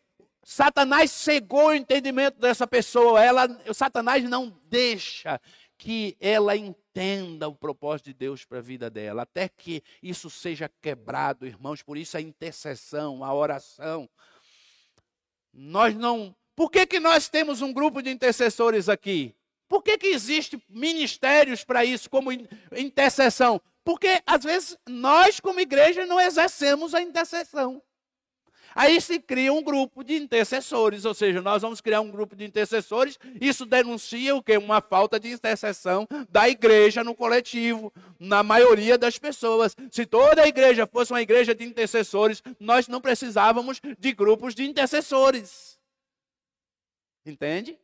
Satanás 0.42 1.10
cegou 1.10 1.68
o 1.68 1.74
entendimento 1.74 2.38
dessa 2.38 2.66
pessoa. 2.66 3.22
Ela, 3.22 3.48
Satanás 3.72 4.24
não 4.24 4.56
deixa 4.68 5.40
que 5.78 6.16
ela 6.20 6.56
entenda 6.56 7.48
o 7.48 7.54
propósito 7.54 8.06
de 8.06 8.14
Deus 8.14 8.44
para 8.44 8.58
a 8.58 8.62
vida 8.62 8.88
dela, 8.88 9.22
até 9.22 9.48
que 9.48 9.82
isso 10.02 10.30
seja 10.30 10.70
quebrado, 10.80 11.46
irmãos. 11.46 11.82
Por 11.82 11.96
isso 11.96 12.16
a 12.16 12.20
intercessão, 12.20 13.24
a 13.24 13.32
oração. 13.34 14.08
Nós 15.52 15.94
não. 15.94 16.34
Por 16.54 16.70
que, 16.70 16.86
que 16.86 17.00
nós 17.00 17.28
temos 17.28 17.62
um 17.62 17.72
grupo 17.72 18.02
de 18.02 18.10
intercessores 18.10 18.88
aqui? 18.88 19.34
Por 19.68 19.82
que, 19.82 19.96
que 19.96 20.08
existe 20.08 20.62
ministérios 20.68 21.64
para 21.64 21.84
isso, 21.84 22.10
como 22.10 22.30
intercessão? 22.76 23.60
Porque 23.84 24.22
às 24.26 24.44
vezes 24.44 24.76
nós, 24.86 25.40
como 25.40 25.60
igreja, 25.60 26.06
não 26.06 26.20
exercemos 26.20 26.94
a 26.94 27.00
intercessão. 27.00 27.82
Aí 28.74 29.00
se 29.00 29.18
cria 29.18 29.52
um 29.52 29.62
grupo 29.62 30.02
de 30.02 30.14
intercessores, 30.14 31.04
ou 31.04 31.14
seja, 31.14 31.40
nós 31.40 31.62
vamos 31.62 31.80
criar 31.80 32.00
um 32.00 32.10
grupo 32.10 32.34
de 32.36 32.44
intercessores. 32.44 33.18
Isso 33.40 33.66
denuncia 33.66 34.34
o 34.34 34.42
que? 34.42 34.56
Uma 34.56 34.80
falta 34.80 35.18
de 35.18 35.30
intercessão 35.30 36.06
da 36.28 36.48
igreja 36.48 37.04
no 37.04 37.14
coletivo, 37.14 37.92
na 38.18 38.42
maioria 38.42 38.96
das 38.96 39.18
pessoas. 39.18 39.76
Se 39.90 40.06
toda 40.06 40.42
a 40.42 40.48
igreja 40.48 40.86
fosse 40.86 41.12
uma 41.12 41.22
igreja 41.22 41.54
de 41.54 41.64
intercessores, 41.64 42.42
nós 42.58 42.88
não 42.88 43.00
precisávamos 43.00 43.80
de 43.98 44.12
grupos 44.12 44.54
de 44.54 44.64
intercessores. 44.64 45.78
Entende? 47.24 47.78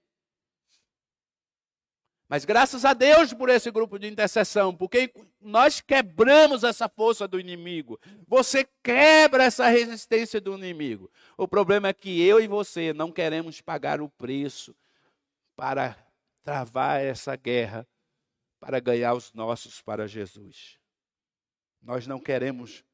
Mas 2.29 2.45
graças 2.45 2.85
a 2.85 2.93
Deus 2.93 3.33
por 3.33 3.49
esse 3.49 3.71
grupo 3.71 3.99
de 3.99 4.07
intercessão, 4.07 4.75
porque 4.75 5.11
nós 5.41 5.81
quebramos 5.81 6.63
essa 6.63 6.87
força 6.87 7.27
do 7.27 7.41
inimigo. 7.41 7.99
Você 8.27 8.69
quebra 8.83 9.45
essa 9.45 9.67
resistência 9.69 10.39
do 10.39 10.55
inimigo. 10.55 11.11
O 11.39 11.49
problema 11.49 11.89
é 11.89 11.95
que 11.95 12.21
eu 12.21 12.39
e 12.39 12.47
você 12.47 12.93
não 12.93 13.11
queremos 13.11 13.63
pagar 13.63 14.03
o 14.03 14.11
preço 14.11 14.77
para 15.57 15.97
travar 16.45 17.01
essa 17.01 17.35
guerra, 17.35 17.89
para 18.61 18.79
ganhar 18.79 19.15
os 19.15 19.33
nossos 19.33 19.81
para 19.81 20.07
Jesus. 20.07 20.79
Nós 21.81 22.07
não 22.07 22.21
queremos 22.21 22.85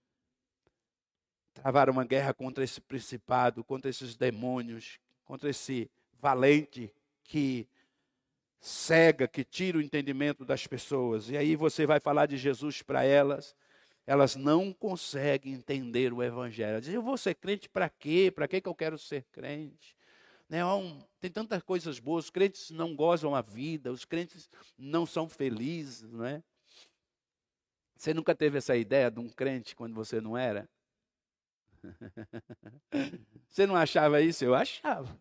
travar 1.55 1.91
uma 1.91 2.05
guerra 2.05 2.33
contra 2.33 2.63
esse 2.63 2.81
principado, 2.81 3.65
contra 3.65 3.91
esses 3.91 4.15
demônios, 4.15 5.01
contra 5.25 5.51
esse 5.51 5.91
valente 6.21 6.93
que 7.25 7.67
cega 8.65 9.29
que 9.29 9.45
tira 9.45 9.77
o 9.77 9.83
entendimento 9.83 10.43
das 10.43 10.67
pessoas. 10.67 11.29
E 11.29 11.37
aí 11.37 11.55
você 11.55 11.85
vai 11.85 12.01
falar 12.01 12.25
de 12.25 12.39
Jesus 12.39 12.81
para 12.81 13.05
elas, 13.05 13.55
elas 14.07 14.37
não 14.37 14.73
conseguem 14.73 15.53
entender 15.53 16.15
o 16.15 16.23
evangelho. 16.23 16.81
Dizem, 16.81 16.95
eu 16.95 17.03
vou 17.03 17.19
ser 17.19 17.35
crente 17.35 17.69
para 17.69 17.91
quê? 17.91 18.33
Para 18.35 18.49
que 18.49 18.63
eu 18.65 18.75
quero 18.75 18.97
ser 18.97 19.23
crente? 19.31 19.95
Né, 20.49 20.61
tem 21.21 21.31
tantas 21.31 21.63
coisas 21.63 21.99
boas, 21.99 22.25
os 22.25 22.31
crentes 22.31 22.71
não 22.71 22.97
gozam 22.97 23.35
a 23.35 23.43
vida, 23.43 23.93
os 23.93 24.07
crentes 24.07 24.49
não 24.79 25.05
são 25.05 25.29
felizes, 25.29 26.11
não 26.11 26.25
é? 26.25 26.43
Você 27.97 28.15
nunca 28.15 28.35
teve 28.35 28.57
essa 28.57 28.75
ideia 28.75 29.11
de 29.11 29.21
um 29.21 29.29
crente 29.29 29.77
quando 29.77 29.95
você 29.95 30.23
não 30.23 30.39
era? 30.39 30.67
Você 33.51 33.67
não 33.67 33.77
achava 33.77 34.23
isso? 34.23 34.43
Eu 34.43 34.55
achava. 34.55 35.21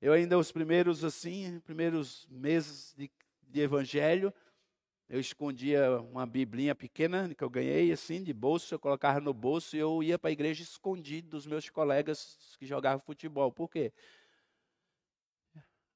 Eu 0.00 0.12
ainda, 0.12 0.38
os 0.38 0.52
primeiros, 0.52 1.02
assim, 1.04 1.60
primeiros 1.60 2.26
meses 2.30 2.94
de, 2.96 3.10
de 3.42 3.60
evangelho, 3.60 4.32
eu 5.08 5.18
escondia 5.18 6.00
uma 6.00 6.24
biblinha 6.26 6.74
pequena 6.74 7.34
que 7.34 7.42
eu 7.42 7.50
ganhei, 7.50 7.90
assim, 7.90 8.22
de 8.22 8.32
bolso, 8.32 8.74
eu 8.74 8.78
colocava 8.78 9.20
no 9.20 9.34
bolso 9.34 9.74
e 9.74 9.78
eu 9.80 10.02
ia 10.02 10.18
para 10.18 10.30
a 10.30 10.32
igreja 10.32 10.62
escondido 10.62 11.30
dos 11.30 11.46
meus 11.46 11.68
colegas 11.68 12.38
que 12.58 12.66
jogavam 12.66 13.00
futebol. 13.00 13.50
Por 13.50 13.68
quê? 13.68 13.92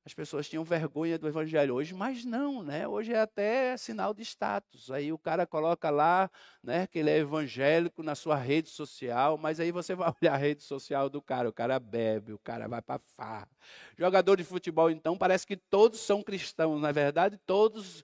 As 0.04 0.12
pessoas 0.12 0.48
tinham 0.48 0.64
vergonha 0.64 1.16
do 1.16 1.28
evangelho 1.28 1.74
hoje, 1.76 1.94
mas 1.94 2.24
não, 2.24 2.64
né? 2.64 2.88
Hoje 2.88 3.12
é 3.12 3.20
até 3.20 3.76
sinal 3.76 4.12
de 4.12 4.22
status. 4.22 4.90
Aí 4.90 5.12
o 5.12 5.18
cara 5.18 5.46
coloca 5.46 5.90
lá, 5.90 6.28
né, 6.60 6.88
que 6.88 6.98
ele 6.98 7.08
é 7.08 7.18
evangélico 7.18 8.02
na 8.02 8.16
sua 8.16 8.34
rede 8.34 8.68
social, 8.68 9.38
mas 9.38 9.60
aí 9.60 9.70
você 9.70 9.94
vai 9.94 10.12
olhar 10.20 10.34
a 10.34 10.36
rede 10.36 10.64
social 10.64 11.08
do 11.08 11.22
cara, 11.22 11.48
o 11.48 11.52
cara 11.52 11.78
bebe, 11.78 12.32
o 12.32 12.38
cara 12.38 12.66
vai 12.66 12.82
para 12.82 13.00
farra. 13.16 13.48
Jogador 13.96 14.36
de 14.36 14.42
futebol 14.42 14.90
então, 14.90 15.16
parece 15.16 15.46
que 15.46 15.56
todos 15.56 16.00
são 16.00 16.20
cristãos, 16.20 16.80
na 16.80 16.88
é 16.88 16.92
verdade, 16.92 17.38
todos, 17.46 18.02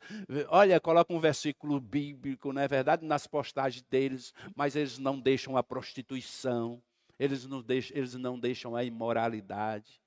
olha, 0.48 0.78
coloca 0.78 1.12
um 1.12 1.18
versículo 1.18 1.80
bíblico, 1.80 2.52
na 2.52 2.62
é 2.62 2.68
verdade, 2.68 3.04
nas 3.04 3.26
postagens 3.26 3.84
deles, 3.90 4.32
mas 4.54 4.76
eles 4.76 4.98
não 4.98 5.18
deixam 5.18 5.56
a 5.56 5.64
prostituição, 5.64 6.80
eles 7.18 7.44
não 7.44 7.60
deixam, 7.60 7.96
eles 7.96 8.14
não 8.14 8.38
deixam 8.38 8.76
a 8.76 8.84
imoralidade 8.84 10.00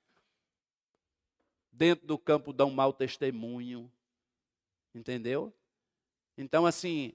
dentro 1.72 2.06
do 2.06 2.18
campo 2.18 2.52
dão 2.52 2.70
mau 2.70 2.92
testemunho. 2.92 3.90
Entendeu? 4.94 5.52
Então, 6.36 6.66
assim, 6.66 7.14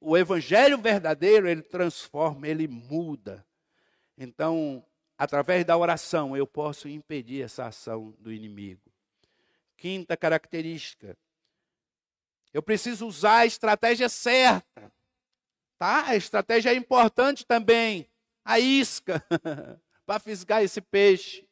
o 0.00 0.16
evangelho 0.16 0.78
verdadeiro, 0.78 1.48
ele 1.48 1.62
transforma, 1.62 2.48
ele 2.48 2.66
muda. 2.66 3.46
Então, 4.16 4.84
através 5.16 5.64
da 5.64 5.76
oração, 5.76 6.36
eu 6.36 6.46
posso 6.46 6.88
impedir 6.88 7.42
essa 7.42 7.66
ação 7.66 8.14
do 8.18 8.32
inimigo. 8.32 8.92
Quinta 9.76 10.16
característica, 10.16 11.16
Eu 12.52 12.62
preciso 12.62 13.06
usar 13.06 13.38
a 13.38 13.46
estratégia 13.46 14.08
certa. 14.08 14.92
Tá? 15.76 16.06
A 16.06 16.16
estratégia 16.16 16.70
é 16.70 16.74
importante 16.74 17.44
também. 17.44 18.08
A 18.44 18.60
isca 18.60 19.24
para 20.06 20.20
fisgar 20.20 20.62
esse 20.62 20.80
peixe. 20.80 21.48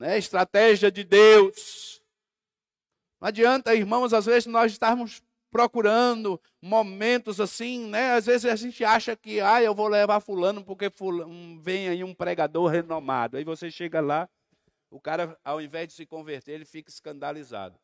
Né? 0.00 0.16
Estratégia 0.16 0.90
de 0.90 1.04
Deus. 1.04 2.02
Não 3.20 3.28
adianta, 3.28 3.74
irmãos, 3.74 4.14
às 4.14 4.24
vezes 4.24 4.46
nós 4.46 4.72
estarmos 4.72 5.22
procurando 5.50 6.40
momentos 6.62 7.38
assim, 7.38 7.86
né? 7.86 8.12
Às 8.12 8.24
vezes 8.24 8.50
a 8.50 8.56
gente 8.56 8.82
acha 8.82 9.14
que, 9.14 9.40
ah, 9.40 9.62
eu 9.62 9.74
vou 9.74 9.88
levar 9.88 10.20
fulano 10.20 10.64
porque 10.64 10.88
fulano, 10.88 11.60
vem 11.60 11.88
aí 11.90 12.02
um 12.02 12.14
pregador 12.14 12.70
renomado. 12.70 13.36
Aí 13.36 13.44
você 13.44 13.70
chega 13.70 14.00
lá, 14.00 14.26
o 14.90 14.98
cara, 14.98 15.38
ao 15.44 15.60
invés 15.60 15.88
de 15.88 15.92
se 15.92 16.06
converter, 16.06 16.52
ele 16.52 16.64
fica 16.64 16.88
escandalizado. 16.88 17.78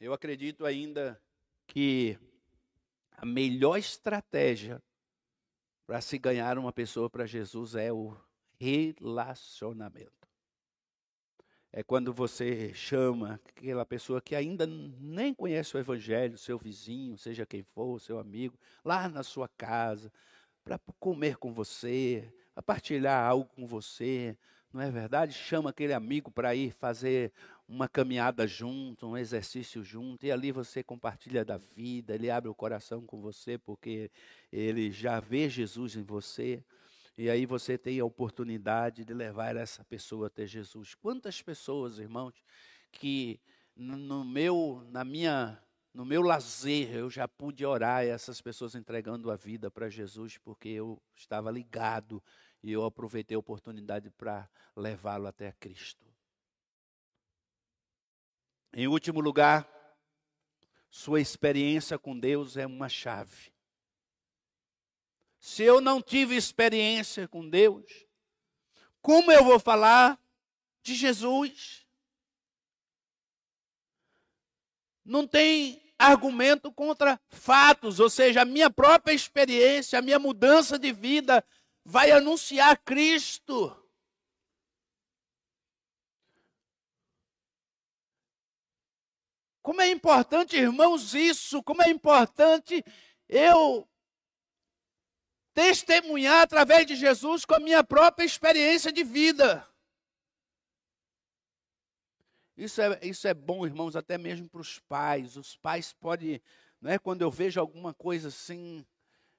Eu 0.00 0.14
acredito 0.14 0.64
ainda 0.64 1.20
que 1.66 2.18
a 3.12 3.26
melhor 3.26 3.76
estratégia 3.76 4.82
para 5.86 6.00
se 6.00 6.18
ganhar 6.18 6.58
uma 6.58 6.72
pessoa 6.72 7.10
para 7.10 7.26
Jesus 7.26 7.74
é 7.74 7.92
o 7.92 8.16
relacionamento 8.58 10.24
é 11.76 11.82
quando 11.82 12.12
você 12.12 12.72
chama 12.72 13.40
aquela 13.44 13.84
pessoa 13.84 14.20
que 14.20 14.36
ainda 14.36 14.64
nem 14.64 15.34
conhece 15.34 15.76
o 15.76 15.80
Evangelho, 15.80 16.38
seu 16.38 16.56
vizinho, 16.56 17.18
seja 17.18 17.44
quem 17.44 17.64
for, 17.64 18.00
seu 18.00 18.20
amigo, 18.20 18.56
lá 18.84 19.08
na 19.08 19.24
sua 19.24 19.48
casa, 19.48 20.12
para 20.62 20.78
comer 21.00 21.36
com 21.36 21.52
você, 21.52 22.32
para 22.54 22.62
partilhar 22.62 23.28
algo 23.28 23.50
com 23.56 23.66
você, 23.66 24.38
não 24.72 24.80
é 24.80 24.88
verdade? 24.88 25.32
Chama 25.32 25.70
aquele 25.70 25.92
amigo 25.92 26.30
para 26.30 26.54
ir 26.54 26.70
fazer 26.70 27.32
uma 27.66 27.88
caminhada 27.88 28.46
junto, 28.46 29.06
um 29.06 29.16
exercício 29.16 29.82
junto, 29.82 30.26
e 30.26 30.30
ali 30.30 30.52
você 30.52 30.82
compartilha 30.82 31.44
da 31.44 31.56
vida, 31.56 32.14
ele 32.14 32.30
abre 32.30 32.50
o 32.50 32.54
coração 32.54 33.06
com 33.06 33.20
você, 33.20 33.56
porque 33.56 34.10
ele 34.52 34.90
já 34.90 35.18
vê 35.18 35.48
Jesus 35.48 35.96
em 35.96 36.02
você. 36.02 36.62
E 37.16 37.30
aí 37.30 37.46
você 37.46 37.78
tem 37.78 38.00
a 38.00 38.04
oportunidade 38.04 39.04
de 39.04 39.14
levar 39.14 39.56
essa 39.56 39.84
pessoa 39.84 40.26
até 40.26 40.46
Jesus. 40.46 40.94
Quantas 40.94 41.40
pessoas, 41.40 41.98
irmãos, 41.98 42.34
que 42.90 43.40
no 43.76 44.24
meu, 44.24 44.86
na 44.90 45.04
minha, 45.04 45.58
no 45.92 46.04
meu 46.04 46.22
lazer 46.22 46.94
eu 46.94 47.08
já 47.08 47.26
pude 47.26 47.64
orar 47.64 48.04
essas 48.04 48.40
pessoas 48.40 48.74
entregando 48.74 49.30
a 49.30 49.36
vida 49.36 49.70
para 49.70 49.88
Jesus 49.88 50.38
porque 50.38 50.68
eu 50.68 51.00
estava 51.14 51.50
ligado 51.50 52.22
e 52.62 52.72
eu 52.72 52.84
aproveitei 52.84 53.36
a 53.36 53.38
oportunidade 53.38 54.10
para 54.10 54.48
levá-lo 54.76 55.26
até 55.26 55.52
Cristo. 55.52 56.13
Em 58.76 58.88
último 58.88 59.20
lugar, 59.20 59.68
sua 60.90 61.20
experiência 61.20 61.96
com 61.96 62.18
Deus 62.18 62.56
é 62.56 62.66
uma 62.66 62.88
chave. 62.88 63.52
Se 65.38 65.62
eu 65.62 65.80
não 65.80 66.02
tive 66.02 66.34
experiência 66.34 67.28
com 67.28 67.48
Deus, 67.48 67.84
como 69.00 69.30
eu 69.30 69.44
vou 69.44 69.60
falar 69.60 70.18
de 70.82 70.94
Jesus? 70.94 71.86
Não 75.04 75.24
tem 75.24 75.80
argumento 75.96 76.72
contra 76.72 77.20
fatos, 77.28 78.00
ou 78.00 78.10
seja, 78.10 78.42
a 78.42 78.44
minha 78.44 78.70
própria 78.70 79.14
experiência, 79.14 80.00
a 80.00 80.02
minha 80.02 80.18
mudança 80.18 80.76
de 80.76 80.90
vida 80.90 81.44
vai 81.84 82.10
anunciar 82.10 82.76
Cristo. 82.78 83.83
Como 89.64 89.80
é 89.80 89.88
importante, 89.88 90.58
irmãos, 90.58 91.14
isso, 91.14 91.62
como 91.62 91.82
é 91.82 91.88
importante 91.88 92.84
eu 93.26 93.88
testemunhar 95.54 96.42
através 96.42 96.84
de 96.84 96.94
Jesus 96.94 97.46
com 97.46 97.54
a 97.54 97.58
minha 97.58 97.82
própria 97.82 98.26
experiência 98.26 98.92
de 98.92 99.02
vida. 99.02 99.66
Isso 102.54 102.78
é, 102.82 103.00
isso 103.02 103.26
é 103.26 103.32
bom, 103.32 103.64
irmãos, 103.64 103.96
até 103.96 104.18
mesmo 104.18 104.50
para 104.50 104.60
os 104.60 104.78
pais. 104.80 105.34
Os 105.34 105.56
pais 105.56 105.94
podem, 105.94 106.42
não 106.78 106.90
é, 106.90 106.98
quando 106.98 107.22
eu 107.22 107.30
vejo 107.30 107.58
alguma 107.58 107.94
coisa 107.94 108.28
assim 108.28 108.84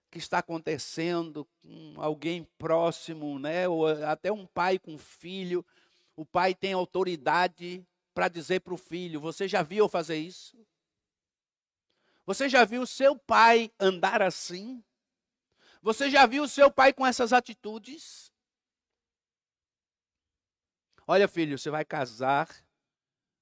que 0.10 0.18
está 0.18 0.40
acontecendo 0.40 1.48
com 1.62 2.02
alguém 2.02 2.48
próximo, 2.58 3.38
né, 3.38 3.68
ou 3.68 3.86
até 3.86 4.32
um 4.32 4.48
pai 4.48 4.80
com 4.80 4.96
um 4.96 4.98
filho, 4.98 5.64
o 6.16 6.26
pai 6.26 6.56
tem 6.56 6.74
autoridade 6.74 7.86
para 8.16 8.30
dizer 8.30 8.62
para 8.62 8.74
o 8.74 8.78
filho: 8.78 9.20
Você 9.20 9.48
já 9.48 9.62
viu 9.62 9.86
eu 9.86 9.90
fazer 9.90 10.18
isso? 10.18 10.58
Você 12.26 12.50
já 12.50 12.66
viu 12.66 12.88
seu 12.88 13.16
pai 13.16 13.72
andar 13.80 14.24
assim? 14.24 14.84
Você 15.84 16.10
já 16.10 16.26
viu 16.26 16.48
seu 16.48 16.72
pai 16.72 16.92
com 16.92 17.06
essas 17.06 17.32
atitudes? 17.32 18.34
Olha, 21.06 21.28
filho, 21.28 21.60
você 21.60 21.70
vai 21.70 21.86
casar, 21.86 22.50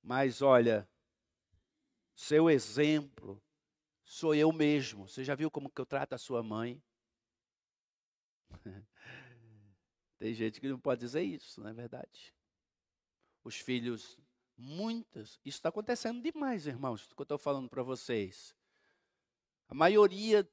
mas 0.01 0.41
olha, 0.41 0.86
seu 2.13 2.49
exemplo 2.49 3.41
sou 4.03 4.36
eu 4.36 4.51
mesmo. 4.51 5.07
Você 5.07 5.24
já 5.24 5.36
viu 5.36 5.49
como 5.49 5.69
que 5.69 5.80
eu 5.80 5.86
trato 5.86 6.13
a 6.13 6.17
sua 6.17 6.43
mãe? 6.43 6.84
Tem 10.19 10.34
gente 10.34 10.59
que 10.59 10.67
não 10.67 10.80
pode 10.80 10.99
dizer 10.99 11.21
isso, 11.21 11.61
não 11.61 11.69
é 11.69 11.74
verdade? 11.74 12.34
Os 13.45 13.55
filhos, 13.55 14.17
muitas, 14.64 15.39
isso 15.43 15.57
está 15.57 15.70
acontecendo 15.70 16.22
demais, 16.22 16.66
irmãos, 16.66 17.05
que 17.05 17.22
eu 17.22 17.24
estou 17.24 17.38
falando 17.38 17.70
para 17.70 17.84
vocês. 17.84 18.55
A 19.68 19.76
maioria 19.76 20.47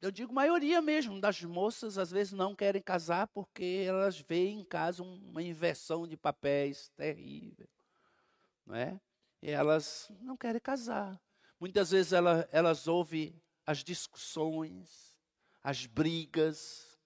eu 0.00 0.10
digo 0.10 0.34
maioria 0.34 0.82
mesmo 0.82 1.18
das 1.18 1.42
moças 1.42 1.96
às 1.96 2.10
vezes 2.10 2.34
não 2.34 2.54
querem 2.54 2.82
casar 2.82 3.26
porque 3.28 3.84
elas 3.86 4.20
veem 4.20 4.60
em 4.60 4.64
casa 4.64 5.02
uma 5.02 5.42
inversão 5.42 6.06
de 6.06 6.14
papéis 6.14 6.90
terrível, 6.90 7.66
não 8.66 8.74
é? 8.74 9.00
E 9.40 9.50
elas 9.50 10.12
não 10.20 10.36
querem 10.36 10.60
casar. 10.60 11.18
Muitas 11.58 11.90
vezes 11.90 12.12
ela, 12.12 12.46
elas 12.52 12.86
ouvem 12.86 13.40
as 13.64 13.82
discussões, 13.82 15.16
as 15.62 15.86
brigas. 15.86 16.98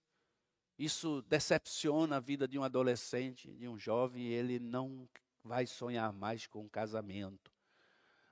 Isso 0.77 1.23
decepciona 1.29 2.17
a 2.17 2.21
vida 2.21 2.49
de 2.49 2.59
um 2.59 2.65
adolescente, 2.65 3.53
de 3.55 3.69
um 3.69 3.79
jovem, 3.79 4.25
e 4.25 4.33
ele 4.33 4.59
não 4.59 5.09
vai 5.49 5.67
sonhar 5.67 6.13
mais 6.13 6.47
com 6.47 6.61
um 6.61 6.69
casamento. 6.69 7.51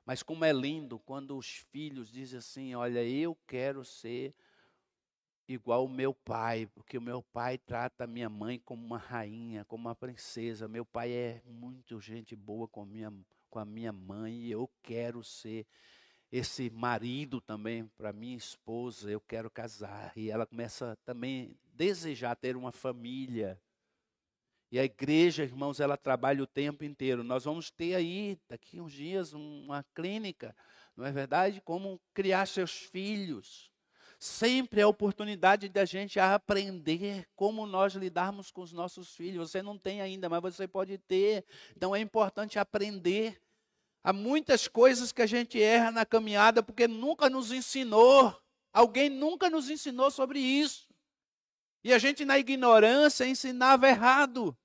Mas 0.04 0.22
como 0.22 0.44
é 0.44 0.52
lindo 0.52 0.98
quando 1.00 1.36
os 1.36 1.64
filhos 1.72 2.12
dizem 2.12 2.38
assim: 2.38 2.74
Olha, 2.74 3.02
eu 3.02 3.36
quero 3.46 3.84
ser 3.84 4.34
igual 5.48 5.86
o 5.86 5.88
meu 5.88 6.12
pai, 6.12 6.66
porque 6.74 6.98
o 6.98 7.02
meu 7.02 7.22
pai 7.22 7.56
trata 7.56 8.04
a 8.04 8.06
minha 8.06 8.28
mãe 8.28 8.58
como 8.58 8.84
uma 8.84 8.98
rainha, 8.98 9.64
como 9.64 9.88
uma 9.88 9.94
princesa. 9.96 10.68
Meu 10.68 10.84
pai 10.84 11.10
é 11.10 11.42
muito 11.46 12.00
gente 12.00 12.36
boa 12.36 12.68
com, 12.68 12.84
minha, 12.84 13.12
com 13.48 13.58
a 13.58 13.64
minha 13.64 13.92
mãe 13.92 14.34
e 14.34 14.50
eu 14.50 14.70
quero 14.82 15.24
ser 15.24 15.66
esse 16.30 16.68
marido 16.68 17.40
também 17.40 17.86
para 17.96 18.12
minha 18.12 18.36
esposa. 18.36 19.10
Eu 19.10 19.20
quero 19.20 19.50
casar. 19.50 20.12
E 20.16 20.30
ela 20.30 20.46
começa 20.46 20.96
também 21.04 21.56
a 21.64 21.76
desejar 21.76 22.36
ter 22.36 22.56
uma 22.56 22.72
família. 22.72 23.60
E 24.70 24.78
a 24.78 24.84
igreja, 24.84 25.44
irmãos, 25.44 25.78
ela 25.78 25.96
trabalha 25.96 26.42
o 26.42 26.46
tempo 26.46 26.84
inteiro. 26.84 27.22
Nós 27.22 27.44
vamos 27.44 27.70
ter 27.70 27.94
aí, 27.94 28.38
daqui 28.48 28.80
uns 28.80 28.92
dias, 28.92 29.32
uma 29.32 29.84
clínica, 29.94 30.54
não 30.96 31.04
é 31.06 31.12
verdade? 31.12 31.60
Como 31.60 32.00
criar 32.12 32.46
seus 32.46 32.72
filhos. 32.72 33.70
Sempre 34.18 34.80
é 34.80 34.84
a 34.84 34.88
oportunidade 34.88 35.68
da 35.68 35.84
gente 35.84 36.18
aprender 36.18 37.28
como 37.36 37.66
nós 37.66 37.94
lidarmos 37.94 38.50
com 38.50 38.62
os 38.62 38.72
nossos 38.72 39.14
filhos. 39.14 39.50
Você 39.50 39.62
não 39.62 39.78
tem 39.78 40.00
ainda, 40.00 40.28
mas 40.28 40.40
você 40.40 40.66
pode 40.66 40.96
ter. 40.98 41.44
Então 41.76 41.94
é 41.94 42.00
importante 42.00 42.58
aprender. 42.58 43.40
Há 44.02 44.12
muitas 44.12 44.66
coisas 44.66 45.12
que 45.12 45.20
a 45.20 45.26
gente 45.26 45.60
erra 45.60 45.90
na 45.90 46.06
caminhada 46.06 46.62
porque 46.62 46.88
nunca 46.88 47.28
nos 47.28 47.52
ensinou. 47.52 48.34
Alguém 48.72 49.10
nunca 49.10 49.50
nos 49.50 49.68
ensinou 49.68 50.10
sobre 50.10 50.38
isso. 50.38 50.85
E 51.86 51.92
a 51.92 51.98
gente, 51.98 52.24
na 52.24 52.36
ignorância, 52.36 53.24
ensinava 53.24 53.86
errado. 53.86 54.58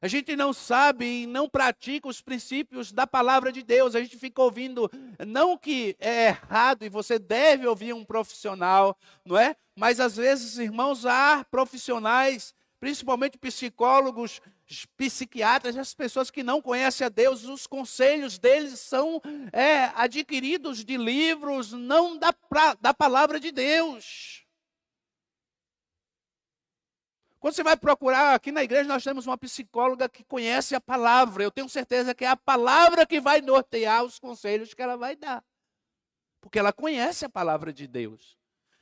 A 0.00 0.08
gente 0.08 0.34
não 0.34 0.50
sabe 0.50 1.04
e 1.04 1.26
não 1.26 1.46
pratica 1.46 2.08
os 2.08 2.22
princípios 2.22 2.90
da 2.90 3.06
palavra 3.06 3.52
de 3.52 3.62
Deus. 3.62 3.94
A 3.94 4.00
gente 4.00 4.16
fica 4.16 4.40
ouvindo, 4.40 4.90
não 5.26 5.58
que 5.58 5.94
é 6.00 6.28
errado 6.28 6.86
e 6.86 6.88
você 6.88 7.18
deve 7.18 7.66
ouvir 7.66 7.92
um 7.92 8.02
profissional, 8.02 8.96
não 9.26 9.36
é? 9.36 9.54
Mas 9.78 10.00
às 10.00 10.16
vezes, 10.16 10.56
irmãos, 10.56 11.04
há 11.04 11.44
profissionais, 11.50 12.54
principalmente 12.80 13.36
psicólogos, 13.36 14.40
psiquiatras, 14.96 15.76
as 15.76 15.92
pessoas 15.92 16.30
que 16.30 16.42
não 16.42 16.62
conhecem 16.62 17.06
a 17.06 17.10
Deus, 17.10 17.44
os 17.44 17.66
conselhos 17.66 18.38
deles 18.38 18.80
são 18.80 19.20
é, 19.52 19.92
adquiridos 19.94 20.82
de 20.82 20.96
livros, 20.96 21.72
não 21.72 22.16
da, 22.16 22.34
da 22.80 22.94
palavra 22.94 23.38
de 23.38 23.52
Deus. 23.52 24.45
Quando 27.38 27.54
você 27.54 27.62
vai 27.62 27.76
procurar, 27.76 28.34
aqui 28.34 28.50
na 28.50 28.64
igreja 28.64 28.88
nós 28.88 29.04
temos 29.04 29.26
uma 29.26 29.36
psicóloga 29.36 30.08
que 30.08 30.24
conhece 30.24 30.74
a 30.74 30.80
palavra. 30.80 31.42
Eu 31.44 31.50
tenho 31.50 31.68
certeza 31.68 32.14
que 32.14 32.24
é 32.24 32.28
a 32.28 32.36
palavra 32.36 33.06
que 33.06 33.20
vai 33.20 33.40
nortear 33.40 34.04
os 34.04 34.18
conselhos 34.18 34.74
que 34.74 34.82
ela 34.82 34.96
vai 34.96 35.14
dar. 35.14 35.44
Porque 36.40 36.58
ela 36.58 36.72
conhece 36.72 37.24
a 37.24 37.28
palavra 37.28 37.72
de 37.72 37.86
Deus. 37.86 38.36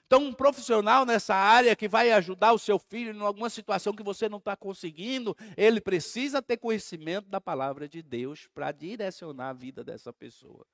Então, 0.07 0.23
um 0.23 0.33
profissional 0.33 1.05
nessa 1.05 1.35
área 1.35 1.75
que 1.75 1.89
vai 1.89 2.13
ajudar 2.13 2.53
o 2.53 2.59
seu 2.59 2.79
filho 2.79 3.13
em 3.13 3.21
alguma 3.21 3.51
situação 3.51 3.93
que 3.93 4.03
você 4.03 4.29
não 4.29 4.39
está 4.39 4.55
conseguindo, 4.55 5.37
ele 5.57 5.81
precisa 5.81 6.43
ter 6.43 6.59
conhecimento 6.59 7.29
da 7.29 7.41
palavra 7.41 7.89
de 7.89 8.03
Deus 8.03 8.47
para 8.55 8.71
direcionar 8.71 9.49
a 9.49 9.53
vida 9.55 9.83
dessa 9.83 10.13
pessoa. 10.13 10.67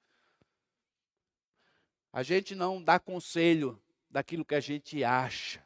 A 2.12 2.22
gente 2.22 2.54
não 2.54 2.82
dá 2.82 2.98
conselho 2.98 3.80
daquilo 4.10 4.44
que 4.44 4.54
a 4.54 4.60
gente 4.60 5.02
acha. 5.04 5.64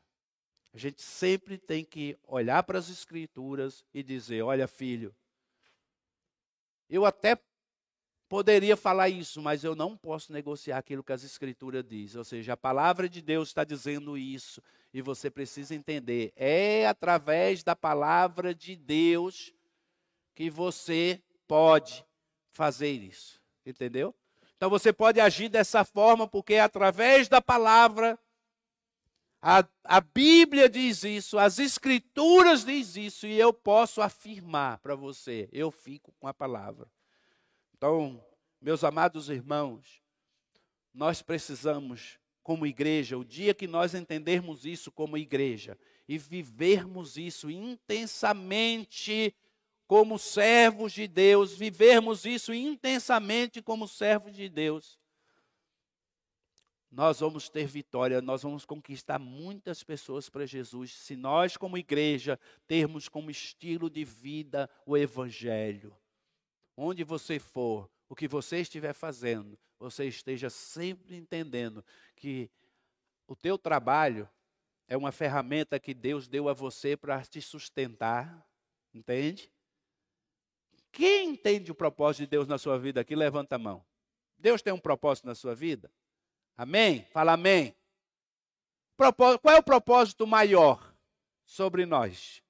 A 0.75 0.79
gente 0.79 1.01
sempre 1.01 1.57
tem 1.57 1.85
que 1.85 2.18
olhar 2.27 2.64
para 2.64 2.81
as 2.81 2.91
Escrituras 2.91 3.85
e 3.95 4.03
dizer: 4.03 4.43
olha, 4.43 4.66
filho, 4.66 5.14
eu 6.91 7.05
até 7.05 7.39
poderia 8.29 8.77
falar 8.77 9.09
isso, 9.09 9.41
mas 9.41 9.62
eu 9.62 9.77
não 9.77 9.97
posso 9.97 10.33
negociar 10.33 10.79
aquilo 10.79 11.05
que 11.05 11.12
as 11.12 11.22
Escrituras 11.22 11.85
dizem. 11.85 12.18
Ou 12.18 12.25
seja, 12.25 12.55
a 12.55 12.57
palavra 12.57 13.09
de 13.09 13.22
Deus 13.22 13.49
está 13.49 13.62
dizendo 13.62 14.18
isso 14.18 14.61
e 14.93 15.01
você 15.01 15.31
precisa 15.31 15.77
entender. 15.77 16.33
É 16.35 16.89
através 16.89 17.62
da 17.62 17.77
palavra 17.77 18.53
de 18.53 18.75
Deus 18.75 19.55
que 20.35 20.51
você 20.51 21.22
pode 21.47 22.05
fazer 22.51 22.91
isso. 22.91 23.41
Entendeu? 23.64 24.12
Então 24.57 24.68
você 24.68 24.93
pode 24.93 25.20
agir 25.20 25.49
dessa 25.49 25.85
forma 25.85 26.27
porque 26.27 26.55
é 26.55 26.61
através 26.61 27.29
da 27.29 27.41
palavra 27.41 28.18
a, 29.47 29.68
a 29.84 30.01
Bíblia 30.01 30.70
diz 30.70 31.05
isso, 31.05 31.38
as 31.38 31.59
Escrituras 31.59 32.64
diz 32.64 32.97
isso, 32.97 33.26
e 33.26 33.38
eu 33.38 33.53
posso 33.53 34.01
afirmar 34.01 34.78
para 34.78 34.95
você, 34.95 35.51
eu 35.53 35.70
fico 35.70 36.14
com 36.18 36.26
a 36.26 36.32
palavra. 36.32 36.90
Então, 37.76 38.24
meus 38.59 38.82
amados 38.82 39.28
irmãos, 39.28 40.01
nós 40.95 41.20
precisamos, 41.20 42.18
como 42.42 42.66
igreja, 42.66 43.18
o 43.18 43.24
dia 43.24 43.53
que 43.53 43.66
nós 43.66 43.95
entendermos 43.95 44.64
isso 44.64 44.90
como 44.90 45.18
igreja 45.18 45.76
e 46.09 46.16
vivermos 46.16 47.18
isso 47.18 47.51
intensamente 47.51 49.36
como 49.86 50.18
servos 50.18 50.90
de 50.90 51.07
Deus, 51.07 51.53
vivermos 51.53 52.24
isso 52.24 52.55
intensamente 52.55 53.61
como 53.61 53.86
servos 53.86 54.34
de 54.34 54.49
Deus, 54.49 54.99
nós 56.95 57.18
vamos 57.18 57.49
ter 57.49 57.66
vitória, 57.66 58.22
nós 58.22 58.45
vamos 58.45 58.64
conquistar 58.64 59.18
muitas 59.18 59.82
pessoas 59.82 60.28
para 60.28 60.47
Jesus, 60.47 60.92
se 60.92 61.16
nós, 61.16 61.57
como 61.57 61.76
igreja, 61.76 62.38
termos 62.68 63.09
como 63.09 63.32
estilo 63.32 63.90
de 63.90 64.05
vida 64.05 64.70
o 64.86 64.97
Evangelho. 64.97 65.92
Onde 66.76 67.03
você 67.03 67.40
for, 67.40 67.90
o 68.09 68.14
que 68.14 68.28
você 68.28 68.61
estiver 68.61 68.92
fazendo, 68.92 69.59
você 69.76 70.07
esteja 70.07 70.49
sempre 70.49 71.16
entendendo 71.16 71.84
que 72.14 72.49
o 73.26 73.34
teu 73.34 73.59
trabalho 73.59 74.28
é 74.86 74.97
uma 74.97 75.11
ferramenta 75.11 75.80
que 75.80 75.95
Deus 75.95 76.28
deu 76.28 76.49
a 76.49 76.53
você 76.53 76.97
para 76.97 77.20
te 77.24 77.42
sustentar, 77.42 78.47
entende? 78.92 79.51
Quem 80.92 81.30
entende 81.30 81.72
o 81.72 81.74
propósito 81.74 82.20
de 82.20 82.28
Deus 82.28 82.47
na 82.47 82.57
sua 82.57 82.78
vida 82.78 83.01
aqui, 83.01 83.16
levanta 83.16 83.57
a 83.57 83.59
mão. 83.59 83.84
Deus 84.38 84.62
tem 84.62 84.72
um 84.72 84.78
propósito 84.78 85.26
na 85.26 85.34
sua 85.34 85.57
vida? 85.57 85.90
Amém? 86.57 87.05
Fala 87.12 87.32
amém. 87.32 87.74
Qual 88.96 89.55
é 89.55 89.59
o 89.59 89.62
propósito 89.62 90.26
maior 90.26 90.94
sobre 91.44 91.84
nós? 91.84 92.42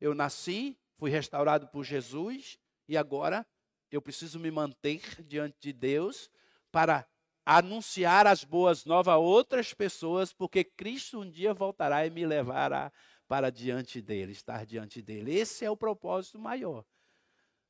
Eu 0.00 0.14
nasci, 0.14 0.76
fui 0.98 1.10
restaurado 1.10 1.68
por 1.68 1.84
Jesus 1.84 2.58
e 2.88 2.96
agora 2.96 3.46
eu 3.90 4.02
preciso 4.02 4.40
me 4.40 4.50
manter 4.50 5.22
diante 5.22 5.56
de 5.60 5.72
Deus 5.72 6.30
para 6.72 7.06
anunciar 7.44 8.26
as 8.26 8.42
boas 8.42 8.84
novas 8.84 9.14
a 9.14 9.18
outras 9.18 9.72
pessoas, 9.72 10.32
porque 10.32 10.64
Cristo 10.64 11.20
um 11.20 11.30
dia 11.30 11.54
voltará 11.54 12.04
e 12.04 12.10
me 12.10 12.26
levará 12.26 12.92
para 13.28 13.50
diante 13.50 14.02
dele, 14.02 14.32
estar 14.32 14.66
diante 14.66 15.00
dele. 15.00 15.32
Esse 15.32 15.64
é 15.64 15.70
o 15.70 15.76
propósito 15.76 16.40
maior. 16.40 16.84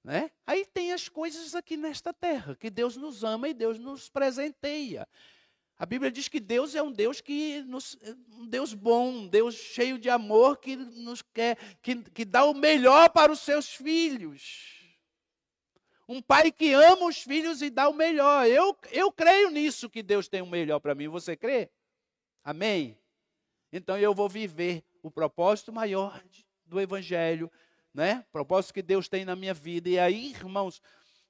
Né? 0.06 0.30
Aí 0.46 0.64
tem 0.64 0.92
as 0.92 1.08
coisas 1.08 1.56
aqui 1.56 1.76
nesta 1.76 2.14
terra, 2.14 2.54
que 2.54 2.70
Deus 2.70 2.96
nos 2.96 3.24
ama 3.24 3.48
e 3.48 3.52
Deus 3.52 3.76
nos 3.76 4.08
presenteia. 4.08 5.04
A 5.76 5.84
Bíblia 5.84 6.12
diz 6.12 6.28
que 6.28 6.38
Deus 6.38 6.76
é 6.76 6.82
um 6.82 6.92
Deus 6.92 7.20
que 7.20 7.60
nos, 7.62 7.98
um 8.30 8.46
Deus 8.46 8.72
bom, 8.72 9.08
um 9.08 9.26
Deus 9.26 9.56
cheio 9.56 9.98
de 9.98 10.08
amor 10.08 10.58
que 10.58 10.76
nos 10.76 11.22
quer, 11.22 11.58
que, 11.82 11.96
que 12.12 12.24
dá 12.24 12.44
o 12.44 12.54
melhor 12.54 13.10
para 13.10 13.32
os 13.32 13.40
seus 13.40 13.74
filhos. 13.74 14.96
Um 16.08 16.22
pai 16.22 16.52
que 16.52 16.72
ama 16.72 17.06
os 17.06 17.20
filhos 17.20 17.60
e 17.60 17.68
dá 17.68 17.88
o 17.88 17.92
melhor. 17.92 18.46
Eu, 18.46 18.78
eu 18.92 19.10
creio 19.10 19.50
nisso 19.50 19.90
que 19.90 20.04
Deus 20.04 20.28
tem 20.28 20.40
o 20.40 20.46
melhor 20.46 20.78
para 20.78 20.94
mim. 20.94 21.08
Você 21.08 21.36
crê? 21.36 21.68
Amém? 22.44 22.96
Então 23.72 23.98
eu 23.98 24.14
vou 24.14 24.28
viver 24.28 24.84
o 25.02 25.10
propósito 25.10 25.72
maior 25.72 26.22
do 26.64 26.80
Evangelho 26.80 27.50
né? 27.96 28.26
Propósito 28.30 28.74
que 28.74 28.82
Deus 28.82 29.08
tem 29.08 29.24
na 29.24 29.34
minha 29.34 29.54
vida. 29.54 29.88
E 29.88 29.98
aí, 29.98 30.30
irmãos, 30.32 30.82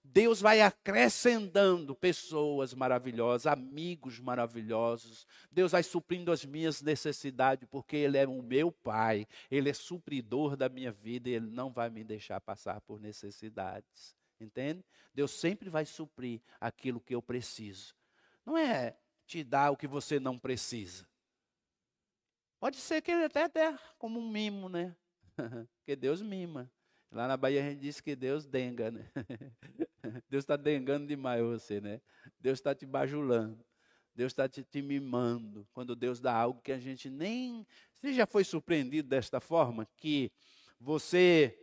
Deus 0.03 0.41
vai 0.41 0.61
acrescentando 0.61 1.95
pessoas 1.95 2.75
maravilhosas, 2.75 3.47
amigos 3.47 4.19
maravilhosos. 4.19 5.27
Deus 5.51 5.71
vai 5.71 5.85
suprindo 5.85 6.33
as 6.33 6.45
minhas 6.45 6.83
necessidades, 6.83 7.69
porque 7.71 7.97
Ele 7.97 8.19
é 8.19 8.27
o 8.27 8.43
meu 8.43 8.73
Pai, 8.73 9.29
Ele 9.49 9.71
é 9.71 9.73
supridor 9.73 10.57
da 10.57 10.69
minha 10.69 10.91
vida 10.91 11.29
e 11.29 11.35
Ele 11.35 11.47
não 11.47 11.71
vai 11.71 11.89
me 11.89 12.03
deixar 12.03 12.41
passar 12.41 12.81
por 12.81 13.01
necessidades. 13.01 14.17
Entende? 14.41 14.85
Deus 15.15 15.31
sempre 15.31 15.71
vai 15.71 15.87
suprir 15.87 16.41
aquilo 16.61 17.01
que 17.01 17.15
eu 17.15 17.23
preciso. 17.23 17.95
Não 18.45 18.59
é 18.59 18.97
te 19.25 19.45
dar 19.45 19.71
o 19.71 19.77
que 19.77 19.87
você 19.87 20.19
não 20.19 20.37
precisa. 20.37 21.07
Pode 22.59 22.77
ser 22.77 23.03
que 23.03 23.13
Ele 23.13 23.25
até 23.25 23.49
dê 23.49 23.79
como 23.99 24.19
um 24.19 24.29
mimo, 24.29 24.69
né? 24.69 24.97
Porque 25.79 25.97
Deus 25.97 26.23
mima. 26.23 26.71
Lá 27.11 27.29
na 27.29 27.37
Bahia 27.37 27.61
a 27.65 27.69
gente 27.69 27.81
diz 27.81 28.01
que 28.01 28.17
Deus 28.17 28.47
denga, 28.47 28.91
né? 28.91 29.11
Deus 30.29 30.43
está 30.43 30.57
dengando 30.57 31.07
demais 31.07 31.43
você, 31.43 31.81
né? 31.81 32.01
Deus 32.41 32.59
está 32.59 32.75
te 32.75 32.85
bajulando. 32.85 33.65
Deus 34.15 34.33
está 34.33 34.49
te, 34.49 34.63
te, 34.65 34.83
mimando. 34.83 35.67
Quando 35.73 35.95
Deus 35.95 36.21
dá 36.21 36.35
algo 36.35 36.61
que 36.61 36.73
a 36.73 36.79
gente 36.79 37.09
nem. 37.11 37.67
Você 38.01 38.13
já 38.13 38.27
foi 38.27 38.45
surpreendido 38.45 39.09
desta 39.09 39.41
forma? 39.41 39.87
Que 39.97 40.33
você 40.81 41.57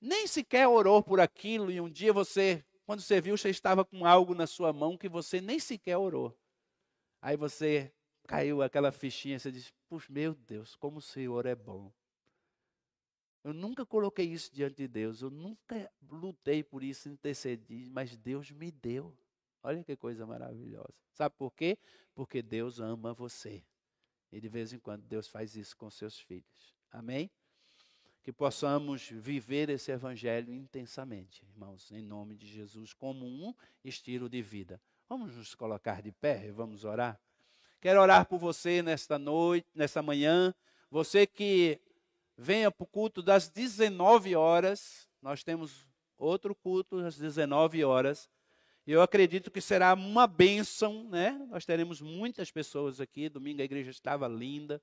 nem 0.00 0.26
sequer 0.26 0.68
orou 0.68 1.02
por 1.02 1.20
aquilo 1.20 1.70
e 1.70 1.80
um 1.80 1.88
dia 1.88 2.12
você, 2.12 2.64
quando 2.84 3.00
você 3.00 3.20
viu, 3.20 3.36
você 3.36 3.50
estava 3.50 3.84
com 3.84 4.04
algo 4.04 4.34
na 4.34 4.46
sua 4.46 4.72
mão 4.72 4.96
que 4.96 5.08
você 5.08 5.40
nem 5.40 5.58
sequer 5.58 5.96
orou. 5.96 6.36
Aí 7.20 7.36
você 7.36 7.92
caiu 8.26 8.62
aquela 8.62 8.92
fichinha, 8.92 9.38
você 9.38 9.50
diz: 9.50 9.72
Puxa, 9.88 10.12
meu 10.12 10.34
Deus, 10.34 10.74
como 10.76 10.98
o 10.98 11.02
Senhor 11.02 11.46
é 11.46 11.54
bom. 11.54 11.92
Eu 13.44 13.52
nunca 13.52 13.84
coloquei 13.84 14.26
isso 14.26 14.52
diante 14.52 14.76
de 14.76 14.88
Deus, 14.88 15.20
eu 15.20 15.30
nunca 15.30 15.90
lutei 16.08 16.62
por 16.62 16.82
isso, 16.82 17.08
intercedi, 17.08 17.86
mas 17.86 18.16
Deus 18.16 18.50
me 18.50 18.70
deu. 18.70 19.16
Olha 19.62 19.82
que 19.82 19.96
coisa 19.96 20.24
maravilhosa. 20.24 20.94
Sabe 21.12 21.34
por 21.36 21.52
quê? 21.52 21.76
Porque 22.14 22.40
Deus 22.40 22.78
ama 22.78 23.12
você. 23.12 23.64
E 24.30 24.40
de 24.40 24.48
vez 24.48 24.72
em 24.72 24.78
quando 24.78 25.02
Deus 25.02 25.26
faz 25.26 25.56
isso 25.56 25.76
com 25.76 25.90
seus 25.90 26.18
filhos. 26.18 26.74
Amém? 26.90 27.30
Que 28.22 28.32
possamos 28.32 29.08
viver 29.08 29.68
esse 29.70 29.90
evangelho 29.90 30.54
intensamente, 30.54 31.44
irmãos, 31.44 31.90
em 31.90 32.02
nome 32.02 32.36
de 32.36 32.46
Jesus, 32.46 32.94
como 32.94 33.26
um 33.26 33.52
estilo 33.84 34.28
de 34.28 34.40
vida. 34.40 34.80
Vamos 35.08 35.36
nos 35.36 35.54
colocar 35.54 36.00
de 36.00 36.12
pé 36.12 36.46
e 36.46 36.52
vamos 36.52 36.84
orar. 36.84 37.20
Quero 37.80 38.00
orar 38.00 38.24
por 38.26 38.38
você 38.38 38.80
nesta 38.80 39.18
noite, 39.18 39.66
nesta 39.74 40.00
manhã. 40.00 40.54
Você 40.88 41.26
que 41.26 41.80
venha 42.42 42.70
para 42.72 42.82
o 42.82 42.86
culto 42.86 43.22
das 43.22 43.48
19 43.48 44.34
horas. 44.34 45.08
Nós 45.22 45.44
temos 45.44 45.86
outro 46.18 46.54
culto 46.54 46.98
às 46.98 47.16
19 47.16 47.84
horas. 47.84 48.28
E 48.84 48.90
eu 48.90 49.00
acredito 49.00 49.50
que 49.50 49.60
será 49.60 49.94
uma 49.94 50.26
bênção, 50.26 51.08
né? 51.08 51.30
Nós 51.48 51.64
teremos 51.64 52.00
muitas 52.00 52.50
pessoas 52.50 53.00
aqui. 53.00 53.28
Domingo 53.28 53.62
a 53.62 53.64
igreja 53.64 53.90
estava 53.90 54.26
linda. 54.26 54.82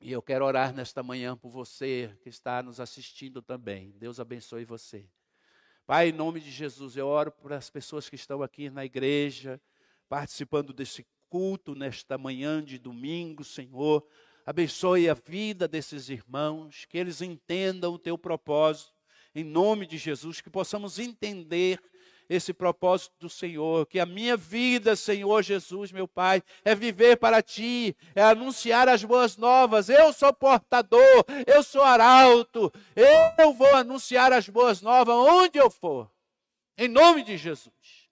E 0.00 0.12
eu 0.12 0.22
quero 0.22 0.44
orar 0.44 0.72
nesta 0.72 1.02
manhã 1.02 1.36
por 1.36 1.50
você 1.50 2.16
que 2.22 2.28
está 2.28 2.62
nos 2.62 2.78
assistindo 2.78 3.42
também. 3.42 3.90
Deus 3.98 4.20
abençoe 4.20 4.64
você. 4.64 5.04
Pai, 5.84 6.10
em 6.10 6.12
nome 6.12 6.38
de 6.38 6.52
Jesus, 6.52 6.96
eu 6.96 7.08
oro 7.08 7.32
por 7.32 7.52
as 7.52 7.68
pessoas 7.68 8.08
que 8.08 8.14
estão 8.14 8.40
aqui 8.40 8.70
na 8.70 8.84
igreja, 8.84 9.60
participando 10.08 10.72
desse 10.72 11.04
culto 11.28 11.74
nesta 11.74 12.16
manhã 12.16 12.62
de 12.62 12.78
domingo, 12.78 13.42
Senhor. 13.42 14.06
Abençoe 14.48 15.10
a 15.10 15.12
vida 15.12 15.68
desses 15.68 16.08
irmãos, 16.08 16.86
que 16.88 16.96
eles 16.96 17.20
entendam 17.20 17.92
o 17.92 17.98
teu 17.98 18.16
propósito, 18.16 18.94
em 19.34 19.44
nome 19.44 19.86
de 19.86 19.98
Jesus, 19.98 20.40
que 20.40 20.48
possamos 20.48 20.98
entender 20.98 21.78
esse 22.30 22.54
propósito 22.54 23.12
do 23.20 23.28
Senhor, 23.28 23.84
que 23.84 24.00
a 24.00 24.06
minha 24.06 24.38
vida, 24.38 24.96
Senhor 24.96 25.42
Jesus, 25.42 25.92
meu 25.92 26.08
Pai, 26.08 26.42
é 26.64 26.74
viver 26.74 27.18
para 27.18 27.42
ti, 27.42 27.94
é 28.14 28.22
anunciar 28.22 28.88
as 28.88 29.04
boas 29.04 29.36
novas. 29.36 29.90
Eu 29.90 30.14
sou 30.14 30.32
portador, 30.32 31.26
eu 31.46 31.62
sou 31.62 31.82
arauto, 31.82 32.72
eu 33.36 33.52
vou 33.52 33.74
anunciar 33.74 34.32
as 34.32 34.48
boas 34.48 34.80
novas 34.80 35.14
onde 35.14 35.58
eu 35.58 35.70
for, 35.70 36.10
em 36.78 36.88
nome 36.88 37.22
de 37.22 37.36
Jesus. 37.36 38.08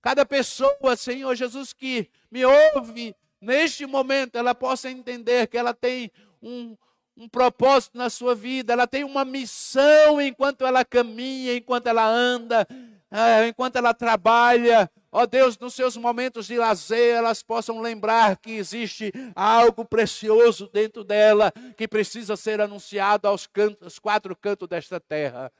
Cada 0.00 0.24
pessoa, 0.24 0.94
Senhor 0.94 1.34
Jesus, 1.34 1.72
que 1.72 2.08
me 2.30 2.44
ouve 2.44 3.12
neste 3.40 3.86
momento, 3.86 4.36
ela 4.36 4.54
possa 4.54 4.90
entender 4.90 5.46
que 5.46 5.56
ela 5.56 5.74
tem 5.74 6.10
um, 6.42 6.76
um 7.16 7.28
propósito 7.28 7.98
na 7.98 8.08
sua 8.08 8.34
vida, 8.34 8.72
ela 8.72 8.86
tem 8.86 9.04
uma 9.04 9.24
missão 9.24 10.20
enquanto 10.20 10.64
ela 10.64 10.84
caminha, 10.84 11.56
enquanto 11.56 11.88
ela 11.88 12.06
anda, 12.06 12.66
é, 13.10 13.48
enquanto 13.48 13.76
ela 13.76 13.92
trabalha. 13.92 14.90
Ó 15.10 15.26
Deus, 15.26 15.58
nos 15.58 15.74
seus 15.74 15.96
momentos 15.96 16.46
de 16.46 16.56
lazer, 16.58 17.16
elas 17.16 17.42
possam 17.42 17.80
lembrar 17.80 18.36
que 18.36 18.52
existe 18.52 19.12
algo 19.34 19.84
precioso 19.84 20.68
dentro 20.72 21.02
dela 21.02 21.52
que 21.76 21.88
precisa 21.88 22.36
ser 22.36 22.60
anunciado 22.60 23.26
aos, 23.26 23.46
cantos, 23.46 23.82
aos 23.82 23.98
quatro 23.98 24.36
cantos 24.36 24.68
desta 24.68 25.00
terra. 25.00 25.50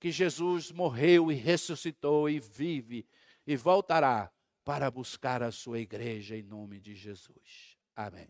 Que 0.00 0.10
Jesus 0.10 0.72
morreu 0.72 1.30
e 1.30 1.34
ressuscitou 1.34 2.28
e 2.28 2.40
vive 2.40 3.06
e 3.46 3.54
voltará 3.54 4.30
para 4.70 4.88
buscar 4.88 5.42
a 5.42 5.50
sua 5.50 5.80
igreja 5.80 6.36
em 6.36 6.44
nome 6.44 6.78
de 6.78 6.94
Jesus. 6.94 7.76
Amém. 7.96 8.28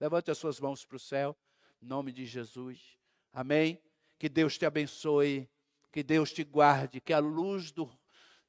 Levante 0.00 0.30
as 0.30 0.38
suas 0.38 0.58
mãos 0.58 0.86
para 0.86 0.96
o 0.96 0.98
céu. 0.98 1.36
Em 1.82 1.86
nome 1.86 2.10
de 2.12 2.24
Jesus. 2.24 2.96
Amém. 3.30 3.78
Que 4.18 4.26
Deus 4.26 4.56
te 4.56 4.64
abençoe, 4.64 5.46
que 5.92 6.02
Deus 6.02 6.32
te 6.32 6.44
guarde, 6.44 6.98
que 6.98 7.12
a 7.12 7.18
luz 7.18 7.70
do 7.70 7.92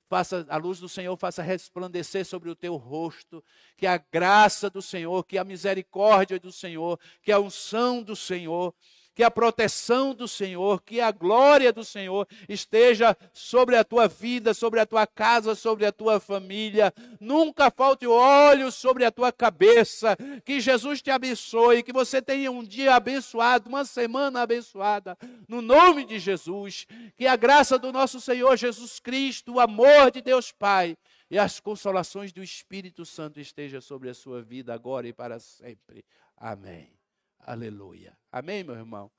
faça 0.08 0.46
a 0.48 0.56
luz 0.56 0.80
do 0.80 0.88
Senhor 0.88 1.18
faça 1.18 1.44
resplandecer 1.44 2.26
sobre 2.26 2.50
o 2.50 2.56
teu 2.56 2.78
rosto, 2.78 3.44
que 3.76 3.86
a 3.86 3.98
graça 3.98 4.70
do 4.70 4.82
Senhor, 4.82 5.22
que 5.26 5.38
a 5.38 5.44
misericórdia 5.44 6.40
do 6.40 6.50
Senhor, 6.50 6.98
que 7.22 7.30
a 7.30 7.42
unção 7.42 8.02
do 8.02 8.16
Senhor 8.16 8.74
que 9.14 9.24
a 9.24 9.32
proteção 9.32 10.14
do 10.14 10.28
Senhor, 10.28 10.82
que 10.82 11.00
a 11.00 11.12
glória 11.12 11.72
do 11.72 11.84
Senhor 11.84 12.28
esteja 12.50 13.16
sobre 13.32 13.76
a 13.76 13.84
tua 13.84 14.08
vida, 14.08 14.54
sobre 14.54 14.80
a 14.80 14.86
tua 14.86 15.06
casa, 15.06 15.56
sobre 15.56 15.86
a 15.86 15.92
tua 15.92 16.20
família. 16.20 16.94
Nunca 17.20 17.70
falte 17.70 18.08
óleo 18.08 18.72
sobre 18.72 19.06
a 19.06 19.12
tua 19.12 19.32
cabeça. 19.32 20.18
Que 20.44 20.60
Jesus 20.60 21.02
te 21.02 21.12
abençoe, 21.12 21.84
que 21.84 21.94
você 21.94 22.22
tenha 22.22 22.52
um 22.52 22.64
dia 22.64 22.96
abençoado, 22.96 23.70
uma 23.70 23.86
semana 23.86 24.42
abençoada, 24.42 25.18
no 25.48 25.62
nome 25.62 26.06
de 26.06 26.20
Jesus. 26.20 26.88
Que 27.16 27.28
a 27.28 27.36
graça 27.36 27.78
do 27.78 27.92
nosso 27.92 28.20
Senhor 28.20 28.56
Jesus 28.58 29.00
Cristo, 29.00 29.54
o 29.54 29.60
amor 29.60 30.12
de 30.12 30.22
Deus 30.22 30.52
Pai 30.52 30.98
e 31.30 31.38
as 31.38 31.60
consolações 31.60 32.32
do 32.32 32.44
Espírito 32.44 33.06
Santo 33.06 33.40
esteja 33.40 33.82
sobre 33.82 34.10
a 34.10 34.14
sua 34.14 34.42
vida 34.42 34.74
agora 34.74 35.08
e 35.08 35.14
para 35.14 35.40
sempre. 35.40 36.06
Amém. 36.38 37.03
Aleluia. 37.46 38.18
Amém, 38.32 38.64
meu 38.64 38.76
irmão? 38.76 39.12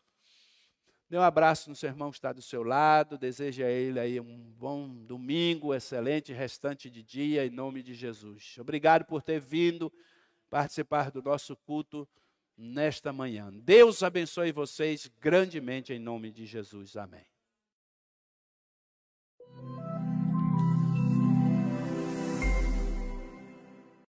Dê 1.09 1.19
um 1.19 1.23
abraço 1.23 1.69
no 1.69 1.77
seu 1.77 1.89
irmão 1.89 2.11
que 2.11 2.17
está 2.17 2.33
do 2.33 2.43
seu 2.43 2.63
lado. 2.63 3.19
Deseja 3.19 3.67
a 3.67 3.71
ele 3.71 4.01
aí 4.01 4.19
um 4.19 4.53
bom 4.59 4.89
domingo, 4.89 5.75
excelente 5.75 6.33
restante 6.33 6.91
de 6.91 7.03
dia, 7.03 7.45
em 7.45 7.51
nome 7.51 7.83
de 7.83 7.95
Jesus. 7.95 8.57
Obrigado 8.59 9.05
por 9.05 9.23
ter 9.23 9.39
vindo 9.39 9.93
participar 10.49 11.11
do 11.11 11.23
nosso 11.23 11.57
culto 11.57 12.09
nesta 12.57 13.13
manhã. 13.13 13.53
Deus 13.53 14.03
abençoe 14.03 14.53
vocês 14.53 15.11
grandemente 15.21 15.93
em 15.93 15.99
nome 15.99 16.33
de 16.33 16.47
Jesus. 16.47 16.97
Amém. 16.97 17.34